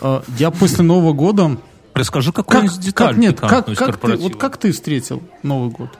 Э, 0.00 0.20
я 0.36 0.50
после 0.50 0.84
Нового 0.84 1.12
года... 1.12 1.56
Расскажи 1.98 2.32
какую-нибудь 2.32 2.76
как, 2.76 2.84
деталь 2.84 3.08
как, 3.08 3.16
нет, 3.16 3.40
как, 3.40 3.66
как 3.74 3.96
ты, 3.98 4.16
вот 4.16 4.36
как 4.36 4.56
ты 4.56 4.72
встретил 4.72 5.22
Новый 5.42 5.70
год? 5.70 5.90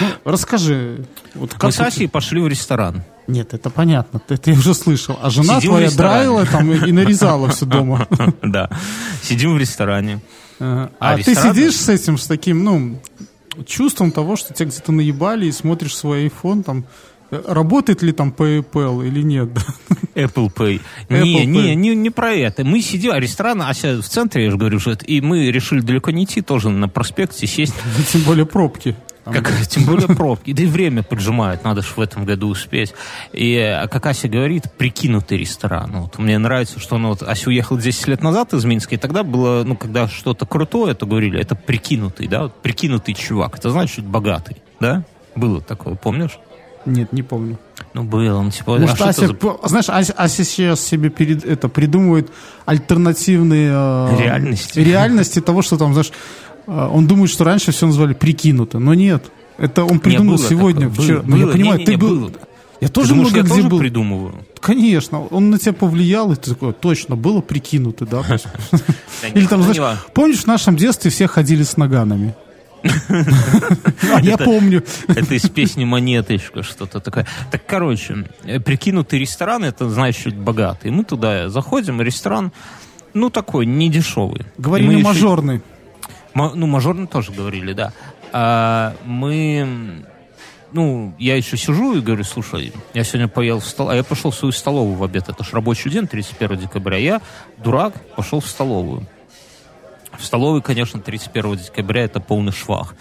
Ну, 0.00 0.06
расскажи. 0.24 1.04
Вот 1.34 1.54
как 1.54 1.64
Мы 1.64 1.72
с 1.72 1.80
Асей 1.80 2.08
пошли 2.08 2.40
в 2.40 2.48
ресторан. 2.48 3.02
Нет, 3.26 3.54
это 3.54 3.70
понятно, 3.70 4.20
ты, 4.20 4.36
ты 4.36 4.52
уже 4.52 4.74
слышал. 4.74 5.18
А 5.22 5.30
жена 5.30 5.56
Сидим 5.56 5.70
твоя 5.70 5.90
драила 5.90 6.44
там 6.46 6.72
и, 6.72 6.92
нарезала 6.92 7.48
все 7.48 7.66
дома. 7.66 8.06
Да. 8.42 8.70
Сидим 9.22 9.54
в 9.54 9.58
ресторане. 9.58 10.20
А 10.60 10.90
А, 11.00 11.16
ты 11.16 11.34
сидишь 11.34 11.76
с 11.76 11.88
этим, 11.88 12.18
с 12.18 12.26
таким, 12.26 12.62
ну, 12.62 13.00
чувством 13.66 14.12
того, 14.12 14.36
что 14.36 14.54
тебя 14.54 14.68
где-то 14.68 14.92
наебали, 14.92 15.46
и 15.46 15.52
смотришь 15.52 15.96
свой 15.96 16.26
iPhone, 16.26 16.62
там, 16.62 16.84
работает 17.46 18.02
ли 18.02 18.12
там 18.12 18.34
PayPal 18.36 19.06
или 19.06 19.22
нет. 19.22 19.48
Apple 20.14 20.52
Pay. 20.54 20.80
Apple 21.08 21.22
не, 21.24 21.42
Pay. 21.42 21.46
не, 21.46 21.74
не, 21.74 21.94
не 21.94 22.10
про 22.10 22.32
это. 22.32 22.64
Мы 22.64 22.82
сидим, 22.82 23.12
а 23.12 23.18
ресторан, 23.20 23.62
Ася 23.62 24.00
в 24.02 24.08
центре, 24.08 24.44
я 24.44 24.50
же 24.50 24.58
говорю, 24.58 24.78
что 24.78 24.90
это- 24.92 25.04
и 25.06 25.20
мы 25.20 25.50
решили 25.50 25.80
далеко 25.80 26.10
не 26.10 26.24
идти, 26.24 26.42
тоже 26.42 26.68
на 26.68 26.88
проспекте 26.88 27.46
сесть. 27.46 27.74
Тем 28.12 28.22
более 28.22 28.44
пробки. 28.46 28.94
Там, 29.24 29.34
Как, 29.34 29.66
тем 29.68 29.84
более 29.84 30.08
пробки. 30.16 30.52
Да 30.52 30.64
и 30.64 30.66
время 30.66 31.02
поджимает, 31.04 31.62
надо 31.64 31.80
же 31.82 31.88
в 31.94 32.00
этом 32.00 32.24
году 32.24 32.48
успеть. 32.48 32.92
И, 33.32 33.52
э, 33.54 33.86
как 33.86 34.04
Ася 34.06 34.28
говорит, 34.28 34.64
прикинутый 34.76 35.38
ресторан. 35.38 35.92
Вот 35.92 36.18
мне 36.18 36.36
нравится, 36.38 36.80
что 36.80 36.98
ну, 36.98 37.10
вот 37.10 37.22
Ася 37.22 37.48
уехала 37.48 37.80
10 37.80 38.08
лет 38.08 38.20
назад 38.22 38.52
из 38.52 38.64
Минска, 38.64 38.96
и 38.96 38.98
тогда 38.98 39.22
было, 39.22 39.62
ну, 39.64 39.76
когда 39.76 40.08
что-то 40.08 40.44
крутое, 40.44 40.94
то 40.94 41.06
говорили, 41.06 41.40
это 41.40 41.54
прикинутый, 41.54 42.26
да, 42.26 42.42
вот 42.42 42.60
прикинутый 42.62 43.14
чувак. 43.14 43.56
Это 43.58 43.70
значит, 43.70 44.04
богатый, 44.04 44.56
да? 44.80 45.04
Было 45.36 45.60
такое, 45.62 45.94
помнишь? 45.94 46.38
Нет, 46.86 47.12
не 47.12 47.22
помню. 47.22 47.58
Ну, 47.94 48.04
было, 48.04 48.40
ну, 48.42 48.50
типа, 48.50 48.78
Может, 48.78 49.00
а 49.00 49.08
Ася, 49.10 49.26
за- 49.28 49.36
знаешь, 49.68 49.88
Ася, 49.88 50.12
Ася 50.14 50.44
сейчас 50.44 50.80
себе 50.80 51.10
перед, 51.10 51.44
это, 51.44 51.68
придумывает 51.68 52.30
альтернативные 52.64 53.70
э, 53.72 54.16
Реальности. 54.22 54.78
реальности 54.80 55.40
того, 55.40 55.62
что 55.62 55.76
там, 55.76 55.92
знаешь, 55.92 56.10
э, 56.66 56.88
он 56.92 57.06
думает, 57.06 57.30
что 57.30 57.44
раньше 57.44 57.70
все 57.72 57.86
называли 57.86 58.14
прикинуто, 58.14 58.78
но 58.78 58.94
нет. 58.94 59.24
Это 59.58 59.84
он 59.84 60.00
придумал 60.00 60.36
было 60.36 60.48
сегодня, 60.48 60.88
такое, 60.90 61.04
вчера. 61.04 61.18
было, 61.20 61.26
Ну, 61.30 61.36
я 61.36 61.44
было, 61.44 61.52
понимаю, 61.52 61.78
не, 61.78 61.84
ты 61.84 61.90
не, 61.92 61.96
был... 61.98 62.08
было. 62.20 62.30
Я 62.80 62.88
Ты 62.88 62.94
тоже 62.94 63.08
думаешь, 63.10 63.28
много 63.30 63.36
я 63.38 63.42
где 63.44 63.54
тоже 63.54 63.68
был. 63.68 63.78
придумываю? 63.78 64.34
Конечно, 64.60 65.22
он 65.26 65.50
на 65.50 65.58
тебя 65.58 65.72
повлиял, 65.72 66.32
и 66.32 66.36
ты 66.36 66.50
такой, 66.50 66.72
точно, 66.72 67.14
было 67.14 67.40
прикинуто, 67.40 68.06
да? 68.06 68.22
Или 69.34 69.46
там, 69.46 69.62
знаешь, 69.62 69.78
не 69.78 70.12
помнишь, 70.14 70.38
в 70.40 70.46
нашем 70.48 70.76
детстве 70.76 71.10
все 71.12 71.28
ходили 71.28 71.62
с 71.62 71.76
наганами? 71.76 72.34
А 72.84 74.20
я 74.20 74.36
помню. 74.38 74.82
Это 75.08 75.34
из 75.34 75.48
песни 75.48 75.84
«Монеточка» 75.84 76.62
что-то 76.62 77.00
такое. 77.00 77.26
Так, 77.50 77.64
короче, 77.66 78.24
э, 78.44 78.60
прикинутый 78.60 79.18
ресторан, 79.18 79.64
это 79.64 79.88
значит 79.88 80.36
богатый. 80.36 80.90
Мы 80.90 81.04
туда 81.04 81.48
заходим, 81.48 82.00
ресторан, 82.00 82.52
ну, 83.14 83.30
такой, 83.30 83.66
не 83.66 83.88
дешевый. 83.88 84.42
Говорили 84.58 84.88
мажорный. 85.04 85.60
Ма- 86.34 86.52
Ну, 86.54 86.66
мажорный 86.66 87.06
тоже 87.06 87.32
говорили, 87.32 87.72
да. 87.72 87.92
А 88.32 88.94
мы... 89.04 90.04
Ну, 90.72 91.14
я 91.18 91.36
еще 91.36 91.58
сижу 91.58 91.94
и 91.94 92.00
говорю, 92.00 92.24
слушай, 92.24 92.72
я 92.94 93.04
сегодня 93.04 93.28
поел 93.28 93.60
в 93.60 93.66
стол... 93.66 93.90
А 93.90 93.94
я 93.94 94.02
пошел 94.02 94.30
в 94.30 94.34
свою 94.34 94.52
столовую 94.52 94.96
в 94.96 95.04
обед. 95.04 95.28
Это 95.28 95.44
ж 95.44 95.52
рабочий 95.52 95.90
день, 95.90 96.06
31 96.06 96.56
декабря. 96.58 96.96
Я, 96.96 97.20
дурак, 97.62 97.92
пошел 98.16 98.40
в 98.40 98.46
столовую. 98.46 99.06
В 100.18 100.24
столовой, 100.24 100.62
конечно, 100.62 101.00
31 101.00 101.56
декабря 101.56 102.04
это 102.04 102.20
полный 102.20 102.52
швах. 102.52 102.94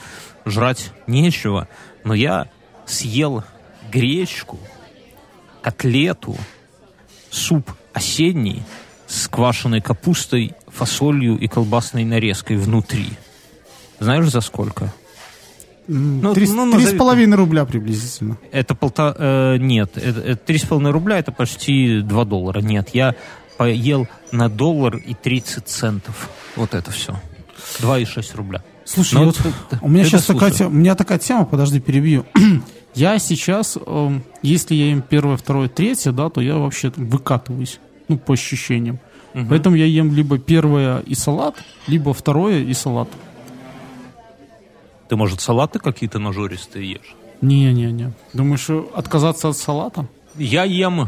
Жрать 0.45 0.91
нечего, 1.07 1.68
но 2.03 2.14
я 2.14 2.47
съел 2.86 3.43
гречку, 3.91 4.59
котлету, 5.62 6.36
суп 7.30 7.72
осенний 7.93 8.64
с 9.07 9.28
квашеной 9.28 9.82
капустой, 9.82 10.53
фасолью 10.68 11.38
и 11.38 11.47
колбасной 11.47 12.05
нарезкой 12.05 12.57
внутри. 12.57 13.09
Знаешь, 13.99 14.30
за 14.30 14.41
сколько? 14.41 14.93
Ну, 15.88 16.34
Три 16.34 16.47
ну, 16.47 16.72
три 16.72 16.86
с 16.86 16.89
назови- 16.89 16.97
половиной 16.97 17.36
рубля 17.36 17.66
приблизительно. 17.66 18.38
Это 18.51 18.76
полтора... 18.76 19.14
э, 19.18 19.57
нет, 19.57 19.91
три 20.45 20.57
с 20.57 20.64
половиной 20.64 20.91
рубля, 20.91 21.20
это 21.20 21.32
почти 21.32 22.01
2 22.01 22.26
доллара. 22.26 22.62
Нет, 22.62 22.91
я 22.93 23.16
поел 23.62 24.07
на 24.32 24.49
доллар 24.49 24.95
и 24.95 25.14
30 25.14 25.68
центов. 25.68 26.32
Вот 26.55 26.74
это 26.74 26.89
все. 26.89 27.14
2,6 27.80 28.36
рубля. 28.36 28.64
Слушай, 28.86 29.20
Ну, 29.20 29.26
вот 29.26 29.39
у 29.82 29.88
меня 29.88 30.03
сейчас 30.03 30.26
такая, 30.26 30.49
тема, 30.49 30.72
у 30.72 30.74
меня 30.74 30.95
такая 30.95 31.20
тема, 31.20 31.45
подожди, 31.45 31.80
перебью. 31.80 32.26
я 32.95 33.20
сейчас, 33.20 33.78
эм, 33.86 34.24
если 34.41 34.74
я 34.74 34.89
ем 34.89 35.03
первое, 35.03 35.38
второе, 35.38 35.70
третье, 35.70 36.12
да, 36.12 36.32
то 36.32 36.41
я 36.41 36.55
вообще 36.55 36.89
там 36.89 37.07
выкатываюсь, 37.07 37.80
ну, 38.07 38.18
по 38.18 38.34
ощущениям. 38.34 38.99
Поэтому 39.34 39.76
я 39.76 39.86
ем 39.86 40.12
либо 40.12 40.39
первое 40.39 41.01
и 41.01 41.14
салат, 41.14 41.55
либо 41.86 42.16
второе 42.16 42.64
и 42.64 42.74
салат. 42.74 43.09
Ты, 45.07 45.16
может, 45.16 45.39
салаты 45.39 45.78
какие-то 45.78 46.18
нажористые 46.18 46.93
ешь? 46.93 47.16
Не-не-не. 47.41 48.12
Думаешь, 48.34 48.70
э, 48.70 48.84
отказаться 48.95 49.49
от 49.49 49.57
салата? 49.57 50.07
Я 50.38 50.64
ем... 50.64 51.08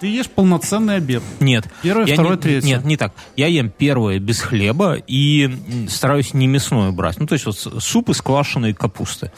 Ты 0.00 0.06
ешь 0.06 0.28
полноценный 0.30 0.96
обед. 0.96 1.22
Нет. 1.40 1.64
Первое, 1.82 2.06
Я 2.06 2.14
второе, 2.14 2.36
не- 2.36 2.40
третье. 2.42 2.66
Нет, 2.68 2.84
не 2.84 2.96
так. 2.96 3.12
Я 3.36 3.48
ем 3.48 3.68
первое 3.70 4.18
без 4.20 4.40
хлеба 4.40 4.94
и 4.94 5.50
стараюсь 5.88 6.34
не 6.34 6.46
мясное 6.46 6.92
брать. 6.92 7.18
Ну, 7.18 7.26
то 7.26 7.32
есть 7.32 7.46
вот 7.46 7.56
суп 7.56 8.10
из 8.10 8.22
квашеной 8.22 8.74
капусты. 8.74 9.32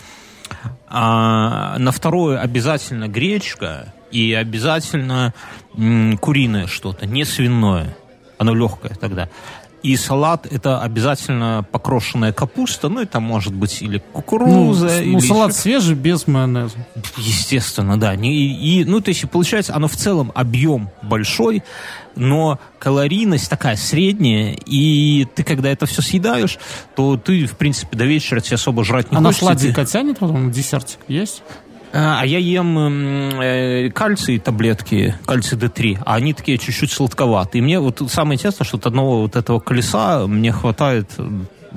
А 0.88 1.78
на 1.78 1.92
второе 1.92 2.40
обязательно 2.40 3.08
гречка 3.08 3.94
и 4.10 4.32
обязательно 4.34 5.32
м, 5.76 6.18
куриное 6.18 6.66
что-то, 6.66 7.06
не 7.06 7.24
свиное. 7.24 7.96
Оно 8.38 8.54
легкое 8.54 8.94
тогда. 9.00 9.28
И 9.82 9.96
салат 9.96 10.46
это 10.50 10.82
обязательно 10.82 11.64
покрошенная 11.72 12.32
капуста, 12.34 12.88
ну 12.90 13.00
это 13.00 13.18
может 13.20 13.54
быть 13.54 13.80
или 13.80 13.96
Ну, 13.96 14.02
кукуруза, 14.12 14.88
с- 14.90 15.00
или 15.00 15.12
ну, 15.12 15.20
салат 15.20 15.50
еще- 15.52 15.58
свежий, 15.60 15.94
без 15.94 16.26
майонеза. 16.26 16.76
Естественно, 17.16 17.98
да. 17.98 18.14
И, 18.14 18.28
и, 18.28 18.84
ну, 18.84 19.00
то 19.00 19.08
есть, 19.08 19.22
и 19.22 19.26
получается, 19.26 19.74
оно 19.74 19.88
в 19.88 19.96
целом 19.96 20.32
объем 20.34 20.90
большой, 21.02 21.62
но 22.14 22.58
калорийность 22.78 23.48
такая 23.48 23.76
средняя, 23.76 24.54
и 24.66 25.26
ты, 25.34 25.44
когда 25.44 25.70
это 25.70 25.86
все 25.86 26.02
съедаешь, 26.02 26.58
то 26.94 27.16
ты, 27.16 27.46
в 27.46 27.56
принципе, 27.56 27.96
до 27.96 28.04
вечера 28.04 28.40
тебе 28.40 28.56
особо 28.56 28.84
жрать 28.84 29.10
не 29.10 29.16
А 29.16 29.20
на 29.20 29.28
хочется. 29.28 29.44
сладенько 29.46 29.86
тянет 29.86 30.18
потом 30.18 30.50
десертик? 30.50 30.98
Есть? 31.08 31.42
А 31.92 32.20
а 32.20 32.26
я 32.26 32.38
ем 32.38 32.78
э, 33.40 33.90
кальций 33.90 34.38
таблетки, 34.38 35.14
кальций 35.26 35.58
D3, 35.58 35.98
а 36.04 36.16
они 36.16 36.34
такие 36.34 36.58
чуть-чуть 36.58 36.92
сладковатые. 36.92 37.60
И 37.60 37.62
мне 37.62 37.80
вот 37.80 38.02
самое 38.10 38.36
интересное, 38.36 38.64
что 38.64 38.76
от 38.76 38.86
одного 38.86 39.22
вот 39.22 39.36
этого 39.36 39.58
колеса 39.58 40.26
мне 40.26 40.52
хватает 40.52 41.10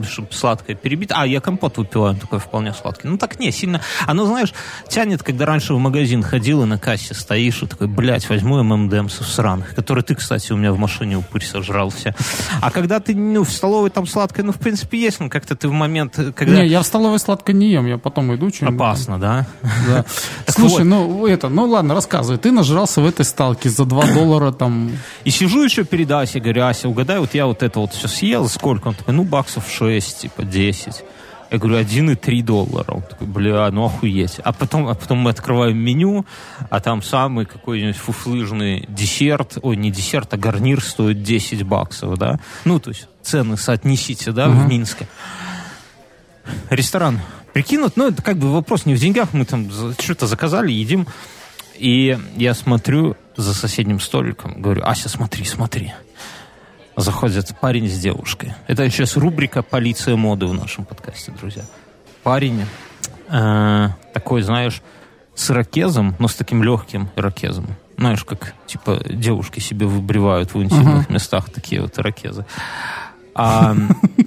чтобы 0.07 0.29
сладкое 0.31 0.75
перебить. 0.75 1.09
А, 1.13 1.25
я 1.25 1.41
компот 1.41 1.77
выпиваю, 1.77 2.15
такой 2.15 2.39
вполне 2.39 2.73
сладкий. 2.73 3.07
Ну 3.07 3.17
так 3.17 3.39
не, 3.39 3.51
сильно. 3.51 3.81
Оно, 4.05 4.25
знаешь, 4.25 4.53
тянет, 4.87 5.23
когда 5.23 5.45
раньше 5.45 5.73
в 5.73 5.79
магазин 5.79 6.23
ходил 6.23 6.63
и 6.63 6.65
на 6.65 6.77
кассе 6.77 7.13
стоишь 7.13 7.63
и 7.63 7.67
такой, 7.67 7.87
блядь, 7.87 8.27
возьму 8.29 8.61
ММДМсов 8.63 9.27
сраных, 9.27 9.75
которые 9.75 10.03
ты, 10.03 10.15
кстати, 10.15 10.51
у 10.51 10.57
меня 10.57 10.73
в 10.73 10.77
машине 10.77 11.17
упырь 11.17 11.43
сожрал 11.43 11.89
все. 11.89 12.15
А 12.61 12.71
когда 12.71 12.99
ты, 12.99 13.15
ну, 13.15 13.43
в 13.43 13.51
столовой 13.51 13.89
там 13.89 14.07
сладкое, 14.07 14.45
ну, 14.45 14.51
в 14.51 14.59
принципе, 14.59 14.99
есть, 14.99 15.19
но 15.19 15.29
как-то 15.29 15.55
ты 15.55 15.67
в 15.67 15.71
момент, 15.71 16.19
когда... 16.35 16.61
Не, 16.61 16.67
я 16.67 16.81
в 16.81 16.85
столовой 16.85 17.19
сладко 17.19 17.53
не 17.53 17.71
ем, 17.71 17.87
я 17.87 17.97
потом 17.97 18.33
иду 18.35 18.49
что-нибудь. 18.49 18.79
Опасно, 18.79 19.19
да? 19.19 19.45
Да. 19.87 20.05
Слушай, 20.47 20.85
ну 20.85 21.25
это, 21.27 21.49
ну 21.49 21.65
ладно, 21.65 21.93
рассказывай. 21.93 22.37
Ты 22.37 22.51
нажрался 22.51 23.01
в 23.01 23.05
этой 23.05 23.25
сталке 23.25 23.69
за 23.69 23.85
2 23.85 24.13
доллара 24.13 24.51
там. 24.51 24.91
И 25.23 25.29
сижу 25.29 25.63
еще 25.63 25.83
перед 25.83 26.11
Асей, 26.11 26.41
говорю, 26.41 26.65
Ася, 26.65 26.89
угадай, 26.89 27.19
вот 27.19 27.33
я 27.33 27.45
вот 27.45 27.63
это 27.63 27.79
вот 27.79 27.93
все 27.93 28.07
съел, 28.07 28.47
сколько? 28.49 28.89
Он 28.89 28.95
такой, 28.95 29.13
ну, 29.13 29.23
баксов 29.23 29.65
6, 29.69 29.82
типа 30.21 30.43
10. 30.43 31.03
Я 31.51 31.59
говорю, 31.59 31.77
1,3 31.77 32.41
доллара. 32.41 32.93
Он 32.93 33.01
такой, 33.03 33.27
бля, 33.27 33.69
ну 33.69 33.85
охуеть. 33.85 34.39
А 34.43 34.53
потом, 34.53 34.87
а 34.87 34.95
потом 34.95 35.19
мы 35.19 35.29
открываем 35.29 35.77
меню, 35.77 36.25
а 36.71 36.79
там 36.79 37.03
самый 37.03 37.45
какой-нибудь 37.45 37.95
фуфлыжный 37.95 38.85
десерт, 38.89 39.59
ой, 39.61 39.75
не 39.75 39.91
десерт, 39.91 40.33
а 40.33 40.37
гарнир 40.37 40.81
стоит 40.81 41.21
10 41.21 41.61
баксов, 41.63 42.17
да? 42.17 42.39
Ну, 42.65 42.79
то 42.79 42.89
есть 42.89 43.07
цены 43.21 43.55
соотнесите, 43.55 44.31
да, 44.31 44.49
в 44.49 44.67
Минске. 44.67 45.07
Ресторан 46.71 47.21
прикинут, 47.53 47.97
ну, 47.97 48.07
это 48.07 48.23
как 48.23 48.37
бы 48.37 48.51
вопрос 48.51 48.87
не 48.87 48.95
в 48.95 48.99
деньгах, 48.99 49.29
мы 49.33 49.45
там 49.45 49.69
что-то 49.99 50.25
заказали, 50.25 50.71
едим. 50.71 51.07
И 51.75 52.17
я 52.35 52.53
смотрю 52.55 53.15
за 53.37 53.53
соседним 53.53 53.99
столиком, 53.99 54.61
говорю, 54.61 54.83
Ася, 54.85 55.07
смотри, 55.07 55.45
смотри. 55.45 55.93
Заходит 56.95 57.55
парень 57.59 57.89
с 57.89 57.97
девушкой. 57.97 58.53
Это 58.67 58.87
сейчас 58.89 59.17
рубрика 59.17 59.63
«Полиция 59.63 60.15
моды» 60.15 60.45
в 60.45 60.53
нашем 60.53 60.85
подкасте, 60.85 61.31
друзья. 61.31 61.63
Парень 62.21 62.65
э, 63.29 63.87
такой, 64.13 64.43
знаешь, 64.43 64.81
с 65.33 65.49
ирокезом, 65.49 66.15
но 66.19 66.27
с 66.27 66.35
таким 66.35 66.61
легким 66.63 67.09
ирокезом. 67.15 67.67
Знаешь, 67.97 68.23
как, 68.23 68.53
типа, 68.67 69.01
девушки 69.05 69.59
себе 69.59 69.87
выбривают 69.87 70.53
в 70.53 70.61
интимных 70.61 71.09
местах 71.09 71.49
такие 71.49 71.81
вот 71.81 71.97
ирокезы. 71.97 72.45
А 73.33 73.75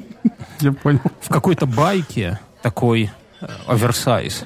Я 0.60 0.72
понял. 0.72 1.00
в 1.20 1.28
какой-то 1.28 1.66
байке 1.66 2.40
такой 2.62 3.10
э, 3.40 3.46
оверсайз. 3.66 4.44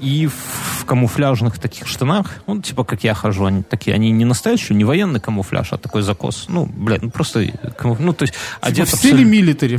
И 0.00 0.26
в 0.26 0.84
камуфляжных 0.86 1.58
таких 1.58 1.86
штанах, 1.86 2.42
ну, 2.46 2.60
типа, 2.60 2.84
как 2.84 3.04
я 3.04 3.14
хожу, 3.14 3.44
они 3.44 3.62
такие, 3.62 3.94
они 3.94 4.10
не 4.10 4.24
настоящие, 4.24 4.76
не 4.76 4.84
военный 4.84 5.20
камуфляж, 5.20 5.72
а 5.72 5.78
такой 5.78 6.02
закос. 6.02 6.46
Ну, 6.48 6.66
блядь, 6.66 7.02
ну, 7.02 7.10
просто, 7.10 7.46
ну, 7.82 8.12
то 8.12 8.22
есть... 8.22 8.34
Типа 8.34 8.66
одет 8.66 8.88
в 8.88 8.96
стиле 8.96 9.14
абсолютно... 9.14 9.30
милитари. 9.30 9.78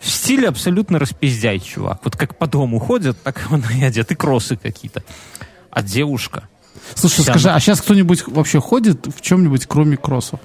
В 0.00 0.10
стиле 0.10 0.48
абсолютно 0.48 0.98
распиздяй, 0.98 1.60
чувак. 1.60 2.00
Вот 2.04 2.16
как 2.16 2.38
по 2.38 2.46
дому 2.46 2.78
ходят, 2.78 3.22
так 3.22 3.46
он 3.50 3.62
и 3.74 3.84
одет, 3.84 4.10
и 4.10 4.14
кроссы 4.14 4.56
какие-то. 4.56 5.02
А 5.70 5.82
девушка... 5.82 6.48
Слушай, 6.94 7.22
вся... 7.22 7.32
скажи, 7.32 7.50
а 7.50 7.60
сейчас 7.60 7.80
кто-нибудь 7.80 8.26
вообще 8.26 8.60
ходит 8.60 9.06
в 9.06 9.20
чем-нибудь, 9.20 9.66
кроме 9.66 9.96
кроссов? 9.96 10.40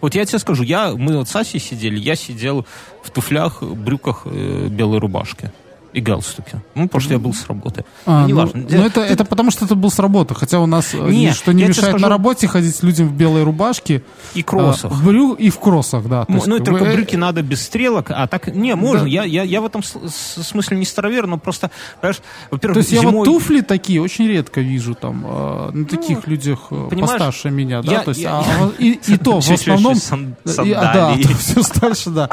Вот 0.00 0.14
я 0.14 0.24
тебе 0.24 0.38
скажу, 0.38 0.64
я, 0.64 0.92
мы 0.92 1.16
вот 1.16 1.28
с 1.28 1.36
Асей 1.36 1.60
сидели, 1.60 1.98
я 1.98 2.14
сидел 2.14 2.66
в 3.02 3.10
туфлях, 3.10 3.62
брюках, 3.62 4.22
э, 4.26 4.68
белой 4.68 4.98
рубашке 4.98 5.52
и 5.92 6.00
галстуки. 6.00 6.60
Ну, 6.74 6.86
потому 6.86 7.00
что 7.00 7.12
я 7.14 7.18
был 7.18 7.32
с 7.32 7.46
работы. 7.46 7.84
А, 8.04 8.22
ну, 8.22 8.28
неважно. 8.28 8.66
Ну, 8.68 8.84
это, 8.84 9.00
это 9.00 9.24
потому 9.24 9.50
что 9.50 9.64
это 9.64 9.74
был 9.74 9.90
с 9.90 9.98
работы. 9.98 10.34
Хотя 10.34 10.60
у 10.60 10.66
нас 10.66 10.94
э, 10.94 10.98
Нет, 10.98 11.34
что 11.34 11.52
не 11.52 11.64
мешает 11.64 11.88
скажу... 11.88 11.98
на 11.98 12.08
работе 12.08 12.46
ходить 12.46 12.82
людям 12.82 13.08
в 13.08 13.12
белой 13.12 13.42
рубашке. 13.42 14.02
И 14.34 14.42
кроссах. 14.42 14.92
А, 14.92 14.94
в 14.94 15.04
брю... 15.04 15.32
И 15.34 15.48
в 15.48 15.58
кроссах, 15.58 16.06
да. 16.06 16.26
Ну, 16.28 16.42
ну 16.46 16.58
только 16.58 16.84
вы... 16.84 16.92
брюки 16.92 17.16
надо 17.16 17.42
без 17.42 17.62
стрелок, 17.62 18.10
а 18.10 18.26
так... 18.26 18.54
Не, 18.54 18.74
можно. 18.74 19.04
Да. 19.04 19.08
Я, 19.08 19.24
я, 19.24 19.42
я 19.44 19.60
в 19.62 19.66
этом 19.66 19.82
смысле 19.82 20.76
не 20.76 20.84
старовер, 20.84 21.26
но 21.26 21.38
просто, 21.38 21.70
понимаешь, 22.00 22.20
во-первых, 22.50 22.74
То 22.74 22.78
есть 22.80 22.90
зимой... 22.90 23.04
я 23.04 23.10
вот 23.10 23.24
туфли 23.24 23.60
такие 23.62 24.02
очень 24.02 24.28
редко 24.28 24.60
вижу 24.60 24.94
там 24.94 25.24
э, 25.26 25.70
на 25.72 25.84
таких 25.86 26.26
ну, 26.26 26.32
людях 26.32 26.66
э, 26.70 26.88
постарше 27.00 27.50
меня, 27.50 27.80
да? 27.82 27.92
Я, 27.92 28.00
То 28.02 28.10
есть, 28.10 28.20
я, 28.20 28.40
а, 28.40 28.44
я... 28.78 28.86
И, 28.86 29.00
и 29.06 29.16
то 29.16 29.40
в 29.40 29.50
основном... 29.50 29.96
А, 30.44 30.94
да, 30.94 31.16
все 31.38 31.62
старше, 31.62 32.10
да. 32.10 32.28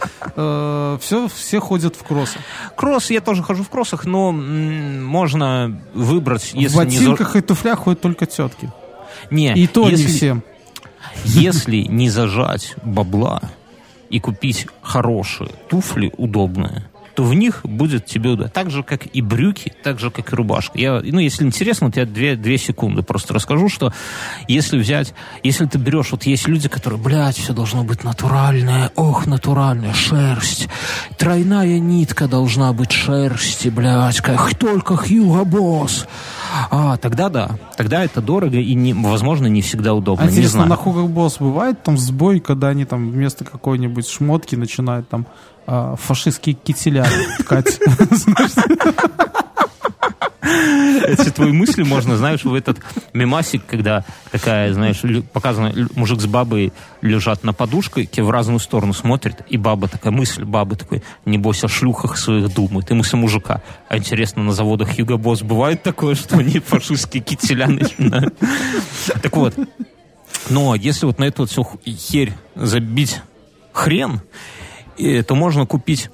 Все, 0.99 1.27
все 1.29 1.59
ходят 1.59 1.95
в 1.95 2.03
кроссы. 2.03 2.37
Кросс 2.75 3.09
я 3.11 3.21
тоже 3.21 3.44
хожу 3.45 3.63
в 3.63 3.69
кроссах, 3.69 4.05
но 4.05 4.31
можно 4.31 5.81
выбрать, 5.93 6.51
если 6.53 6.75
В 6.75 6.77
ботинках 6.77 7.35
не... 7.35 7.39
и 7.39 7.43
туфлях 7.43 7.79
ходят 7.79 8.01
только 8.01 8.25
тетки. 8.25 8.71
Не, 9.31 9.53
и 9.53 9.67
то 9.67 9.89
если, 9.89 10.03
не 10.03 10.09
всем. 10.09 10.43
Если 11.23 11.77
не 11.77 12.09
зажать 12.09 12.75
бабла 12.83 13.41
и 14.09 14.19
купить 14.19 14.67
хорошие 14.81 15.51
туфли 15.69 16.11
удобные, 16.17 16.85
то 17.15 17.23
в 17.23 17.33
них 17.33 17.61
будет 17.63 18.05
тебе 18.05 18.31
удобно. 18.31 18.49
Так 18.49 18.69
же, 18.69 18.83
как 18.83 19.05
и 19.05 19.21
брюки, 19.21 19.73
так 19.83 19.99
же, 19.99 20.11
как 20.11 20.31
и 20.31 20.35
рубашка. 20.35 20.77
Я, 20.77 21.01
ну, 21.03 21.19
если 21.19 21.45
интересно, 21.45 21.87
вот 21.87 21.95
я 21.95 22.05
две, 22.05 22.35
две 22.35 22.57
секунды 22.57 23.03
просто 23.03 23.33
расскажу, 23.33 23.69
что 23.69 23.93
если 24.47 24.77
взять, 24.77 25.13
если 25.41 25.65
ты 25.65 25.77
берешь, 25.77 26.11
вот 26.11 26.23
есть 26.23 26.47
люди, 26.47 26.67
которые, 26.67 26.99
блядь, 27.01 27.37
все 27.37 27.53
должно 27.53 27.83
быть 27.83 28.03
натуральное, 28.03 28.91
ох, 28.95 29.25
натуральная 29.25 29.93
шерсть, 29.93 30.67
тройная 31.17 31.79
нитка 31.79 32.27
должна 32.27 32.73
быть 32.73 32.91
шерсти, 32.91 33.69
блядь, 33.69 34.19
как 34.21 34.55
только 34.55 34.97
Хьюго 34.97 35.45
Босс. 35.45 36.07
А, 36.69 36.97
тогда 36.97 37.29
да, 37.29 37.57
тогда 37.77 38.03
это 38.03 38.21
дорого 38.21 38.57
и, 38.57 38.73
не, 38.73 38.93
возможно, 38.93 39.47
не 39.47 39.61
всегда 39.61 39.93
удобно. 39.93 40.25
А 40.25 40.31
не 40.31 40.43
знаю. 40.43 40.69
на 40.69 40.73
Hugo 40.73 41.07
Boss 41.07 41.37
бывает 41.39 41.83
там 41.83 41.97
сбой, 41.97 42.39
когда 42.39 42.69
они 42.69 42.85
там 42.85 43.11
вместо 43.11 43.43
какой-нибудь 43.43 44.07
шмотки 44.07 44.55
начинают 44.55 45.09
там 45.09 45.25
а, 45.67 45.95
фашистские 45.95 46.55
кителя 46.55 47.05
ткать. 47.39 47.79
Эти 51.07 51.29
твои 51.31 51.51
мысли 51.51 51.83
можно, 51.83 52.17
знаешь, 52.17 52.43
в 52.43 52.53
этот 52.53 52.77
мемасик, 53.13 53.63
когда 53.65 54.05
такая, 54.31 54.73
знаешь, 54.73 55.01
показано, 55.33 55.73
мужик 55.95 56.21
с 56.21 56.27
бабой 56.27 56.71
лежат 57.01 57.43
на 57.43 57.53
подушке, 57.53 58.07
в 58.15 58.29
разную 58.29 58.59
сторону 58.59 58.93
смотрят, 58.93 59.41
и 59.49 59.57
баба 59.57 59.87
такая, 59.87 60.13
мысль 60.13 60.43
бабы 60.43 60.75
такой, 60.75 61.03
небось 61.25 61.63
о 61.63 61.67
шлюхах 61.67 62.17
своих 62.17 62.53
думает, 62.53 62.91
и 62.91 62.93
мысль 62.93 63.17
мужика. 63.17 63.61
А 63.89 63.97
интересно, 63.97 64.43
на 64.43 64.53
заводах 64.53 64.97
Юго 64.97 65.17
Босс 65.17 65.41
бывает 65.41 65.83
такое, 65.83 66.15
что 66.15 66.37
они 66.37 66.59
фашистские 66.59 67.23
кителя 67.23 67.67
начинают? 67.67 68.35
Так 69.21 69.35
вот, 69.35 69.55
но 70.49 70.75
если 70.75 71.05
вот 71.05 71.19
на 71.19 71.25
эту 71.25 71.43
вот 71.43 71.51
всю 71.51 71.67
херь 71.85 72.33
забить 72.55 73.21
хрен, 73.73 74.21
то 74.97 75.35
можно 75.35 75.65
купить 75.65 76.09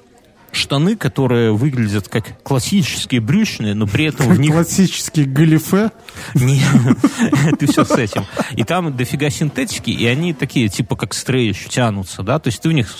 штаны, 0.52 0.96
которые 0.96 1.52
выглядят 1.52 2.08
как 2.08 2.42
классические 2.42 3.20
брючные, 3.20 3.74
но 3.74 3.86
при 3.86 4.04
этом 4.04 4.28
в 4.28 4.38
них... 4.38 4.52
Классические 4.52 5.26
галифе? 5.26 5.90
Не, 6.34 6.60
ты 7.58 7.66
все 7.66 7.84
с 7.84 7.92
этим. 7.92 8.26
И 8.52 8.62
там 8.62 8.94
дофига 8.94 9.30
синтетики, 9.30 9.90
и 9.90 10.06
они 10.06 10.34
такие, 10.34 10.68
типа 10.68 10.94
как 10.94 11.14
стрейч, 11.14 11.66
тянутся, 11.68 12.22
да, 12.22 12.38
то 12.38 12.48
есть 12.48 12.60
ты 12.60 12.68
в 12.68 12.72
них 12.72 12.94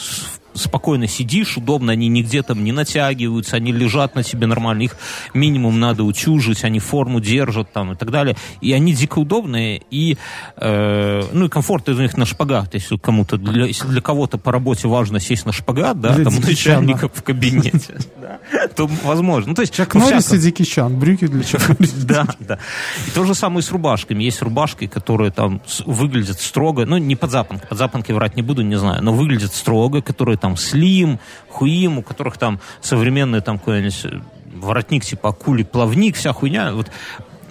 спокойно 0.54 1.06
сидишь, 1.06 1.56
удобно, 1.56 1.92
они 1.92 2.08
нигде 2.08 2.42
там 2.42 2.64
не 2.64 2.72
натягиваются, 2.72 3.56
они 3.56 3.72
лежат 3.72 4.14
на 4.14 4.22
тебе 4.22 4.46
нормально, 4.46 4.82
их 4.82 4.96
минимум 5.34 5.80
надо 5.80 6.04
утюжить, 6.04 6.64
они 6.64 6.78
форму 6.78 7.20
держат 7.20 7.72
там 7.72 7.92
и 7.92 7.96
так 7.96 8.10
далее. 8.10 8.36
И 8.60 8.72
они 8.72 8.92
дико 8.94 9.18
удобные, 9.18 9.82
и, 9.90 10.16
э, 10.56 11.22
ну 11.32 11.46
и 11.46 11.48
комфорт 11.48 11.88
из 11.88 11.98
них 11.98 12.16
на 12.16 12.26
шпагат, 12.26 12.74
если 12.74 12.96
кому-то, 12.96 13.36
для, 13.36 13.66
если 13.66 13.86
для 13.86 14.00
кого-то 14.00 14.38
по 14.38 14.52
работе 14.52 14.88
важно 14.88 15.20
сесть 15.20 15.46
на 15.46 15.52
шпагат, 15.52 16.00
да, 16.00 16.14
для 16.14 16.24
там 16.24 16.34
начальника 16.40 17.08
в 17.08 17.22
кабинете, 17.22 17.96
то 18.76 18.88
возможно. 19.04 19.50
Ну, 19.50 19.54
то 19.54 19.62
есть, 19.62 19.74
Чак 19.74 19.94
Норрис 19.94 20.32
и 20.32 20.38
Дики 20.38 20.64
Чан, 20.64 20.98
брюки 20.98 21.26
для 21.26 21.44
Чак 21.44 21.62
Да, 22.04 22.26
да. 22.40 22.58
И 23.06 23.10
то 23.10 23.24
же 23.24 23.34
самое 23.34 23.62
с 23.62 23.70
рубашками. 23.70 24.24
Есть 24.24 24.42
рубашки, 24.42 24.86
которые 24.86 25.30
там 25.30 25.60
выглядят 25.86 26.40
строго, 26.40 26.86
ну, 26.86 26.96
не 26.98 27.16
под 27.16 27.30
запонки, 27.30 27.66
под 27.66 27.78
запонки 27.78 28.12
врать 28.12 28.36
не 28.36 28.42
буду, 28.42 28.62
не 28.62 28.76
знаю, 28.76 29.02
но 29.02 29.12
выглядят 29.12 29.54
строго, 29.54 30.02
которые 30.02 30.36
там 30.42 30.56
слим, 30.56 31.18
хуим, 31.48 31.98
у 31.98 32.02
которых 32.02 32.36
там 32.36 32.60
современный 32.82 33.40
там 33.40 33.58
какой-нибудь 33.58 34.00
э, 34.04 34.20
воротник 34.54 35.04
типа 35.04 35.30
акули, 35.30 35.62
плавник, 35.62 36.16
вся 36.16 36.32
хуйня. 36.32 36.72
Вот 36.72 36.90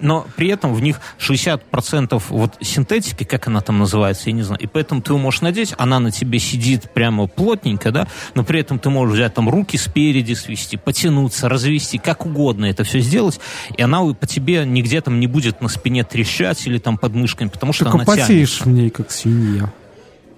но 0.01 0.25
при 0.35 0.49
этом 0.49 0.73
в 0.73 0.81
них 0.81 0.99
60% 1.19 2.21
вот 2.29 2.53
синтетики, 2.59 3.23
как 3.23 3.47
она 3.47 3.61
там 3.61 3.79
называется, 3.79 4.29
я 4.29 4.33
не 4.33 4.41
знаю, 4.41 4.59
и 4.59 4.67
поэтому 4.67 5.01
ты 5.01 5.11
его 5.11 5.19
можешь 5.19 5.41
надеть, 5.41 5.73
она 5.77 5.99
на 5.99 6.11
тебе 6.11 6.39
сидит 6.39 6.91
прямо 6.91 7.27
плотненько, 7.27 7.91
да, 7.91 8.07
но 8.33 8.43
при 8.43 8.59
этом 8.59 8.79
ты 8.79 8.89
можешь 8.89 9.15
взять 9.15 9.33
там 9.33 9.49
руки 9.49 9.77
спереди 9.77 10.33
свести, 10.33 10.77
потянуться, 10.77 11.47
развести, 11.47 11.97
как 11.97 12.25
угодно 12.25 12.65
это 12.65 12.83
все 12.83 12.99
сделать, 12.99 13.39
и 13.77 13.81
она 13.81 14.01
по 14.13 14.27
тебе 14.27 14.65
нигде 14.65 15.01
там 15.01 15.19
не 15.19 15.27
будет 15.27 15.61
на 15.61 15.69
спине 15.69 16.03
трещать 16.03 16.65
или 16.65 16.79
там 16.79 16.97
под 16.97 17.13
мышками, 17.13 17.49
потому 17.49 17.73
что 17.73 17.85
Только 17.85 17.97
она 17.97 18.05
потеешь 18.05 18.27
тянется. 18.27 18.63
в 18.63 18.67
ней, 18.67 18.89
как 18.89 19.11
свинья. 19.11 19.71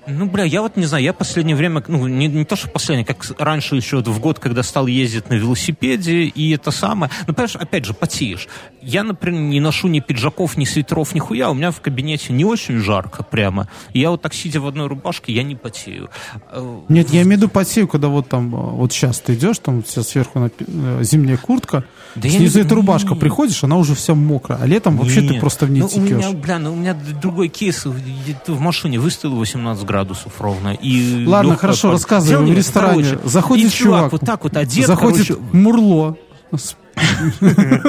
Ну, 0.06 0.26
бля, 0.26 0.44
я 0.44 0.62
вот 0.62 0.76
не 0.76 0.86
знаю, 0.86 1.04
я 1.04 1.14
последнее 1.14 1.56
время, 1.56 1.82
ну, 1.88 2.08
не, 2.08 2.28
не 2.28 2.44
то, 2.44 2.56
что 2.56 2.68
последнее, 2.68 3.06
как 3.06 3.26
раньше 3.40 3.76
еще 3.76 4.02
в 4.02 4.20
год, 4.20 4.40
когда 4.40 4.62
стал 4.62 4.88
ездить 4.88 5.30
на 5.30 5.36
велосипеде, 5.36 6.24
и 6.24 6.52
это 6.52 6.72
самое. 6.72 7.12
Ну, 7.26 7.34
понимаешь, 7.34 7.56
опять 7.56 7.86
же, 7.86 7.94
потеешь. 7.94 8.50
Я, 8.82 9.04
например, 9.04 9.40
не 9.42 9.60
ношу 9.62 9.88
ни 9.88 10.02
пиджаков, 10.02 10.58
ни 10.58 10.66
свитеров, 10.66 11.16
ни 11.16 11.20
хуя, 11.20 11.50
у 11.50 11.54
меня 11.54 11.72
в 11.72 11.80
кабинете 11.80 12.34
не 12.34 12.44
очень 12.44 12.80
жарко 12.80 13.24
прямо. 13.24 13.70
Я 13.94 14.10
вот 14.12 14.22
так, 14.22 14.34
сидя 14.34 14.60
в 14.60 14.68
одной 14.68 14.88
рубашке, 14.88 15.32
я 15.32 15.44
не 15.44 15.56
потею. 15.56 16.10
Э, 16.52 16.82
Нет, 16.90 17.10
я 17.12 17.22
имею 17.22 17.38
в 17.40 17.42
виду 17.44 17.50
потею, 17.50 17.88
когда 17.88 18.10
вот 18.10 18.28
там, 18.28 18.50
вот 18.50 18.92
сейчас 18.92 19.20
ты 19.20 19.36
идешь, 19.36 19.60
там 19.60 19.84
тебя 19.84 20.04
сверху 20.04 20.40
на, 20.40 20.52
э, 20.60 21.04
зимняя 21.04 21.38
куртка, 21.38 21.86
да 22.16 22.28
снизу 22.28 22.60
эта 22.60 22.76
рубашка, 22.76 23.16
приходишь, 23.16 23.64
она 23.64 23.78
уже 23.78 23.96
вся 23.96 24.16
мокрая, 24.16 24.60
а 24.62 24.66
летом 24.66 24.98
вообще 24.98 25.22
ты 25.22 25.40
просто 25.40 25.66
в 25.66 25.72
ней 25.72 25.80
ну, 25.80 25.88
текешь. 25.88 26.12
У 26.12 26.16
меня, 26.16 26.32
бля, 26.32 26.60
ну, 26.60 26.74
у 26.74 26.76
меня 26.76 26.94
другой 26.94 27.48
кейс, 27.48 27.86
в 27.86 28.60
машине 28.60 29.00
выставил 29.00 29.38
18 29.38 29.86
градусов 29.86 29.93
ровно. 30.40 30.74
И 30.74 31.26
Ладно, 31.26 31.56
хорошо, 31.56 31.90
пар... 31.90 31.92
рассказывай. 31.94 32.52
В 32.52 32.58
ресторане 32.58 33.04
короче, 33.04 33.28
заходит 33.28 33.74
чувак, 33.74 33.98
чувак, 34.00 34.12
вот 34.12 34.22
так 34.22 34.44
вот 34.44 34.58
одет, 34.58 34.88
заходит 34.88 35.28
короче... 35.28 35.44
Мурло. 35.52 36.18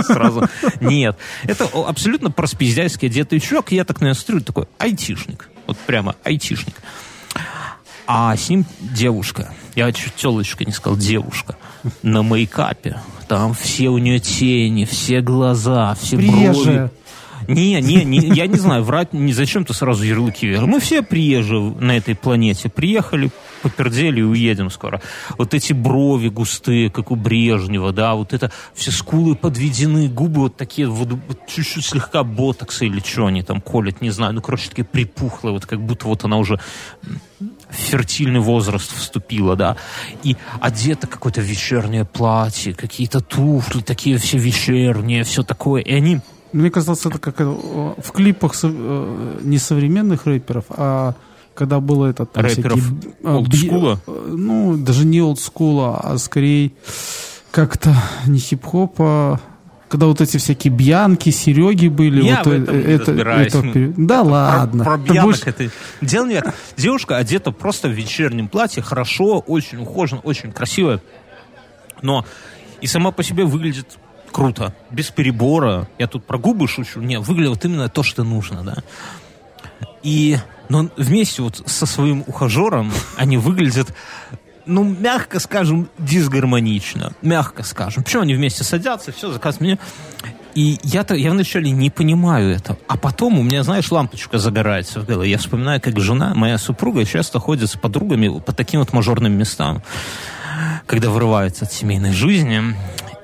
Сразу. 0.07 0.49
Нет. 0.81 1.17
Это 1.45 1.65
абсолютно 1.65 2.31
проспиздяйский 2.31 3.09
одетый 3.09 3.41
чувак. 3.41 3.73
Я 3.73 3.85
так, 3.85 4.01
наверное, 4.01 4.19
смотрю, 4.19 4.45
такой 4.45 4.65
айтишник. 4.79 5.51
Вот 5.67 5.77
прямо 5.79 6.17
айтишник. 6.25 6.75
А 8.07 8.37
с 8.37 8.49
ним 8.49 8.67
девушка. 8.81 9.53
Я 9.75 9.91
чуть 9.93 10.15
телочка 10.15 10.65
не 10.65 10.73
сказал, 10.73 10.99
девушка. 10.99 11.57
На 12.03 12.23
мейкапе. 12.23 13.01
Там 13.29 13.55
все 13.55 13.89
у 13.89 13.99
нее 13.99 14.21
тени, 14.21 14.85
все 14.85 15.21
глаза, 15.21 15.95
все 15.95 16.17
Приезжая. 16.17 16.53
брови. 16.53 16.91
Не, 17.49 17.81
не, 17.81 18.05
не, 18.05 18.19
я 18.19 18.47
не 18.47 18.59
знаю, 18.59 18.83
врать, 18.83 19.13
не 19.13 19.33
зачем 19.33 19.65
ты 19.65 19.75
сразу 19.75 20.05
ярлыки 20.05 20.47
вешаешь. 20.47 20.69
Мы 20.69 20.81
все 20.81 21.03
приезжие 21.03 21.61
на 21.61 21.97
этой 21.97 22.15
планете. 22.15 22.69
Приехали, 22.69 23.31
попердели 23.63 24.21
и 24.21 24.23
уедем 24.23 24.71
скоро. 24.71 25.01
Вот 25.39 25.55
эти 25.55 25.73
брови 25.73 26.29
густые, 26.29 26.91
как 26.91 27.11
у 27.11 27.17
Брежнева, 27.17 27.93
да, 27.93 28.15
вот 28.15 28.33
это 28.33 28.51
все 28.75 28.91
скулы 28.91 29.35
подведены, 29.37 30.09
губы 30.09 30.43
вот 30.43 30.57
такие, 30.57 30.89
вот, 30.89 31.09
чуть-чуть 31.47 31.85
слегка 31.85 32.25
ботокса 32.25 32.85
или 32.85 33.01
что 33.01 33.27
они 33.27 33.43
там 33.43 33.61
колят, 33.61 34.01
не 34.01 34.11
знаю, 34.11 34.35
ну, 34.35 34.43
короче, 34.43 34.69
такие 34.69 34.85
припухлые, 34.85 35.53
вот 35.53 35.67
как 35.67 35.81
будто 35.81 36.07
вот 36.07 36.25
она 36.25 36.37
уже 36.37 36.59
фертильный 37.71 38.41
возраст 38.41 38.95
вступила, 38.95 39.57
да, 39.57 39.77
и 40.23 40.37
одета 40.61 41.07
какое-то 41.07 41.41
вечернее 41.41 42.05
платье, 42.05 42.75
какие-то 42.75 43.21
туфли 43.21 43.81
такие 43.81 44.19
все 44.19 44.39
вечерние, 44.39 45.25
все 45.25 45.43
такое, 45.43 45.83
и 45.83 45.93
они 45.93 46.21
мне 46.55 46.71
казалось, 46.71 47.05
это 47.05 47.19
как 47.19 47.41
в 47.41 48.13
клипах 48.13 48.55
э, 48.63 49.39
не 49.43 49.59
современных 49.59 50.27
рэперов, 50.27 50.65
а 50.71 51.15
когда 51.55 51.81
было 51.81 52.07
это 52.07 52.27
там 52.27 52.45
Рэперов 52.45 52.81
олдскула? 53.25 54.01
Э, 54.07 54.35
ну, 54.37 54.77
даже 54.77 55.05
не 55.05 55.21
олдскула, 55.21 55.99
а 56.01 56.19
скорее 56.19 56.73
как-то 57.51 57.95
не 58.27 58.39
хип-хопа, 58.39 59.41
когда 59.89 60.07
вот 60.07 60.21
эти 60.21 60.39
всякие 60.39 60.73
Бьянки, 60.73 61.31
Сереги 61.31 61.89
были. 61.89 62.23
Я 62.25 62.39
вот 62.39 62.47
в 62.47 62.51
этом 62.53 62.77
не 62.77 62.83
это, 62.83 63.13
это- 63.13 63.93
да 63.97 64.23
ладно. 64.23 64.83
Про, 64.85 64.99
про 64.99 65.05
бьянок 65.05 65.25
будешь- 65.25 65.43
это... 65.47 65.71
Дело 66.01 66.27
нет. 66.27 66.53
Девушка 66.77 67.17
одета 67.17 67.53
просто 67.53 67.89
в 67.89 67.93
вечернем 67.93 68.49
платье, 68.49 68.83
хорошо, 68.83 69.39
очень 69.39 69.79
ухоженно, 69.79 70.21
очень 70.23 70.51
красиво. 70.53 71.01
Но 72.03 72.25
и 72.81 72.87
сама 72.87 73.13
по 73.13 73.23
себе 73.23 73.45
выглядит 73.45 73.99
круто, 74.35 74.75
без 74.91 75.11
перебора. 75.11 75.89
Я 75.97 76.09
тут 76.09 76.27
про 76.27 76.39
губы 76.39 76.67
шучу. 76.67 77.01
Не, 77.01 77.21
выглядит 77.21 77.51
вот 77.51 77.65
именно 77.65 77.89
то, 77.89 78.03
что 78.03 78.25
нужно, 78.25 78.65
да. 78.65 78.77
И 80.03 80.37
но 80.69 80.89
вместе 80.97 81.43
вот 81.43 81.63
со 81.67 81.87
своим 81.87 82.25
ухажером 82.27 82.93
они 83.17 83.37
выглядят, 83.37 83.95
ну, 84.67 84.83
мягко 84.83 85.39
скажем, 85.39 85.89
дисгармонично. 85.99 87.13
Мягко 87.23 87.63
скажем. 87.63 88.03
Почему 88.03 88.23
они 88.23 88.35
вместе 88.35 88.65
садятся, 88.65 89.13
все, 89.13 89.31
заказ 89.31 89.61
меню. 89.61 89.79
И 90.55 90.79
я-то, 90.83 91.15
я 91.15 91.31
вначале 91.31 91.71
не 91.71 91.91
понимаю 91.91 92.55
это. 92.55 92.77
А 92.89 92.97
потом 92.97 93.39
у 93.39 93.43
меня, 93.43 93.63
знаешь, 93.63 93.91
лампочка 93.91 94.39
загорается 94.39 95.01
в 95.01 95.07
голове. 95.07 95.31
Я 95.31 95.39
вспоминаю, 95.39 95.81
как 95.81 95.99
жена, 96.01 96.33
моя 96.35 96.59
супруга, 96.59 97.05
часто 97.05 97.39
ходит 97.39 97.71
с 97.71 97.77
подругами 97.77 98.41
по 98.41 98.53
таким 98.53 98.81
вот 98.81 98.93
мажорным 98.93 99.33
местам, 99.33 99.83
когда 100.87 101.11
вырывается 101.11 101.67
от 101.67 101.73
семейной 101.73 102.13
жизни. 102.13 102.75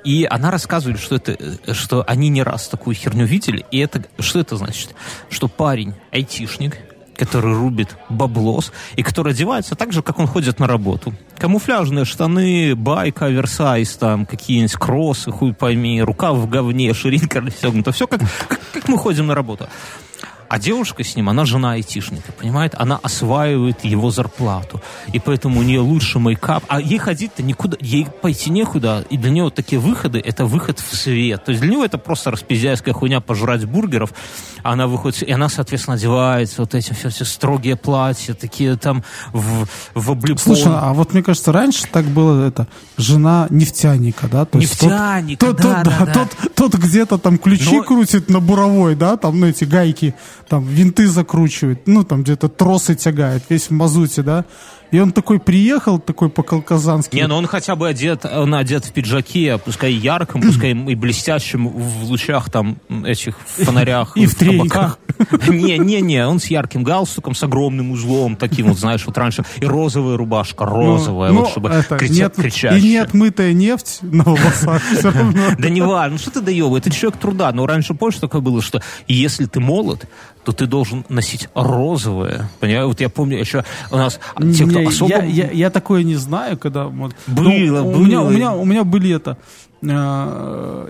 И 0.05 0.27
она 0.29 0.51
рассказывает, 0.51 1.01
что, 1.01 1.17
это, 1.17 1.33
э, 1.33 1.73
что 1.75 2.05
они 2.07 2.29
не 2.29 2.43
раз 2.43 2.69
такую 2.69 2.95
херню 2.95 3.27
видели. 3.27 3.65
И 3.71 3.79
это, 3.79 4.05
что 4.19 4.41
это 4.41 4.57
значит? 4.57 4.95
Что 5.29 5.49
парень, 5.49 5.95
айтишник, 6.11 6.79
который 7.21 7.55
рубит 7.55 7.97
баблос, 8.09 8.73
и 8.97 9.03
который 9.03 9.35
одевается 9.35 9.75
так 9.75 9.93
же, 9.93 10.03
как 10.03 10.19
он 10.19 10.27
ходит 10.27 10.59
на 10.59 10.67
работу. 10.67 11.13
Камуфляжные 11.37 12.07
штаны, 12.07 12.75
байка, 12.75 13.27
оверсайз, 13.27 13.95
там, 13.97 14.25
какие-нибудь 14.25 14.75
кроссы, 14.77 15.31
хуй 15.31 15.53
пойми, 15.53 16.03
рука 16.03 16.33
в 16.33 16.49
говне, 16.49 16.95
ширинка 16.95 17.43
расстегнута. 17.43 17.93
Все 17.93 18.07
как, 18.07 18.21
как, 18.49 18.61
как 18.73 18.89
мы 18.89 18.97
ходим 18.97 19.27
на 19.27 19.35
работу. 19.35 19.69
А 20.51 20.59
девушка 20.59 21.05
с 21.05 21.15
ним, 21.15 21.29
она 21.29 21.45
жена 21.45 21.75
айтишника, 21.75 22.33
понимает? 22.33 22.75
Она 22.77 22.99
осваивает 23.05 23.85
его 23.85 24.11
зарплату. 24.11 24.81
И 25.13 25.21
поэтому 25.21 25.61
у 25.61 25.63
нее 25.63 25.79
лучше 25.79 26.19
мейкап. 26.19 26.65
А 26.67 26.81
ей 26.81 26.99
ходить-то 26.99 27.45
никуда, 27.45 27.77
ей 27.81 28.07
пойти 28.21 28.51
некуда. 28.51 29.05
И 29.11 29.17
для 29.17 29.31
нее 29.31 29.45
вот 29.45 29.55
такие 29.55 29.81
выходы, 29.81 30.19
это 30.19 30.47
выход 30.47 30.81
в 30.81 30.97
свет. 30.97 31.45
То 31.45 31.53
есть 31.53 31.63
для 31.63 31.71
него 31.71 31.85
это 31.85 31.99
просто 31.99 32.33
распиздяйская 32.33 32.93
хуйня 32.93 33.21
пожрать 33.21 33.65
бургеров. 33.65 34.13
А 34.65 34.73
Она 34.73 34.89
выходит, 34.89 35.23
и 35.23 35.31
она, 35.31 35.49
соответственно, 35.49 35.95
одевается 35.95 36.63
вот 36.63 36.75
эти 36.75 36.93
все, 36.95 37.11
все 37.11 37.25
строгие 37.25 37.77
платья, 37.77 38.35
такие 38.35 38.75
там 38.77 39.05
в, 39.33 39.69
в 39.95 40.11
облепон. 40.11 40.39
Слушай, 40.57 40.73
а 40.75 40.93
вот 40.95 41.13
мне 41.15 41.23
кажется, 41.23 41.53
раньше 41.53 41.87
так 41.87 42.07
было 42.07 42.49
это 42.49 42.67
жена 42.99 43.47
нефтяника, 43.51 44.27
да? 44.27 44.45
То 44.47 44.59
есть 44.59 44.81
тот- 44.81 44.91
Нефтяника, 44.91 45.47
тот, 45.47 45.57
да, 45.59 45.85
тот, 45.85 45.85
да, 45.85 46.07
да. 46.07 46.13
Тот, 46.13 46.55
тот 46.57 46.75
где-то 46.75 47.19
там 47.19 47.39
ключи 47.39 47.77
Но- 47.77 47.85
крутит 47.85 48.29
на 48.29 48.41
буровой, 48.41 48.97
да, 48.97 49.17
там, 49.17 49.39
ну, 49.39 49.47
эти 49.47 49.63
гайки, 49.63 50.17
там, 50.51 50.65
винты 50.65 51.07
закручивает, 51.07 51.87
ну, 51.87 52.03
там, 52.03 52.25
где-то 52.25 52.49
тросы 52.49 52.97
тягает, 52.97 53.45
весь 53.49 53.69
в 53.69 53.71
мазуте, 53.71 54.23
да? 54.23 54.45
И 54.91 54.99
он 54.99 55.13
такой 55.13 55.39
приехал, 55.39 55.99
такой 55.99 56.29
по-калказански. 56.31 57.15
Не, 57.17 57.27
ну 57.27 57.37
он 57.37 57.47
хотя 57.47 57.77
бы 57.77 57.89
одет, 57.89 58.25
он 58.25 58.55
одет 58.55 58.85
в 58.85 58.93
пиджаке, 58.93 59.59
пускай 59.59 59.93
ярком, 59.93 60.41
пускай 60.43 60.73
и 60.73 60.95
блестящим 60.95 61.69
в 61.69 62.05
лучах 62.05 62.51
там 62.51 62.79
этих 63.05 63.39
фонарях. 63.39 64.17
И 64.17 64.27
в 64.27 64.37
кабаках. 64.37 64.99
Не, 65.49 65.79
не, 65.79 66.01
не, 66.01 66.27
он 66.27 66.41
с 66.41 66.47
ярким 66.47 66.83
галстуком, 66.83 67.35
с 67.35 67.43
огромным 67.43 67.93
узлом, 67.93 68.37
таким 68.37 68.69
вот, 68.69 68.79
знаешь, 68.79 69.05
вот 69.07 69.17
раньше. 69.19 69.45
И 69.61 69.67
розовая 69.67 70.17
рубашка, 70.17 70.65
розовая, 70.65 71.31
Ну, 71.31 71.41
вот 71.41 71.51
чтобы 71.51 71.69
это, 71.69 71.97
крича- 71.97 72.11
нет, 72.13 72.35
кричащая. 72.37 72.79
И 72.79 72.83
не 72.83 72.97
отмытая 72.97 73.53
нефть 73.53 73.99
на 74.03 74.25
волосах 74.25 74.83
все 74.83 75.11
равно. 75.11 75.51
Да 75.59 75.69
не 75.69 75.83
важно, 75.83 76.13
ну 76.13 76.19
что 76.19 76.31
ты 76.31 76.41
доебывай, 76.41 76.81
ты 76.81 76.91
человек 76.91 77.21
труда. 77.21 77.53
Но 77.53 77.67
раньше, 77.67 77.95
помнишь, 77.95 78.19
такое 78.19 78.41
было, 78.41 78.61
что 78.63 78.83
если 79.07 79.45
ты 79.47 79.61
молод, 79.61 80.07
то 80.45 80.53
ты 80.53 80.67
должен 80.67 81.05
носить 81.09 81.49
розовое. 81.55 82.49
Понимаешь? 82.61 82.87
Вот 82.87 83.01
я 83.01 83.09
помню 83.11 83.39
еще 83.39 83.65
у 83.91 83.97
нас 83.97 84.19
те, 84.55 84.65
кто 84.67 84.80
Не, 84.83 84.89
особо... 84.89 85.11
я, 85.11 85.25
я, 85.25 85.51
я 85.51 85.71
такое 85.71 86.03
не 86.03 86.17
знаю, 86.17 86.57
когда... 86.59 86.85
вот- 86.87 87.15
Было, 87.27 87.49
Ну, 87.83 87.91
у, 87.91 87.99
меня, 88.05 88.21
было. 88.21 88.29
у, 88.29 88.31
меня, 88.31 88.53
у 88.53 88.65
меня 88.65 88.85
были 88.85 89.15
это... 89.15 89.37
э, 89.83 89.87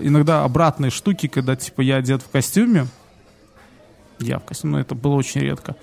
иногда 0.01 0.43
обратные 0.43 0.91
штуки, 0.91 1.27
когда, 1.27 1.55
типа, 1.55 1.81
я 1.81 1.97
одет 1.97 2.21
в 2.21 2.29
костюме. 2.29 2.87
Я 4.19 4.37
в 4.39 4.43
костюме, 4.45 4.73
но 4.73 4.79
это 4.79 4.95
было 4.95 5.15
очень 5.15 5.41
редко. 5.41 5.75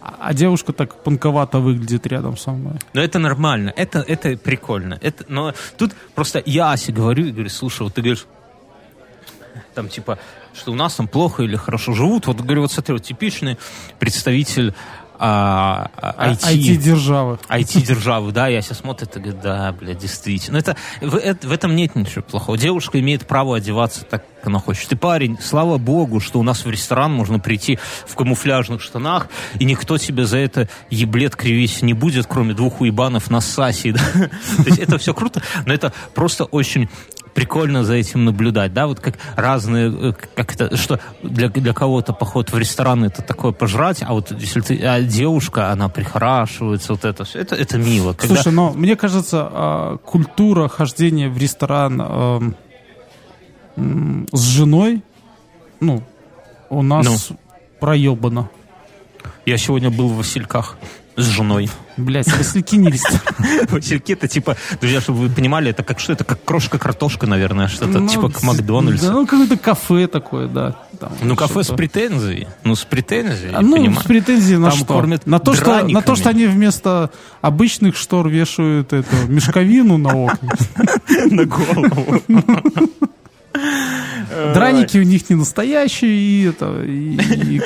А, 0.00 0.16
а 0.20 0.34
девушка 0.34 0.72
так 0.72 1.02
панковато 1.02 1.58
выглядит 1.58 2.06
рядом 2.06 2.36
со 2.36 2.52
мной. 2.52 2.74
Но 2.94 3.02
это 3.02 3.18
нормально, 3.18 3.72
это, 3.76 3.98
это 4.00 4.36
прикольно. 4.36 4.98
Это, 5.02 5.24
но 5.28 5.52
тут 5.76 5.92
просто 6.14 6.42
я 6.46 6.72
Асе 6.72 6.92
говорю 6.92 7.26
и 7.26 7.32
говорю, 7.32 7.50
слушай, 7.50 7.82
вот 7.82 7.94
ты 7.94 8.00
говоришь, 8.00 8.26
там 9.74 9.88
типа, 9.88 10.18
что 10.54 10.72
у 10.72 10.74
нас 10.74 10.94
там 10.94 11.06
плохо 11.08 11.42
или 11.42 11.56
хорошо 11.56 11.92
живут. 11.92 12.26
Вот 12.26 12.40
говорю, 12.40 12.62
вот 12.62 12.72
смотри, 12.72 12.94
вот 12.94 13.02
типичный 13.02 13.58
представитель 13.98 14.74
а, 15.22 15.90
а, 15.98 16.32
IT. 16.32 16.48
IT-державы. 16.48 17.38
IT-державы, 17.50 18.32
да, 18.32 18.48
я 18.48 18.62
сейчас 18.62 18.78
смотрю 18.78 19.06
и 19.06 19.18
говорю, 19.18 19.38
да, 19.42 19.70
блядь, 19.72 19.98
действительно. 19.98 20.56
Это, 20.56 20.76
в, 21.02 21.14
это- 21.14 21.46
в 21.46 21.52
этом 21.52 21.76
нет 21.76 21.94
ничего 21.94 22.22
плохого. 22.22 22.56
Девушка 22.56 22.98
имеет 23.00 23.26
право 23.26 23.58
одеваться 23.58 24.02
так, 24.04 24.24
как 24.36 24.46
она 24.46 24.58
хочет. 24.58 24.88
Ты 24.88 24.96
парень, 24.96 25.36
слава 25.38 25.76
богу, 25.76 26.20
что 26.20 26.40
у 26.40 26.42
нас 26.42 26.64
в 26.64 26.70
ресторан 26.70 27.12
можно 27.12 27.38
прийти 27.38 27.78
в 28.06 28.14
камуфляжных 28.14 28.80
штанах, 28.80 29.28
и 29.58 29.66
никто 29.66 29.98
тебе 29.98 30.24
за 30.24 30.38
это 30.38 30.68
еблет 30.88 31.36
кривить 31.36 31.82
не 31.82 31.92
будет, 31.92 32.26
кроме 32.26 32.54
двух 32.54 32.80
уебанов 32.80 33.30
на 33.30 33.42
САСе. 33.42 33.92
да. 33.92 34.00
То 34.56 34.62
есть 34.64 34.78
это 34.78 34.96
все 34.96 35.12
круто, 35.12 35.42
но 35.66 35.74
это 35.74 35.92
просто 36.14 36.44
очень 36.44 36.88
прикольно 37.34 37.84
за 37.84 37.94
этим 37.94 38.24
наблюдать, 38.24 38.72
да, 38.72 38.86
вот 38.86 39.00
как 39.00 39.14
разные, 39.36 39.92
э, 40.10 40.12
как 40.34 40.54
это, 40.54 40.76
что 40.76 41.00
для, 41.22 41.48
для 41.48 41.72
кого-то 41.72 42.12
поход 42.12 42.50
в 42.52 42.58
ресторан 42.58 43.04
это 43.04 43.22
такое 43.22 43.52
пожрать, 43.52 44.02
а 44.02 44.12
вот 44.12 44.32
если 44.32 44.60
ты, 44.60 44.76
а 44.84 45.00
девушка, 45.02 45.70
она 45.70 45.88
прихорашивается, 45.88 46.92
вот 46.92 47.04
это 47.04 47.24
все, 47.24 47.40
это, 47.40 47.54
это 47.54 47.78
мило. 47.78 48.12
Когда- 48.12 48.34
Слушай, 48.34 48.52
но 48.52 48.72
мне 48.72 48.96
кажется, 48.96 49.48
а, 49.50 49.96
культура 49.98 50.68
хождения 50.68 51.28
в 51.28 51.38
ресторан 51.38 52.00
эм, 52.00 52.56
с 54.32 54.42
женой, 54.42 55.02
ну, 55.80 56.02
у 56.68 56.82
нас 56.82 57.30
проебано. 57.78 58.50
Я 59.46 59.56
сегодня 59.56 59.90
был 59.90 60.08
в 60.08 60.16
Васильках 60.18 60.76
с 61.22 61.26
женой. 61.26 61.68
Блять, 61.96 62.26
Васильки 62.34 62.76
не. 62.76 62.92
Васильки 63.68 64.12
это 64.12 64.26
типа, 64.28 64.56
друзья, 64.80 65.00
чтобы 65.00 65.18
вы 65.20 65.28
понимали, 65.28 65.70
это 65.70 65.82
как 65.82 66.00
что? 66.00 66.12
Это 66.14 66.24
как 66.24 66.42
крошка-картошка, 66.44 67.26
наверное, 67.26 67.68
что-то 67.68 67.98
Ну, 67.98 68.08
типа 68.08 68.30
к 68.30 68.42
Макдональдсу. 68.42 69.06
Да, 69.06 69.12
ну, 69.12 69.26
какое-то 69.26 69.58
кафе 69.58 70.06
такое, 70.06 70.48
да. 70.48 70.76
Там 70.98 71.12
ну, 71.22 71.36
кафе 71.36 71.62
с 71.62 71.68
претензией. 71.68 72.46
Ну, 72.64 72.74
с 72.74 72.84
претензией, 72.84 73.52
А, 73.54 73.60
Ну, 73.60 73.76
понимаешь? 73.76 74.02
с 74.02 74.06
претензией 74.06 74.58
на 74.58 74.70
Там 74.70 74.78
что? 74.78 74.86
кормят 74.86 75.26
На 75.26 75.38
то, 75.38 75.54
что, 75.54 75.86
на 75.86 76.02
то, 76.02 76.14
что 76.16 76.28
они 76.30 76.46
вместо 76.46 77.10
обычных 77.42 77.96
штор 77.96 78.28
вешают 78.28 78.92
эту 78.92 79.14
мешковину 79.28 79.98
на 79.98 80.14
окна. 80.14 80.52
на 81.30 81.44
голову. 81.44 82.22
Драники 84.54 84.98
у 84.98 85.02
них 85.02 85.28
не 85.28 85.36
настоящие, 85.36 86.10
и 86.12 86.44
это, 86.48 86.82
и, 86.82 87.16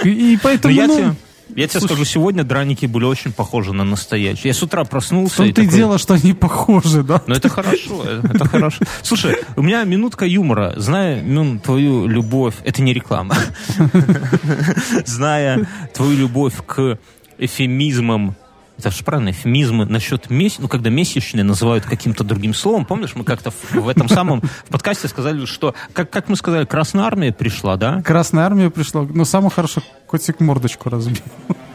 и- 0.05 0.33
и 0.35 0.39
поэтому, 0.43 0.75
ну, 0.87 1.15
я 1.57 1.69
тебе 1.69 1.81
слушай. 1.81 1.85
скажу, 1.93 2.05
сегодня 2.05 2.45
драники 2.45 2.87
были 2.87 3.05
очень 3.05 3.33
похожи 3.33 3.73
на 3.73 3.85
настоящие. 3.85 4.49
Я 4.49 4.55
с 4.55 4.63
утра 4.63 4.85
проснулся 4.85 5.39
том-то 5.39 5.63
и 5.63 5.65
такой, 5.67 5.79
дело, 5.79 5.99
что 5.99 6.15
они 6.15 6.33
похожи, 6.33 7.03
да? 7.03 7.23
Ну, 7.27 7.35
это 7.35 7.49
хорошо, 7.49 8.05
это 8.05 8.35
это 8.35 8.49
хорошо. 8.49 8.85
Слушай, 9.03 9.37
у 9.57 9.63
меня 9.63 9.85
минутка 9.85 10.27
юмора. 10.27 10.75
Зная 10.77 11.23
ну, 11.23 11.59
твою 11.59 12.07
любовь... 12.07 12.55
Это 12.65 12.83
не 12.83 12.93
реклама. 12.93 13.37
Зная 15.07 15.67
твою 15.93 16.19
любовь 16.19 16.55
к 16.67 16.99
эфемизмам 17.39 18.37
это 18.79 18.91
же 18.91 19.05
правильно, 19.05 19.31
эфемизмы 19.31 19.87
насчет 19.87 20.31
месяц, 20.31 20.59
ну, 20.59 20.69
когда 20.69 20.91
месячные 20.91 21.45
называют 21.45 21.85
каким-то 21.85 22.25
другим 22.25 22.55
словом. 22.55 22.85
Помнишь, 22.85 23.15
мы 23.15 23.25
как-то 23.25 23.51
в, 23.51 23.73
в 23.73 23.89
этом 23.89 24.09
самом 24.09 24.41
в 24.41 24.69
подкасте 24.71 25.09
сказали, 25.09 25.45
что, 25.47 25.75
как, 25.93 26.11
как 26.11 26.29
мы 26.29 26.37
сказали, 26.37 26.65
Красная 26.65 27.05
Армия 27.05 27.33
пришла, 27.33 27.77
да? 27.77 28.03
Красная 28.03 28.45
армия 28.45 28.71
пришла, 28.71 29.03
но 29.03 29.25
самое 29.25 29.51
хорошо, 29.51 29.83
котик 30.07 30.41
мордочку 30.41 30.91
разбил. 30.91 31.23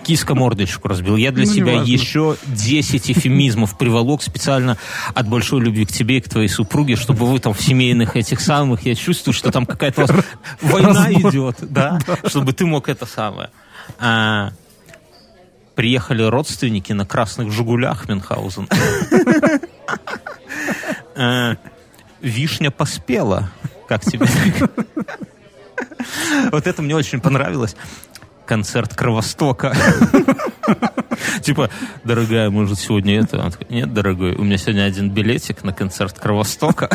Киска 0.03 0.33
мордочку 0.33 0.87
разбил. 0.87 1.15
Я 1.17 1.31
для 1.31 1.45
Ну, 1.45 1.53
себя 1.53 1.81
еще 1.81 2.35
10 2.47 3.11
эфемизмов 3.11 3.77
приволок 3.77 4.23
специально 4.23 4.77
от 5.13 5.27
большой 5.27 5.61
любви 5.61 5.85
к 5.85 5.91
тебе 5.91 6.17
и 6.17 6.21
к 6.21 6.29
твоей 6.29 6.47
супруге, 6.47 6.95
чтобы 6.95 7.27
вы 7.27 7.39
там 7.39 7.53
в 7.53 7.61
семейных 7.61 8.15
этих 8.15 8.39
самых, 8.39 8.85
я 8.85 8.95
чувствую, 8.95 9.33
что 9.33 9.51
там 9.51 9.65
какая-то 9.65 10.07
война 10.61 11.05
Разбор. 11.07 11.31
идет, 11.31 11.55
да, 11.61 11.99
чтобы 12.25 12.53
ты 12.53 12.65
мог 12.65 12.89
это 12.89 13.05
самое. 13.05 13.49
А, 13.99 14.51
приехали 15.79 16.23
родственники 16.23 16.91
на 16.91 17.05
красных 17.05 17.53
«Жигулях» 17.53 18.09
Мюнхгаузен. 18.09 18.67
А, 21.15 21.55
Вишня 22.19 22.69
поспела. 22.69 23.49
Как 23.87 24.01
тебе? 24.01 24.25
Вот 26.51 26.67
это 26.67 26.81
мне 26.81 26.97
очень 26.97 27.21
понравилось. 27.21 27.77
Концерт 28.45 28.93
Кровостока. 28.93 29.73
Типа, 31.41 31.69
дорогая, 32.03 32.49
может, 32.49 32.77
сегодня 32.77 33.21
это? 33.21 33.49
Нет, 33.69 33.93
дорогой, 33.93 34.35
у 34.35 34.43
меня 34.43 34.57
сегодня 34.57 34.83
один 34.83 35.09
билетик 35.09 35.63
на 35.63 35.71
концерт 35.71 36.19
Кровостока. 36.19 36.89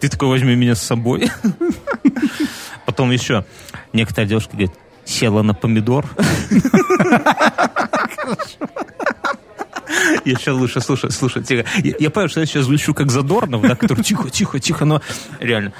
Ты 0.00 0.08
такой, 0.08 0.28
возьми 0.28 0.54
меня 0.54 0.74
с 0.74 0.80
собой. 0.80 1.30
Потом 2.86 3.10
еще 3.10 3.44
некоторая 3.92 4.26
девушка 4.26 4.52
говорит, 4.52 4.72
села 5.12 5.42
на 5.42 5.54
помидор. 5.54 6.06
Я 10.24 10.36
сейчас 10.36 10.54
лучше, 10.56 10.80
слушай, 10.80 11.10
слушай, 11.10 11.42
тихо. 11.42 11.64
Я, 11.82 11.94
я 11.98 12.10
понимаю, 12.10 12.28
что 12.28 12.40
я 12.40 12.46
сейчас 12.46 12.64
звучу 12.64 12.94
как 12.94 13.10
Задорнов, 13.10 13.62
да, 13.62 13.76
который 13.76 14.02
тихо, 14.02 14.30
тихо, 14.30 14.58
тихо, 14.58 14.84
но 14.84 15.02
реально 15.40 15.72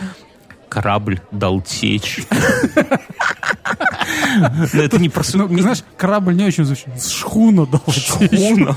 корабль 0.68 1.20
дал 1.30 1.60
течь. 1.60 2.20
Но 4.72 4.82
это 4.82 4.98
не 4.98 5.08
просто... 5.08 5.38
Ну, 5.38 5.58
знаешь, 5.58 5.84
корабль 5.96 6.34
не 6.34 6.44
очень 6.46 6.64
звучит. 6.64 6.88
Шхуна 7.02 7.66
дал 7.66 7.82
Шхуна. 7.88 8.74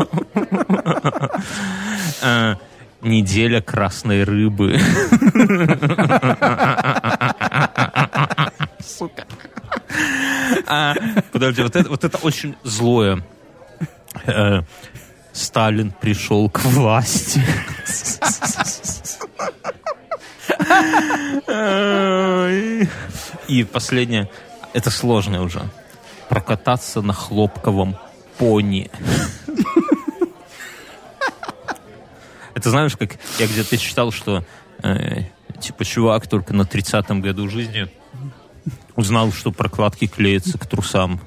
А, 2.21 2.57
неделя 3.01 3.61
красной 3.61 4.23
рыбы. 4.23 4.79
Сука. 8.85 9.25
А, 10.67 10.95
подожди, 11.31 11.61
вот 11.63 11.75
это, 11.75 11.89
вот 11.89 12.03
это 12.03 12.17
очень 12.17 12.55
злое. 12.63 13.23
Э, 14.25 14.61
Сталин 15.33 15.91
пришел 15.91 16.49
к 16.49 16.63
власти. 16.65 17.41
И 23.47 23.63
последнее, 23.63 24.29
это 24.73 24.89
сложное 24.89 25.41
уже. 25.41 25.61
Прокататься 26.29 27.01
на 27.01 27.13
хлопковом 27.13 27.97
пони. 28.37 28.89
Это 32.53 32.69
знаешь, 32.69 32.95
как 32.95 33.17
я 33.37 33.47
где-то 33.47 33.77
читал, 33.77 34.11
что 34.11 34.43
э, 34.81 35.23
типа 35.59 35.83
чувак 35.85 36.27
только 36.27 36.53
на 36.53 36.63
30-м 36.63 37.21
году 37.21 37.49
жизни 37.49 37.89
узнал, 38.95 39.31
что 39.31 39.51
прокладки 39.51 40.07
клеятся 40.07 40.57
к 40.57 40.65
трусам, 40.67 41.19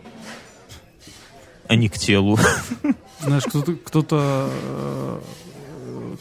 а 1.68 1.76
не 1.76 1.88
к 1.88 1.98
телу. 1.98 2.38
Знаешь, 3.20 3.44
кто-то, 3.44 3.74
кто-то 3.74 4.50
э, 4.50 5.20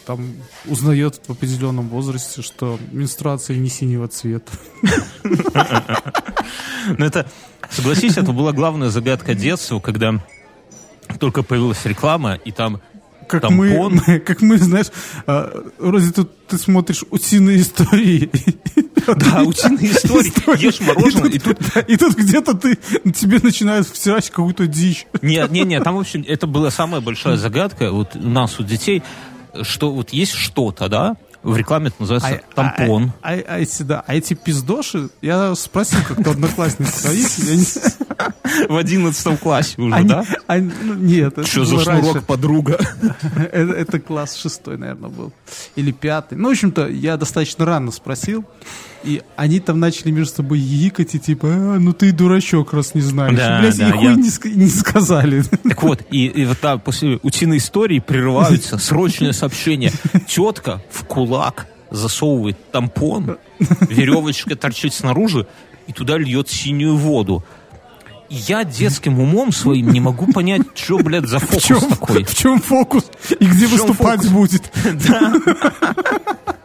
там 0.05 0.35
узнает 0.65 1.21
в 1.27 1.31
определенном 1.31 1.89
возрасте, 1.89 2.41
что 2.41 2.79
менструация 2.91 3.55
не 3.57 3.69
синего 3.69 4.07
цвета. 4.07 4.51
Ну 6.97 7.05
это, 7.05 7.29
согласись, 7.69 8.15
это 8.17 8.31
была 8.31 8.53
главная 8.53 8.89
загадка 8.89 9.33
детства, 9.35 9.81
когда 9.81 10.23
только 11.19 11.43
появилась 11.43 11.85
реклама, 11.85 12.35
и 12.35 12.51
там 12.51 12.81
как 13.27 13.41
тампон. 13.41 14.01
мы, 14.07 14.19
как 14.25 14.41
мы, 14.41 14.57
знаешь, 14.57 14.87
вроде 15.77 16.11
тут 16.11 16.47
ты 16.47 16.57
смотришь 16.57 17.03
утиные 17.09 17.59
истории. 17.59 18.31
Да, 19.15 19.43
утиные 19.43 19.91
истории. 19.91 20.63
Ешь 20.63 20.79
мороженое, 20.79 21.29
и 21.29 21.39
тут... 21.39 21.57
И 21.87 21.97
тут 21.97 22.15
где-то 22.15 22.53
ты, 22.55 22.75
тебе 23.11 23.39
начинают 23.41 23.87
втирать 23.87 24.29
какую-то 24.29 24.67
дичь. 24.67 25.05
Нет, 25.21 25.51
нет, 25.51 25.67
нет, 25.67 25.83
там, 25.83 25.95
в 25.95 25.99
общем, 25.99 26.23
это 26.27 26.47
была 26.47 26.71
самая 26.71 27.01
большая 27.01 27.37
загадка 27.37 27.91
вот 27.91 28.15
у 28.15 28.29
нас, 28.29 28.59
у 28.59 28.63
детей, 28.63 29.03
что 29.61 29.91
вот 29.91 30.11
есть 30.11 30.33
что-то, 30.33 30.89
да, 30.89 31.15
в 31.43 31.55
рекламе 31.55 31.87
это 31.87 31.95
называется 31.99 32.41
а, 32.51 32.55
тампон. 32.55 33.13
А, 33.21 33.31
а, 33.31 33.35
а, 33.35 33.43
а, 33.55 33.59
эти, 33.59 33.83
да, 33.83 34.03
а 34.05 34.15
эти 34.15 34.33
пиздоши, 34.33 35.09
я 35.21 35.55
спросил 35.55 35.99
как-то 36.07 36.31
одноклассница 36.31 36.91
своих. 36.91 37.27
В 38.69 38.75
одиннадцатом 38.77 39.37
классе 39.37 39.75
уже, 39.77 39.93
они, 39.93 40.09
да? 40.09 40.25
Они, 40.47 40.71
ну, 40.83 40.93
нет. 40.93 41.37
Что 41.45 41.65
за 41.65 41.79
шнурок, 41.79 42.03
раньше. 42.03 42.21
подруга? 42.21 42.79
это, 43.51 43.73
это 43.73 43.99
класс 43.99 44.35
шестой, 44.35 44.77
наверное, 44.77 45.09
был. 45.09 45.31
Или 45.75 45.91
пятый. 45.91 46.37
Ну, 46.37 46.49
в 46.49 46.51
общем-то, 46.51 46.87
я 46.87 47.17
достаточно 47.17 47.65
рано 47.65 47.91
спросил. 47.91 48.45
И 49.03 49.21
они 49.35 49.59
там 49.59 49.79
начали 49.79 50.11
между 50.11 50.35
собой 50.35 50.59
якать 50.59 51.15
и 51.15 51.19
типа, 51.19 51.47
а, 51.47 51.79
ну 51.79 51.93
ты 51.93 52.11
дурачок, 52.11 52.73
раз 52.73 52.95
не 52.95 53.01
знаешь. 53.01 53.37
Да, 53.37 53.59
Блядь, 53.61 53.77
да, 53.77 53.89
и 53.89 54.03
я... 54.03 54.15
не, 54.15 54.55
не 54.55 54.67
сказали. 54.67 55.43
Так 55.63 55.83
вот, 55.83 56.01
и, 56.09 56.25
и 56.25 56.45
вот 56.45 56.59
там 56.59 56.79
после 56.79 57.19
утиной 57.21 57.57
истории 57.57 57.99
прерываются 57.99 58.77
срочное 58.77 59.33
сообщение. 59.33 59.91
Тетка 60.27 60.81
в 60.89 61.03
кулак 61.05 61.67
засовывает 61.91 62.57
тампон, 62.71 63.37
веревочка 63.59 64.55
торчит 64.55 64.93
снаружи, 64.93 65.47
и 65.87 65.93
туда 65.93 66.17
льет 66.17 66.49
синюю 66.49 66.95
воду. 66.95 67.43
Я 68.29 68.63
детским 68.63 69.19
умом 69.19 69.51
своим 69.51 69.91
не 69.91 69.99
могу 69.99 70.31
понять, 70.31 70.61
что, 70.75 70.97
блядь, 70.97 71.27
за 71.27 71.39
фокус 71.39 71.63
в 71.63 71.65
чем, 71.65 71.79
такой. 71.89 72.23
В 72.23 72.35
чем 72.35 72.61
фокус? 72.61 73.05
И 73.39 73.45
где 73.45 73.67
выступать 73.67 74.21
фокус? 74.21 74.31
будет? 74.31 74.71
Да. 75.07 75.33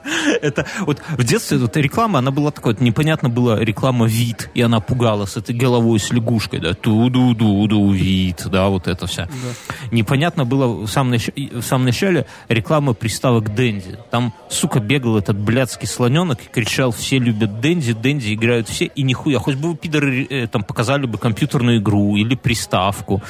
Это 0.43 0.67
вот 0.81 1.01
в 1.17 1.25
детстве 1.25 1.59
вот 1.59 1.77
реклама, 1.77 2.19
она 2.19 2.31
была 2.31 2.51
такой, 2.51 2.77
непонятно 2.81 3.29
была 3.29 3.59
реклама 3.59 4.07
вид, 4.07 4.51
и 4.55 4.63
она 4.63 4.81
пугала 4.81 5.27
с 5.27 5.37
этой 5.37 5.55
головой 5.55 5.99
с 5.99 6.11
лягушкой, 6.11 6.61
да, 6.61 6.75
ту-ду-ду-ду, 6.75 7.91
вид, 7.91 8.45
да, 8.47 8.69
вот 8.69 8.89
это 8.89 9.07
вся. 9.07 9.27
Да. 9.27 9.87
Непонятно 9.91 10.45
было 10.45 10.67
в 10.67 10.89
самом, 10.89 11.13
нач... 11.13 11.29
в 11.35 11.63
самом 11.63 11.85
начале 11.85 12.27
реклама 12.49 12.95
приставок 12.95 13.55
Дэнди. 13.55 13.99
Там, 14.11 14.35
сука, 14.49 14.81
бегал 14.81 15.17
этот 15.17 15.39
блядский 15.39 15.87
слоненок 15.87 16.41
и 16.41 16.49
кричал, 16.49 16.91
все 16.91 17.19
любят 17.19 17.61
Дэнди, 17.61 17.93
Дэнди 17.93 18.35
играют 18.35 18.69
все, 18.69 18.87
и 18.87 19.03
нихуя, 19.03 19.39
хоть 19.39 19.57
бы 19.57 19.71
вы, 19.71 19.77
пидоры, 19.77 20.27
э, 20.29 20.47
там 20.47 20.65
показали 20.65 21.07
бы 21.07 21.19
компьютерную 21.19 21.79
игру 21.79 22.17
или 22.17 22.35
приставку. 22.35 23.23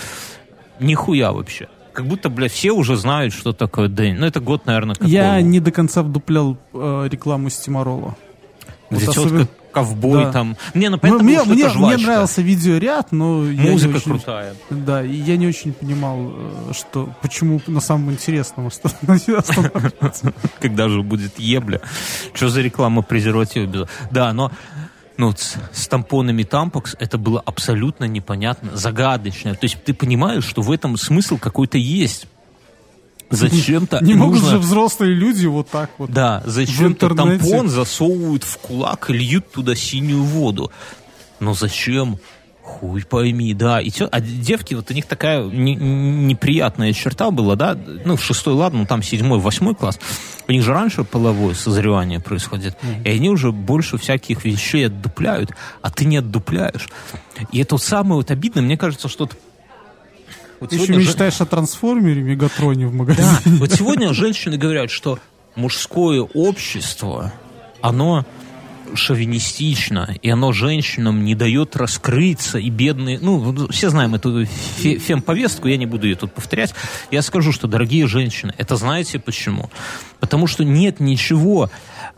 Нихуя 0.81 1.33
вообще 1.33 1.69
как 1.93 2.07
будто, 2.07 2.29
блядь, 2.29 2.53
все 2.53 2.73
уже 2.73 2.97
знают, 2.97 3.35
что 3.35 3.53
такое 3.53 3.89
Дэнни. 3.89 4.19
Ну, 4.19 4.27
это 4.27 4.41
год, 4.41 4.67
наверное, 4.67 4.95
какого. 4.95 5.11
Я 5.11 5.41
не 5.41 5.61
до 5.61 5.71
конца 5.71 6.03
вдуплял 6.03 6.57
э, 6.73 7.09
рекламу 7.11 7.51
Стимарола. 7.51 8.17
Где 8.91 9.07
вот 9.07 9.17
особенно... 9.17 9.49
ковбой 9.73 10.25
да. 10.25 10.33
там. 10.33 10.57
Не, 10.75 10.91
ну 10.91 10.99
понятно, 10.99 11.25
мне, 11.25 11.43
было, 11.43 11.55
мне, 11.55 11.67
мне 11.67 11.97
нравился 11.97 12.43
видеоряд, 12.43 13.11
но 13.11 13.41
музыка 13.41 13.97
очень, 13.97 14.05
крутая. 14.05 14.55
Да, 14.71 15.03
и 15.03 15.15
я 15.15 15.37
не 15.37 15.47
очень 15.47 15.73
понимал, 15.73 16.19
э, 16.21 16.73
что 16.73 17.09
почему 17.23 17.61
на 17.67 17.81
самом 17.81 18.11
интересном 18.11 18.67
останавливаться. 18.69 19.73
Когда 20.61 20.89
же 20.89 21.03
будет 21.03 21.39
ебля? 21.39 21.81
Что 22.35 22.49
за 22.49 22.61
реклама 22.61 23.03
презерватива? 23.03 23.89
Да, 24.11 24.33
но 24.33 24.51
ну, 25.23 25.33
с, 25.37 25.55
с 25.73 25.87
тампонами 25.87 26.43
Тампокс 26.43 26.97
это 26.99 27.17
было 27.17 27.41
абсолютно 27.41 28.07
непонятно, 28.07 28.77
загадочно. 28.77 29.55
То 29.55 29.67
есть 29.67 29.79
ты 29.85 29.95
понимаешь, 29.95 30.45
что 30.45 30.63
в 30.63 30.73
этом 30.73 30.97
смысл 30.97 31.39
какой-то 31.39 31.79
есть. 31.79 32.27
Зачем-то 33.31 34.01
Не 34.03 34.15
нужно... 34.15 34.25
могут 34.25 34.43
же 34.51 34.59
взрослые 34.59 35.15
люди 35.15 35.47
вот 35.47 35.71
так 35.71 35.91
вот. 35.99 36.11
Да, 36.11 36.43
зачем-то 36.45 37.15
тампон 37.15 37.69
засовывают 37.69 38.43
в 38.43 38.59
кулак 38.59 39.11
и 39.11 39.13
льют 39.13 39.53
туда 39.53 39.77
синюю 39.77 40.25
воду. 40.25 40.73
Но 41.39 41.55
зачем? 41.55 42.19
Хуй 42.73 43.05
пойми, 43.05 43.55
да. 43.55 43.81
И 43.81 43.91
те, 43.91 44.05
а 44.07 44.21
девки, 44.21 44.75
вот 44.75 44.91
у 44.91 44.95
них 44.95 45.07
такая 45.07 45.45
не, 45.45 45.75
неприятная 45.75 46.93
черта 46.93 47.31
была, 47.31 47.55
да, 47.55 47.77
ну, 48.05 48.17
в 48.17 48.25
шестой, 48.25 48.55
ладно, 48.55 48.81
ну, 48.81 48.87
там 48.87 49.03
седьмой, 49.03 49.39
восьмой 49.39 49.75
класс. 49.75 50.01
У 50.49 50.53
них 50.53 50.63
же 50.63 50.73
раньше 50.73 51.05
половое 51.05 51.55
созревание 51.55 52.19
происходит. 52.19 52.77
Mm-hmm. 52.83 53.05
И 53.05 53.11
они 53.11 53.31
уже 53.31 53.53
больше 53.53 53.99
всяких 53.99 54.45
вещей 54.45 54.87
отдупляют, 54.87 55.51
а 55.83 55.91
ты 55.91 56.05
не 56.05 56.17
отдупляешь. 56.17 56.89
И 57.53 57.61
это 57.61 57.75
вот 57.75 57.83
самое 57.83 58.17
вот 58.17 58.31
обидное, 58.31 58.63
мне 58.63 58.77
кажется, 58.77 59.09
что 59.09 59.29
вот 60.61 60.71
Ты 60.71 60.77
еще 60.77 60.95
мечтаешь 60.95 61.39
же... 61.39 61.45
о 61.45 61.47
трансформере 61.47 62.23
Мегатроне 62.23 62.87
в 62.87 62.95
магазине. 62.95 63.27
Да, 63.45 63.51
вот 63.59 63.73
сегодня 63.73 64.15
женщины 64.15 64.57
говорят, 64.57 64.91
что 64.91 65.19
мужское 65.57 66.23
общество, 66.23 67.33
оно 67.81 68.25
шовинистично, 68.95 70.17
и 70.23 70.31
оно 70.31 70.53
женщинам 70.53 71.25
не 71.25 71.35
дает 71.35 71.77
раскрыться, 71.77 72.59
и 72.59 72.71
бедные... 72.71 73.19
Ну, 73.21 73.69
все 73.69 73.91
знаем 73.91 74.15
эту 74.15 74.45
фем-повестку, 74.47 75.69
я 75.69 75.77
не 75.77 75.87
буду 75.87 76.07
ее 76.07 76.17
тут 76.17 76.33
повторять. 76.33 76.75
Я 77.11 77.23
скажу, 77.23 77.53
что, 77.53 77.69
дорогие 77.69 78.07
женщины, 78.07 78.55
это 78.59 78.77
знаете 78.77 79.19
почему? 79.19 79.71
Потому 80.21 80.47
что 80.47 80.65
нет 80.65 81.01
ничего 81.01 81.71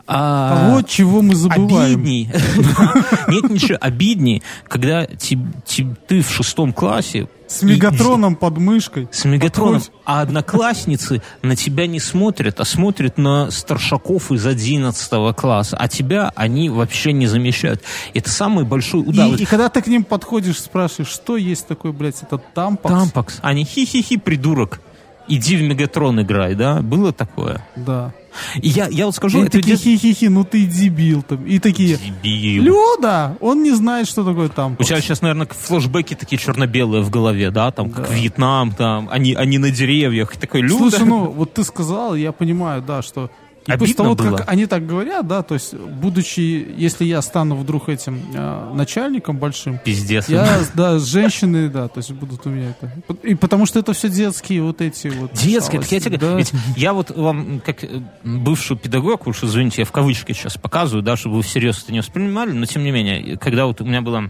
а, 0.07 0.71
вот 0.71 0.87
чего 0.87 1.21
мы 1.21 1.35
забываем. 1.35 2.01
Обидней. 2.01 2.29
Нет 3.27 3.49
ничего 3.49 3.77
обидней, 3.81 4.43
когда 4.67 5.07
ты 5.07 6.21
в 6.21 6.29
шестом 6.29 6.73
классе 6.73 7.27
с 7.47 7.61
мегатроном 7.63 8.35
под 8.35 8.57
мышкой. 8.57 9.07
С 9.11 9.25
мегатроном. 9.25 9.81
А 10.03 10.21
одноклассницы 10.21 11.21
на 11.41 11.55
тебя 11.55 11.87
не 11.87 11.99
смотрят, 11.99 12.59
а 12.59 12.65
смотрят 12.65 13.17
на 13.17 13.49
старшаков 13.51 14.31
из 14.31 14.45
11 14.45 15.35
класса. 15.35 15.77
А 15.77 15.87
тебя 15.87 16.31
они 16.35 16.69
вообще 16.69 17.11
не 17.11 17.27
замечают. 17.27 17.81
Это 18.13 18.29
самый 18.29 18.65
большой 18.65 19.01
удар. 19.01 19.27
И, 19.29 19.43
и 19.43 19.45
когда 19.45 19.69
ты 19.69 19.81
к 19.81 19.87
ним 19.87 20.03
подходишь, 20.03 20.59
спрашиваешь, 20.59 21.09
что 21.09 21.37
есть 21.37 21.67
такое, 21.67 21.91
блядь, 21.91 22.21
это 22.21 22.37
тампакс? 22.37 22.93
Тампакс. 22.93 23.39
Они 23.41 23.63
хи-хи-хи, 23.63 24.17
придурок. 24.17 24.81
Иди 25.27 25.57
в 25.57 25.61
Мегатрон 25.63 26.21
играй, 26.21 26.55
да? 26.55 26.81
Было 26.81 27.11
такое? 27.11 27.65
Да. 27.75 28.13
И 28.61 28.67
я, 28.67 28.87
я 28.87 29.05
вот 29.05 29.15
скажу... 29.15 29.43
И 29.43 29.49
такие 29.49 29.77
хи-хи-хи, 29.77 30.27
ну 30.27 30.43
ты 30.43 30.65
дебил 30.65 31.23
там. 31.23 31.45
И 31.45 31.59
такие... 31.59 31.97
Дебил. 31.97 32.63
Люда! 32.63 33.37
Он 33.39 33.63
не 33.63 33.71
знает, 33.71 34.07
что 34.07 34.25
такое 34.25 34.49
там. 34.49 34.75
У 34.77 34.83
тебя 34.83 34.99
сейчас, 35.01 35.21
наверное, 35.21 35.47
флешбеки 35.47 36.15
такие 36.15 36.37
черно-белые 36.37 37.01
в 37.01 37.09
голове, 37.09 37.49
да? 37.51 37.71
Там, 37.71 37.89
да. 37.89 38.01
как 38.01 38.11
Вьетнам, 38.11 38.71
там, 38.71 39.07
они, 39.11 39.33
они 39.33 39.57
на 39.57 39.71
деревьях. 39.71 40.35
И 40.35 40.39
такой, 40.39 40.61
Люда... 40.61 40.89
Слушай, 40.89 41.05
ну, 41.05 41.25
вот 41.31 41.53
ты 41.53 41.63
сказал, 41.63 42.15
я 42.15 42.31
понимаю, 42.31 42.81
да, 42.81 43.01
что 43.01 43.31
И 43.67 43.71
Обидно 43.71 43.77
после 43.79 43.95
того, 43.95 44.15
было. 44.15 44.37
как 44.37 44.49
они 44.49 44.67
так 44.67 44.85
говорят, 44.85 45.27
да, 45.27 45.41
то 45.41 45.55
есть, 45.55 45.73
будучи, 45.73 46.67
если 46.77 47.03
я 47.03 47.19
стану 47.23 47.55
вдруг 47.55 47.89
этим 47.89 48.21
э, 48.35 48.73
начальником 48.75 49.37
большим, 49.37 49.79
Пиздец. 49.79 50.29
я, 50.29 50.59
да, 50.75 50.99
женщины, 50.99 51.67
да, 51.69 51.87
то 51.87 51.97
есть 51.97 52.11
будут 52.11 52.45
у 52.45 52.49
меня 52.49 52.75
это. 52.79 52.91
И 53.23 53.33
потому 53.33 53.65
что 53.65 53.79
это 53.79 53.93
все 53.93 54.07
детские 54.09 54.61
вот 54.61 54.81
эти 54.81 55.07
вот. 55.07 55.33
Детское, 55.33 55.79
так 55.79 55.91
я 55.91 55.99
тебе 55.99 56.17
да. 56.19 56.35
ведь 56.35 56.51
я 56.77 56.93
вот 56.93 57.09
вам, 57.09 57.59
как 57.65 57.83
э, 57.83 58.01
бывший 58.23 58.77
педагог, 58.77 59.25
уж 59.25 59.43
извините, 59.43 59.81
я 59.81 59.85
в 59.85 59.91
кавычки 59.91 60.31
сейчас 60.33 60.57
показываю, 60.57 61.01
да, 61.01 61.15
чтобы 61.15 61.37
вы 61.37 61.41
всерьез 61.41 61.81
это 61.81 61.91
не 61.91 61.99
воспринимали, 61.99 62.51
но 62.51 62.67
тем 62.67 62.83
не 62.83 62.91
менее, 62.91 63.35
когда 63.37 63.65
вот 63.65 63.81
у 63.81 63.85
меня 63.85 64.01
была 64.01 64.29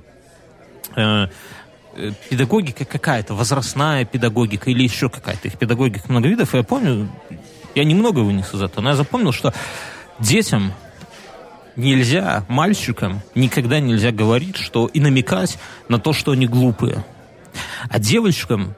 э, 0.96 1.28
э, 1.96 2.12
педагогика 2.30 2.86
какая-то, 2.86 3.34
возрастная 3.34 4.06
педагогика 4.06 4.70
или 4.70 4.84
еще 4.84 5.10
какая-то, 5.10 5.50
их 5.50 5.58
педагогика 5.58 6.10
много 6.10 6.30
видов, 6.30 6.54
и 6.54 6.58
я 6.58 6.64
помню, 6.64 7.10
я 7.76 7.84
немного 7.84 8.20
вынес 8.20 8.54
из 8.54 8.62
этого, 8.62 8.82
но 8.82 8.90
я 8.90 8.96
запомнил, 8.96 9.32
что 9.32 9.54
детям 10.20 10.74
нельзя, 11.76 12.46
мальчикам 12.48 13.22
никогда 13.36 13.80
нельзя 13.80 14.12
говорить, 14.12 14.58
что 14.58 14.88
и 14.88 15.00
намекать 15.00 15.58
на 15.90 16.00
то, 16.00 16.14
что 16.14 16.32
они 16.32 16.48
глупые. 16.48 17.06
А 17.90 18.00
девочкам, 18.00 18.76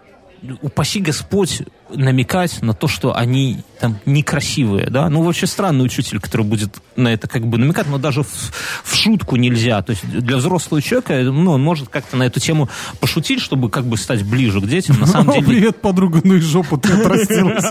упаси 0.62 1.00
Господь, 1.00 1.64
намекать 1.90 2.62
на 2.62 2.74
то, 2.74 2.88
что 2.88 3.16
они 3.16 3.64
там 3.80 4.00
некрасивые, 4.06 4.90
да? 4.90 5.10
Ну, 5.10 5.22
вообще 5.24 5.48
странный 5.48 5.86
учитель, 5.86 6.20
который 6.20 6.46
будет 6.46 6.78
на 6.96 7.10
это 7.10 7.28
как 7.28 7.48
бы 7.48 7.58
намекать, 7.58 7.88
но 7.88 7.98
даже 7.98 8.24
в, 8.24 8.52
в 8.84 8.96
шутку 8.96 9.36
нельзя. 9.36 9.82
То 9.82 9.92
есть 9.92 10.08
для 10.08 10.38
взрослого 10.38 10.82
человека, 10.82 11.22
ну, 11.24 11.52
он 11.52 11.62
может 11.62 11.90
как-то 11.90 12.18
на 12.18 12.24
эту 12.24 12.40
тему 12.40 12.70
пошутить, 13.00 13.42
чтобы 13.42 13.70
как 13.70 13.86
бы 13.86 13.98
стать 13.98 14.24
ближе 14.24 14.62
к 14.62 14.68
детям. 14.68 15.00
На 15.00 15.08
самом 15.08 15.34
деле... 15.34 15.46
привет, 15.46 15.82
подруга, 15.82 16.22
ну 16.24 16.36
и 16.36 16.40
жопу 16.40 16.78
ты 16.78 16.92
отрастилась. 16.94 17.64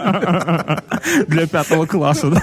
Для 1.28 1.46
пятого 1.46 1.86
класса, 1.86 2.30
да? 2.30 2.42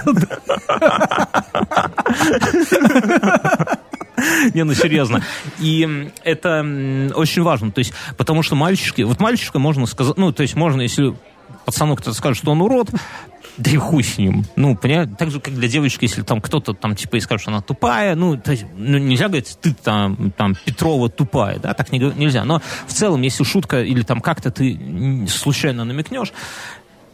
Не, 4.54 4.64
ну 4.64 4.74
серьезно. 4.74 5.22
И 5.58 6.10
это 6.24 6.60
очень 7.14 7.42
важно. 7.42 7.70
То 7.70 7.80
есть, 7.80 7.92
потому 8.16 8.42
что 8.42 8.54
мальчишки... 8.54 9.02
Вот 9.02 9.20
мальчишка 9.20 9.58
можно 9.58 9.86
сказать... 9.86 10.16
Ну, 10.16 10.32
то 10.32 10.42
есть 10.42 10.54
можно, 10.54 10.80
если 10.82 11.14
пацану 11.64 11.96
кто-то 11.96 12.16
скажет, 12.16 12.38
что 12.38 12.52
он 12.52 12.60
урод, 12.60 12.90
да 13.56 13.70
и 13.70 13.76
хуй 13.76 14.02
с 14.02 14.18
ним. 14.18 14.44
Ну, 14.56 14.76
понимаешь, 14.76 15.10
так 15.18 15.30
же, 15.30 15.40
как 15.40 15.54
для 15.54 15.68
девочки, 15.68 16.04
если 16.04 16.22
там 16.22 16.40
кто-то 16.40 16.74
там, 16.74 16.96
типа, 16.96 17.16
и 17.16 17.20
скажет, 17.20 17.42
что 17.42 17.50
она 17.50 17.60
тупая, 17.60 18.14
ну, 18.16 18.36
то 18.36 18.52
есть, 18.52 18.66
ну, 18.76 18.98
нельзя 18.98 19.28
говорить, 19.28 19.56
ты 19.60 19.74
там, 19.74 20.32
там, 20.36 20.54
Петрова 20.64 21.08
тупая, 21.08 21.58
да, 21.58 21.72
так 21.74 21.92
не, 21.92 21.98
нельзя. 21.98 22.44
Но 22.44 22.60
в 22.86 22.92
целом, 22.92 23.22
если 23.22 23.44
шутка 23.44 23.82
или 23.82 24.02
там 24.02 24.20
как-то 24.20 24.50
ты 24.50 25.26
случайно 25.28 25.84
намекнешь, 25.84 26.32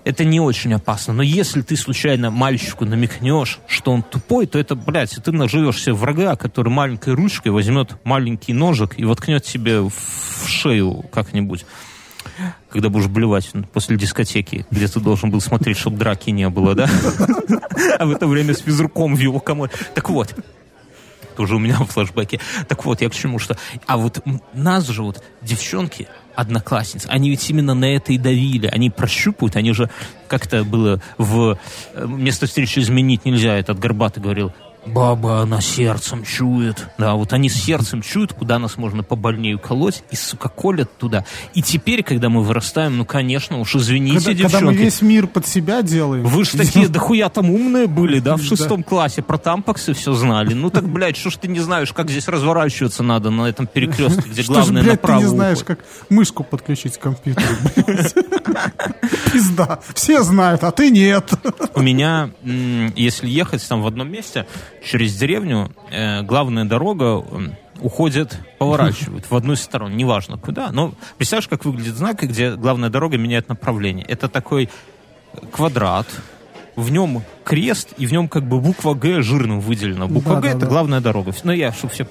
это 0.04 0.24
не 0.24 0.40
очень 0.40 0.72
опасно. 0.74 1.12
Но 1.12 1.22
если 1.22 1.62
ты 1.62 1.76
случайно 1.76 2.30
мальчику 2.30 2.84
намекнешь, 2.84 3.58
что 3.66 3.92
он 3.92 4.02
тупой, 4.02 4.46
то 4.46 4.58
это, 4.58 4.74
блядь, 4.74 5.18
ты 5.22 5.32
наживешь 5.32 5.82
себе 5.82 5.94
врага, 5.94 6.36
который 6.36 6.70
маленькой 6.70 7.14
ручкой 7.14 7.48
возьмет 7.48 7.96
маленький 8.04 8.52
ножик 8.52 8.98
и 8.98 9.04
воткнет 9.04 9.44
тебе 9.44 9.80
в 9.80 9.92
в 10.40 10.48
шею 10.48 11.04
как-нибудь. 11.12 11.64
Когда 12.68 12.88
будешь 12.88 13.08
блевать 13.08 13.50
после 13.72 13.96
дискотеки, 13.96 14.66
где 14.70 14.86
ты 14.86 15.00
должен 15.00 15.30
был 15.30 15.40
смотреть, 15.40 15.78
чтобы 15.78 15.98
драки 15.98 16.30
не 16.30 16.48
было, 16.48 16.74
да? 16.74 16.88
А 17.98 18.04
в 18.04 18.10
это 18.10 18.26
время 18.26 18.54
с 18.54 18.60
физруком 18.60 19.14
в 19.14 19.18
его 19.18 19.40
комоде. 19.40 19.72
Так 19.94 20.10
вот, 20.10 20.34
тоже 21.40 21.56
у 21.56 21.58
меня 21.58 21.78
в 21.78 21.86
флешбеке. 21.86 22.38
Так 22.68 22.84
вот, 22.84 23.00
я 23.00 23.08
к 23.08 23.14
чему, 23.14 23.38
что... 23.38 23.56
А 23.86 23.96
вот 23.96 24.22
нас 24.52 24.86
же 24.86 25.02
вот 25.02 25.24
девчонки, 25.40 26.06
одноклассницы, 26.34 27.06
они 27.08 27.30
ведь 27.30 27.48
именно 27.48 27.72
на 27.72 27.86
это 27.86 28.12
и 28.12 28.18
давили. 28.18 28.66
Они 28.66 28.90
прощупывают, 28.90 29.56
они 29.56 29.72
же... 29.72 29.88
Как-то 30.28 30.64
было 30.64 31.00
в... 31.16 31.58
э, 31.94 32.06
Место 32.06 32.46
встречи 32.46 32.80
изменить 32.80 33.24
нельзя. 33.24 33.56
Этот 33.56 33.78
Горбатый 33.78 34.22
говорил, 34.22 34.52
баба, 34.86 35.40
она 35.40 35.60
сердцем 35.60 36.24
чует. 36.24 36.88
Да, 36.98 37.14
вот 37.14 37.32
они 37.32 37.48
сердцем 37.48 38.02
чуют, 38.02 38.32
куда 38.32 38.58
нас 38.58 38.76
можно 38.76 39.02
побольнее 39.02 39.56
уколоть, 39.56 40.02
и, 40.10 40.16
сука, 40.16 40.48
колят 40.48 40.96
туда. 40.98 41.24
И 41.54 41.62
теперь, 41.62 42.02
когда 42.02 42.28
мы 42.28 42.42
вырастаем, 42.42 42.96
ну, 42.96 43.04
конечно, 43.04 43.58
уж 43.58 43.76
извините, 43.76 44.18
Когда, 44.18 44.32
девчонки. 44.32 44.52
когда 44.52 44.66
мы 44.66 44.76
весь 44.76 45.02
мир 45.02 45.26
под 45.26 45.46
себя 45.46 45.82
делаем. 45.82 46.24
Вы 46.24 46.44
же 46.44 46.56
такие 46.56 46.88
дохуя 46.88 47.28
там 47.28 47.50
умные 47.50 47.86
были, 47.86 48.20
да, 48.20 48.36
в 48.36 48.42
шестом 48.42 48.82
классе, 48.82 49.22
про 49.22 49.38
тампаксы 49.38 49.92
все 49.94 50.12
знали. 50.14 50.54
Ну 50.54 50.70
так, 50.70 50.88
блядь, 50.88 51.16
что 51.16 51.30
ж 51.30 51.36
ты 51.36 51.48
не 51.48 51.60
знаешь, 51.60 51.92
как 51.92 52.10
здесь 52.10 52.28
разворачиваться 52.28 53.02
надо 53.02 53.30
на 53.30 53.46
этом 53.46 53.66
перекрестке, 53.66 54.28
где 54.28 54.42
главное 54.46 54.82
блядь, 54.82 55.00
ты 55.00 55.06
направо 55.06 55.20
не 55.20 55.26
знаешь, 55.26 55.58
как 55.64 55.80
мышку 56.08 56.44
подключить 56.44 56.98
к 56.98 57.00
компьютеру. 57.00 57.46
Пизда. 59.32 59.80
Все 59.94 60.22
знают, 60.22 60.64
а 60.64 60.70
ты 60.70 60.90
нет. 60.90 61.30
У 61.74 61.82
меня, 61.82 62.30
если 62.42 63.28
ехать 63.28 63.66
там 63.68 63.82
в 63.82 63.86
одном 63.86 64.10
месте, 64.10 64.46
через 64.82 65.16
деревню, 65.16 65.70
э, 65.90 66.22
главная 66.22 66.64
дорога 66.64 67.24
уходит, 67.80 68.38
поворачивает 68.58 69.30
в 69.30 69.34
одну 69.34 69.54
из 69.54 69.60
сторон, 69.60 69.96
неважно 69.96 70.38
куда. 70.38 70.70
Но 70.72 70.94
представляешь, 71.16 71.48
как 71.48 71.64
выглядит 71.64 71.94
знак, 71.94 72.22
где 72.22 72.54
главная 72.54 72.90
дорога 72.90 73.16
меняет 73.16 73.48
направление. 73.48 74.04
Это 74.06 74.28
такой 74.28 74.68
квадрат, 75.50 76.06
в 76.76 76.90
нем 76.90 77.22
крест, 77.44 77.94
и 77.98 78.06
в 78.06 78.12
нем 78.12 78.28
как 78.28 78.44
бы 78.46 78.60
буква 78.60 78.94
Г 78.94 79.22
жирным 79.22 79.60
выделена. 79.60 80.06
Буква 80.06 80.36
Да, 80.36 80.40
Г 80.40 80.42
да, 80.42 80.48
это 80.50 80.60
да. 80.60 80.66
главная 80.66 81.00
дорога. 81.00 81.32
Ну, 81.42 81.52
я, 81.52 81.72
чтобы 81.72 81.92
все. 81.92 82.06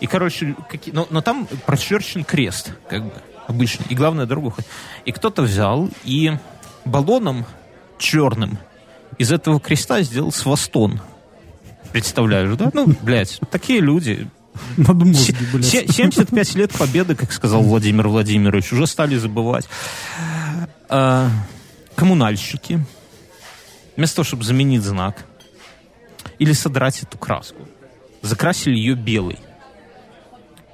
И, 0.00 0.06
короче, 0.06 0.56
какие, 0.68 0.92
но, 0.92 1.06
но 1.10 1.20
там 1.20 1.46
прочерчен 1.66 2.24
крест, 2.24 2.72
как 2.88 3.04
бы, 3.04 3.12
обычно. 3.46 3.84
И 3.88 3.94
главная 3.94 4.26
дорога 4.26 4.48
уходит. 4.48 4.68
И 5.04 5.12
кто-то 5.12 5.42
взял 5.42 5.88
и 6.04 6.32
баллоном 6.84 7.46
черным 7.98 8.58
из 9.18 9.30
этого 9.30 9.60
креста 9.60 10.02
сделал 10.02 10.32
свастон. 10.32 11.00
Представляешь, 11.92 12.56
да? 12.56 12.70
Ну, 12.72 12.94
блядь, 13.02 13.40
такие 13.50 13.80
люди. 13.80 14.28
Надо 14.76 15.04
мозги, 15.04 15.34
блядь. 15.52 15.64
се- 15.66 15.86
75 15.86 16.54
лет 16.54 16.72
победы, 16.72 17.14
как 17.14 17.32
сказал 17.32 17.62
Владимир 17.62 18.08
Владимирович, 18.08 18.72
уже 18.72 18.86
стали 18.86 19.16
забывать. 19.16 19.66
А, 20.88 21.30
коммунальщики, 21.94 22.84
вместо 23.96 24.16
того, 24.16 24.24
чтобы 24.24 24.44
заменить 24.44 24.82
знак 24.82 25.24
или 26.38 26.52
содрать 26.52 27.02
эту 27.02 27.16
краску, 27.18 27.66
закрасили 28.20 28.74
ее 28.76 28.94
белой. 28.94 29.38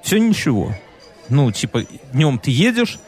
Все 0.03 0.19
ничего. 0.19 0.75
Ну, 1.29 1.51
типа, 1.53 1.85
днем 2.13 2.39
ты 2.39 2.51
едешь, 2.51 2.99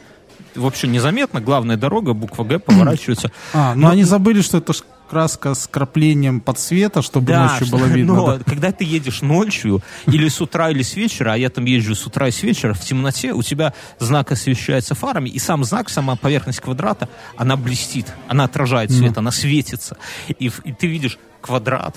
вообще 0.55 0.87
незаметно, 0.89 1.41
главная 1.41 1.77
дорога, 1.77 2.13
буква 2.13 2.45
Г 2.45 2.59
поворачивается. 2.61 3.33
А, 3.53 3.75
но 3.75 3.89
они 3.89 4.05
забыли, 4.05 4.41
что 4.43 4.59
это 4.59 4.73
краска 5.11 5.55
с 5.55 5.67
краплением 5.67 6.41
подсвета, 6.41 7.03
чтобы 7.03 7.33
ночью 7.35 7.67
что- 7.67 7.77
было 7.77 7.85
видно. 7.97 8.15
но 8.15 8.37
да. 8.39 8.45
когда 8.45 8.71
ты 8.71 8.85
едешь 8.85 9.23
ночью, 9.23 9.83
или 10.07 10.29
с 10.29 10.41
утра, 10.41 10.71
или 10.71 10.83
с 10.83 10.95
вечера, 10.95 11.33
а 11.33 11.37
я 11.37 11.51
там 11.51 11.65
езжу 11.65 11.95
с 11.95 12.07
утра 12.07 12.29
и 12.29 12.31
с 12.31 12.43
вечера, 12.43 12.73
в 12.75 12.81
темноте 12.81 13.33
у 13.33 13.43
тебя 13.43 13.75
знак 13.99 14.31
освещается 14.33 14.95
фарами, 14.95 15.29
и 15.29 15.39
сам 15.39 15.65
знак, 15.65 15.89
сама 15.91 16.15
поверхность 16.17 16.61
квадрата, 16.61 17.09
она 17.37 17.57
блестит, 17.57 18.07
она 18.29 18.45
отражает 18.45 18.93
свет, 18.93 19.19
она 19.19 19.33
светится. 19.33 19.97
И, 20.29 20.51
и 20.65 20.73
ты 20.73 20.87
видишь 20.87 21.19
квадрат, 21.41 21.97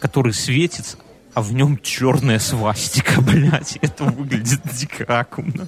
который 0.00 0.32
светится, 0.32 0.96
а 1.34 1.42
в 1.42 1.52
нем 1.52 1.78
черная 1.82 2.38
свастика, 2.38 3.20
блядь. 3.20 3.78
Это 3.80 4.04
выглядит 4.04 4.60
дико 4.72 5.20
аккумно. 5.20 5.66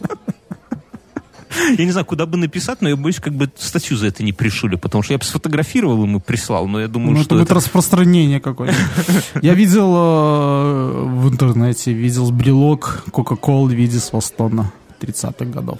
Я 1.78 1.84
не 1.84 1.90
знаю, 1.90 2.04
куда 2.06 2.26
бы 2.26 2.36
написать, 2.36 2.80
но 2.82 2.88
я 2.88 2.96
боюсь, 2.96 3.20
как 3.20 3.32
бы 3.34 3.50
статью 3.56 3.96
за 3.96 4.06
это 4.08 4.22
не 4.22 4.32
пришили, 4.32 4.76
потому 4.76 5.02
что 5.02 5.14
я 5.14 5.18
бы 5.18 5.24
сфотографировал 5.24 6.04
им 6.04 6.16
и 6.16 6.20
прислал, 6.20 6.66
но 6.68 6.80
я 6.80 6.88
думаю, 6.88 7.12
Ну, 7.12 7.16
это 7.16 7.24
что 7.24 7.34
будет 7.36 7.46
это... 7.46 7.54
распространение 7.54 8.40
какое-то. 8.40 8.74
Я 9.42 9.54
видел 9.54 9.92
э, 9.94 11.02
в 11.04 11.28
интернете, 11.28 11.92
видел 11.92 12.30
брелок 12.30 13.04
Кока-Колы 13.10 13.70
в 13.70 13.74
виде 13.74 13.98
свастона 13.98 14.72
30-х 15.00 15.44
годов. 15.46 15.78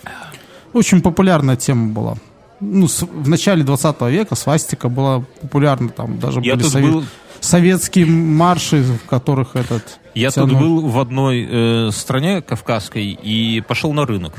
Очень 0.73 1.01
популярная 1.01 1.57
тема 1.57 1.93
была. 1.93 2.17
Ну, 2.61 2.89
с- 2.89 3.03
в 3.03 3.29
начале 3.29 3.65
20 3.65 4.01
века 4.03 4.35
свастика 4.35 4.89
была 4.89 5.25
популярна, 5.43 5.89
там 5.91 6.19
даже 6.19 6.41
Я 6.41 6.55
были 6.55 6.65
тут 6.65 6.75
сове- 6.75 6.91
был- 6.93 7.05
советские 7.41 8.07
марши, 8.07 8.83
в 8.83 9.07
которых 9.09 9.57
этот... 9.57 9.99
Я 10.15 10.31
тянул. 10.31 10.49
тут 10.51 10.59
был 10.59 10.81
в 10.89 10.99
одной 10.99 11.47
э, 11.49 11.91
стране 11.93 12.41
кавказской 12.41 13.07
и 13.11 13.61
пошел 13.61 13.93
на 13.93 14.07
рынок. 14.07 14.33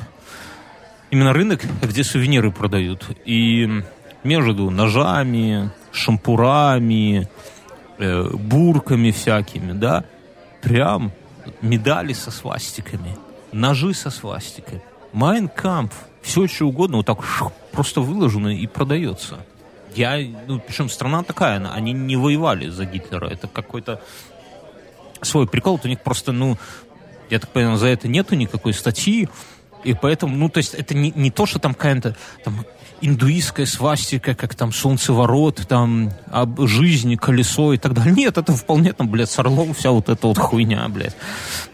Именно 1.10 1.34
рынок, 1.34 1.62
где 1.82 2.04
сувениры 2.04 2.52
продают. 2.52 3.06
И 3.26 3.84
между 4.24 4.70
ножами, 4.70 5.72
шампурами, 5.92 7.30
э, 7.98 8.30
бурками 8.34 9.12
всякими, 9.12 9.72
да, 9.72 10.04
прям 10.62 11.12
медали 11.62 12.14
со 12.14 12.30
свастиками, 12.30 13.16
ножи 13.54 13.94
со 13.94 14.10
свастиками, 14.10 14.82
Майнкамп, 15.14 15.94
все 16.22 16.46
что 16.48 16.66
угодно, 16.68 16.98
вот 16.98 17.06
так 17.06 17.24
шух, 17.24 17.54
просто 17.72 18.02
выложено 18.02 18.50
и 18.50 18.68
продается. 18.68 19.38
Я, 19.96 20.20
ну, 20.48 20.60
причем 20.60 20.90
страна 20.90 21.24
такая, 21.24 21.56
она- 21.58 21.74
они 21.74 21.94
не 21.94 22.18
воевали 22.18 22.68
за 22.68 22.84
Гитлера, 22.86 23.28
это 23.30 23.48
какой-то 23.48 24.02
свой 25.22 25.48
прикол, 25.48 25.78
вот 25.78 25.86
у 25.86 25.88
них 25.88 26.02
просто, 26.02 26.34
ну, 26.34 26.58
я 27.30 27.40
так 27.40 27.50
понимаю, 27.50 27.78
за 27.78 27.88
это 27.88 28.08
нету 28.10 28.36
никакой 28.36 28.74
статьи, 28.74 29.30
и 29.88 29.94
поэтому, 29.94 30.36
ну, 30.36 30.50
то 30.50 30.58
есть 30.58 30.74
это 30.74 30.94
не, 30.94 31.14
не 31.16 31.32
то, 31.32 31.46
что 31.46 31.60
там 31.60 31.74
какая-то 31.74 32.14
там 32.44 32.66
индуистская 33.00 33.66
свастика, 33.66 34.36
как 34.36 34.54
там 34.54 34.74
солнцеворот, 34.74 35.66
там 35.66 36.12
об 36.30 36.68
жизни, 36.68 37.16
колесо 37.16 37.72
и 37.72 37.78
так 37.78 37.94
далее. 37.94 38.14
Нет, 38.14 38.38
это 38.38 38.52
вполне 38.52 38.92
там, 38.92 39.08
блядь, 39.08 39.30
с 39.30 39.40
орлом 39.40 39.74
вся 39.74 39.92
вот 39.92 40.10
эта 40.10 40.28
вот 40.28 40.38
хуйня, 40.38 40.86
блядь. 40.90 41.16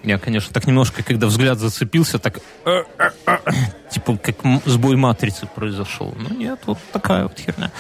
Я, 0.04 0.20
конечно, 0.20 0.54
так 0.54 0.68
немножко, 0.68 1.02
когда 1.02 1.26
взгляд 1.26 1.58
зацепился, 1.58 2.20
так 2.20 2.40
типа 3.90 4.18
как 4.18 4.36
сбой 4.66 4.96
матрицы 4.96 5.48
произошел. 5.48 6.14
Ну 6.16 6.36
нет, 6.36 6.60
вот 6.68 6.78
такая 6.92 7.24
вот 7.24 7.40
херня. 7.40 7.72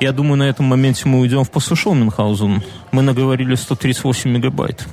Я 0.00 0.12
думаю, 0.12 0.36
на 0.36 0.48
этом 0.50 0.66
моменте 0.66 1.08
мы 1.08 1.20
уйдем 1.20 1.44
в 1.44 1.50
послушал 1.50 1.94
Мюнхгаузен. 1.94 2.62
Мы 2.92 3.00
наговорили 3.00 3.54
138 3.54 4.30
мегабайт. 4.30 4.86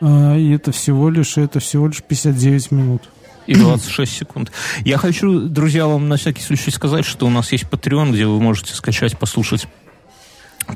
А, 0.00 0.36
и 0.36 0.50
это 0.50 0.72
всего 0.72 1.10
лишь, 1.10 1.36
это 1.36 1.60
всего 1.60 1.86
лишь 1.88 2.02
59 2.02 2.70
минут 2.70 3.02
и 3.46 3.54
26 3.54 4.12
секунд. 4.12 4.52
Я 4.84 4.98
хочу, 4.98 5.40
друзья, 5.48 5.86
вам 5.86 6.08
на 6.08 6.16
всякий 6.16 6.42
случай 6.42 6.70
сказать, 6.70 7.06
что 7.06 7.26
у 7.26 7.30
нас 7.30 7.50
есть 7.50 7.64
Patreon, 7.64 8.12
где 8.12 8.26
вы 8.26 8.40
можете 8.40 8.74
скачать, 8.74 9.18
послушать 9.18 9.66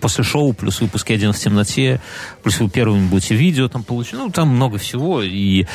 после 0.00 0.24
шоу, 0.24 0.52
плюс 0.54 0.80
выпуски 0.80 1.12
«Один 1.12 1.32
в 1.32 1.38
темноте», 1.38 2.00
плюс 2.42 2.58
вы 2.60 2.70
первыми 2.70 3.06
будете 3.08 3.34
видео 3.34 3.68
там 3.68 3.82
получить. 3.82 4.14
Ну, 4.14 4.30
там 4.30 4.48
много 4.48 4.78
всего. 4.78 5.22
И 5.22 5.66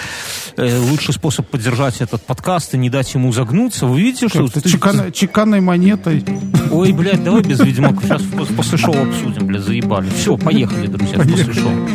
э, 0.55 0.79
лучший 0.79 1.13
способ 1.13 1.47
поддержать 1.47 2.01
этот 2.01 2.25
подкаст 2.25 2.73
и 2.73 2.77
не 2.77 2.89
дать 2.89 3.13
ему 3.13 3.31
загнуться. 3.31 3.85
Вы 3.85 4.01
видите, 4.01 4.27
что... 4.27 4.47
Ты... 4.47 4.67
Чекан... 4.67 5.11
Чеканной 5.11 5.61
монетой. 5.61 6.23
Ой, 6.71 6.91
блядь, 6.93 7.23
давай 7.23 7.43
без 7.43 7.59
Ведьмака. 7.59 8.01
Сейчас 8.01 8.23
после 8.55 8.77
шоу 8.77 8.95
обсудим, 8.95 9.45
блядь, 9.45 9.61
заебали. 9.61 10.09
Все, 10.09 10.37
поехали, 10.37 10.87
друзья, 10.87 11.17
поехали. 11.17 11.43
после 11.43 11.61
шоу. 11.61 11.87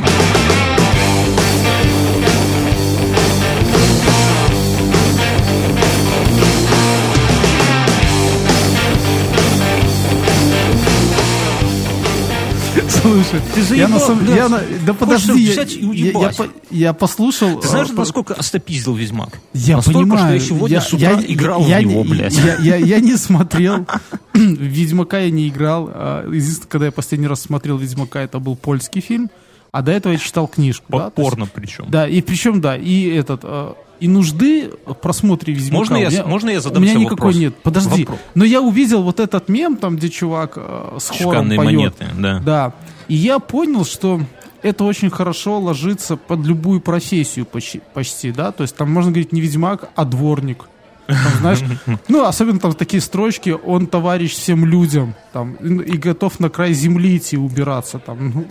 Слушай, 12.89 13.41
ты 13.55 13.63
заебал, 13.63 13.89
я 13.89 13.95
на 13.95 14.01
самом 14.01 14.35
я 14.35 14.49
да 14.87 14.95
подожди, 14.95 15.41
я, 15.41 15.63
я, 15.63 16.33
я, 16.71 16.93
послушал. 16.93 17.61
Ты 17.61 17.69
знаешь, 17.69 17.89
а, 17.91 17.95
насколько 17.95 18.35
остопиздил 18.35 18.95
Ведьмак? 18.95 19.41
Я 19.53 19.79
понимаю. 19.79 20.41
что 20.41 20.55
я 20.55 20.59
сегодня 20.59 20.77
я, 20.77 20.81
с 20.81 20.93
утра 20.93 21.21
играл 21.23 21.63
в 21.63 21.69
него, 21.69 22.05
блядь. 22.05 22.37
Я, 22.37 22.57
я, 22.57 22.77
я 22.77 23.01
не 23.01 23.17
смотрел. 23.17 23.87
Ведьмака 24.35 25.19
я 25.21 25.31
не 25.31 25.49
играл. 25.49 25.91
А, 25.93 26.27
единственное, 26.27 26.69
когда 26.69 26.87
я 26.87 26.93
последний 26.93 27.27
раз 27.27 27.43
смотрел 27.43 27.77
Ведьмака, 27.77 28.21
это 28.21 28.39
был 28.39 28.57
польский 28.57 29.01
фильм. 29.01 29.31
А 29.71 29.83
до 29.83 29.93
этого 29.93 30.13
я 30.13 30.19
читал 30.19 30.49
книжку. 30.49 30.93
Подпорно 30.93 31.47
да? 31.47 31.51
причем. 31.55 31.87
Да, 31.89 32.07
и 32.07 32.21
причем, 32.21 32.61
да, 32.61 32.77
и 32.77 33.09
этот 33.09 33.41
а, 33.45 33.75
и 34.03 34.09
нужды 34.09 34.73
в 34.85 34.95
просмотре 34.95 35.55
Ведьмака. 35.55 35.77
Можно 35.79 35.97
я, 35.97 36.11
меня, 36.11 36.25
можно 36.27 36.51
я 36.51 36.61
задам 36.61 36.83
У 36.83 36.85
меня 36.85 36.95
никакой 36.95 37.11
вопрос? 37.11 37.37
нет. 37.37 37.55
Подожди. 37.63 38.01
Вопрос. 38.01 38.19
Но 38.35 38.45
я 38.45 38.61
увидел 38.61 39.03
вот 39.05 39.21
этот 39.21 39.49
мем, 39.49 39.77
там, 39.77 39.95
где 39.95 40.09
чувак 40.09 40.55
э, 40.57 40.99
с 40.99 41.11
хором 41.11 41.49
поет. 41.49 41.65
монеты, 41.65 42.07
да. 42.19 42.41
Да. 42.41 42.75
И 43.07 43.15
я 43.15 43.39
понял, 43.39 43.85
что 43.85 44.21
это 44.61 44.83
очень 44.83 45.09
хорошо 45.09 45.61
ложится 45.61 46.17
под 46.17 46.45
любую 46.45 46.81
профессию 46.81 47.47
почти, 47.47 47.81
почти, 47.95 48.33
да, 48.33 48.51
то 48.51 48.63
есть 48.63 48.75
там 48.75 48.91
можно 48.91 49.13
говорить 49.13 49.33
не 49.33 49.41
ведьмак, 49.41 49.91
а 49.95 50.05
дворник. 50.05 50.65
Там, 51.13 51.33
знаешь, 51.41 51.61
ну, 52.09 52.25
особенно 52.25 52.59
там 52.59 52.73
такие 52.75 53.01
строчки, 53.01 53.51
он 53.51 53.87
товарищ 53.87 54.33
всем 54.33 54.65
людям, 54.65 55.15
там, 55.33 55.55
и, 55.55 55.97
готов 55.97 56.41
на 56.41 56.51
край 56.51 56.73
земли 56.73 57.17
идти 57.17 57.37
убираться, 57.37 57.99
там, 57.99 58.33
ну, 58.35 58.47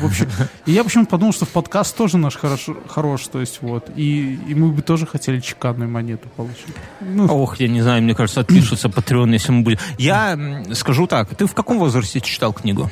в 0.00 0.06
общем. 0.06 0.28
И 0.66 0.72
я 0.72 0.84
почему-то 0.84 1.10
подумал, 1.10 1.32
что 1.32 1.44
в 1.44 1.50
подкаст 1.50 1.96
тоже 1.96 2.18
наш 2.18 2.36
хорош, 2.36 2.66
хорош 2.88 3.26
то 3.28 3.40
есть 3.40 3.58
вот, 3.60 3.90
и, 3.96 4.38
и 4.48 4.54
мы 4.54 4.68
бы 4.68 4.82
тоже 4.82 5.06
хотели 5.06 5.40
чеканную 5.40 5.90
монету 5.90 6.28
получить. 6.36 6.74
Ну. 7.00 7.26
Ох, 7.26 7.60
я 7.60 7.68
не 7.68 7.82
знаю, 7.82 8.02
мне 8.02 8.14
кажется, 8.14 8.40
отпишутся 8.40 8.88
Patreon, 8.88 9.32
если 9.32 9.52
мы 9.52 9.62
будем. 9.62 9.78
Я 9.98 10.64
скажу 10.72 11.06
так, 11.06 11.34
ты 11.34 11.46
в 11.46 11.54
каком 11.54 11.78
возрасте 11.78 12.20
читал 12.20 12.52
книгу? 12.52 12.90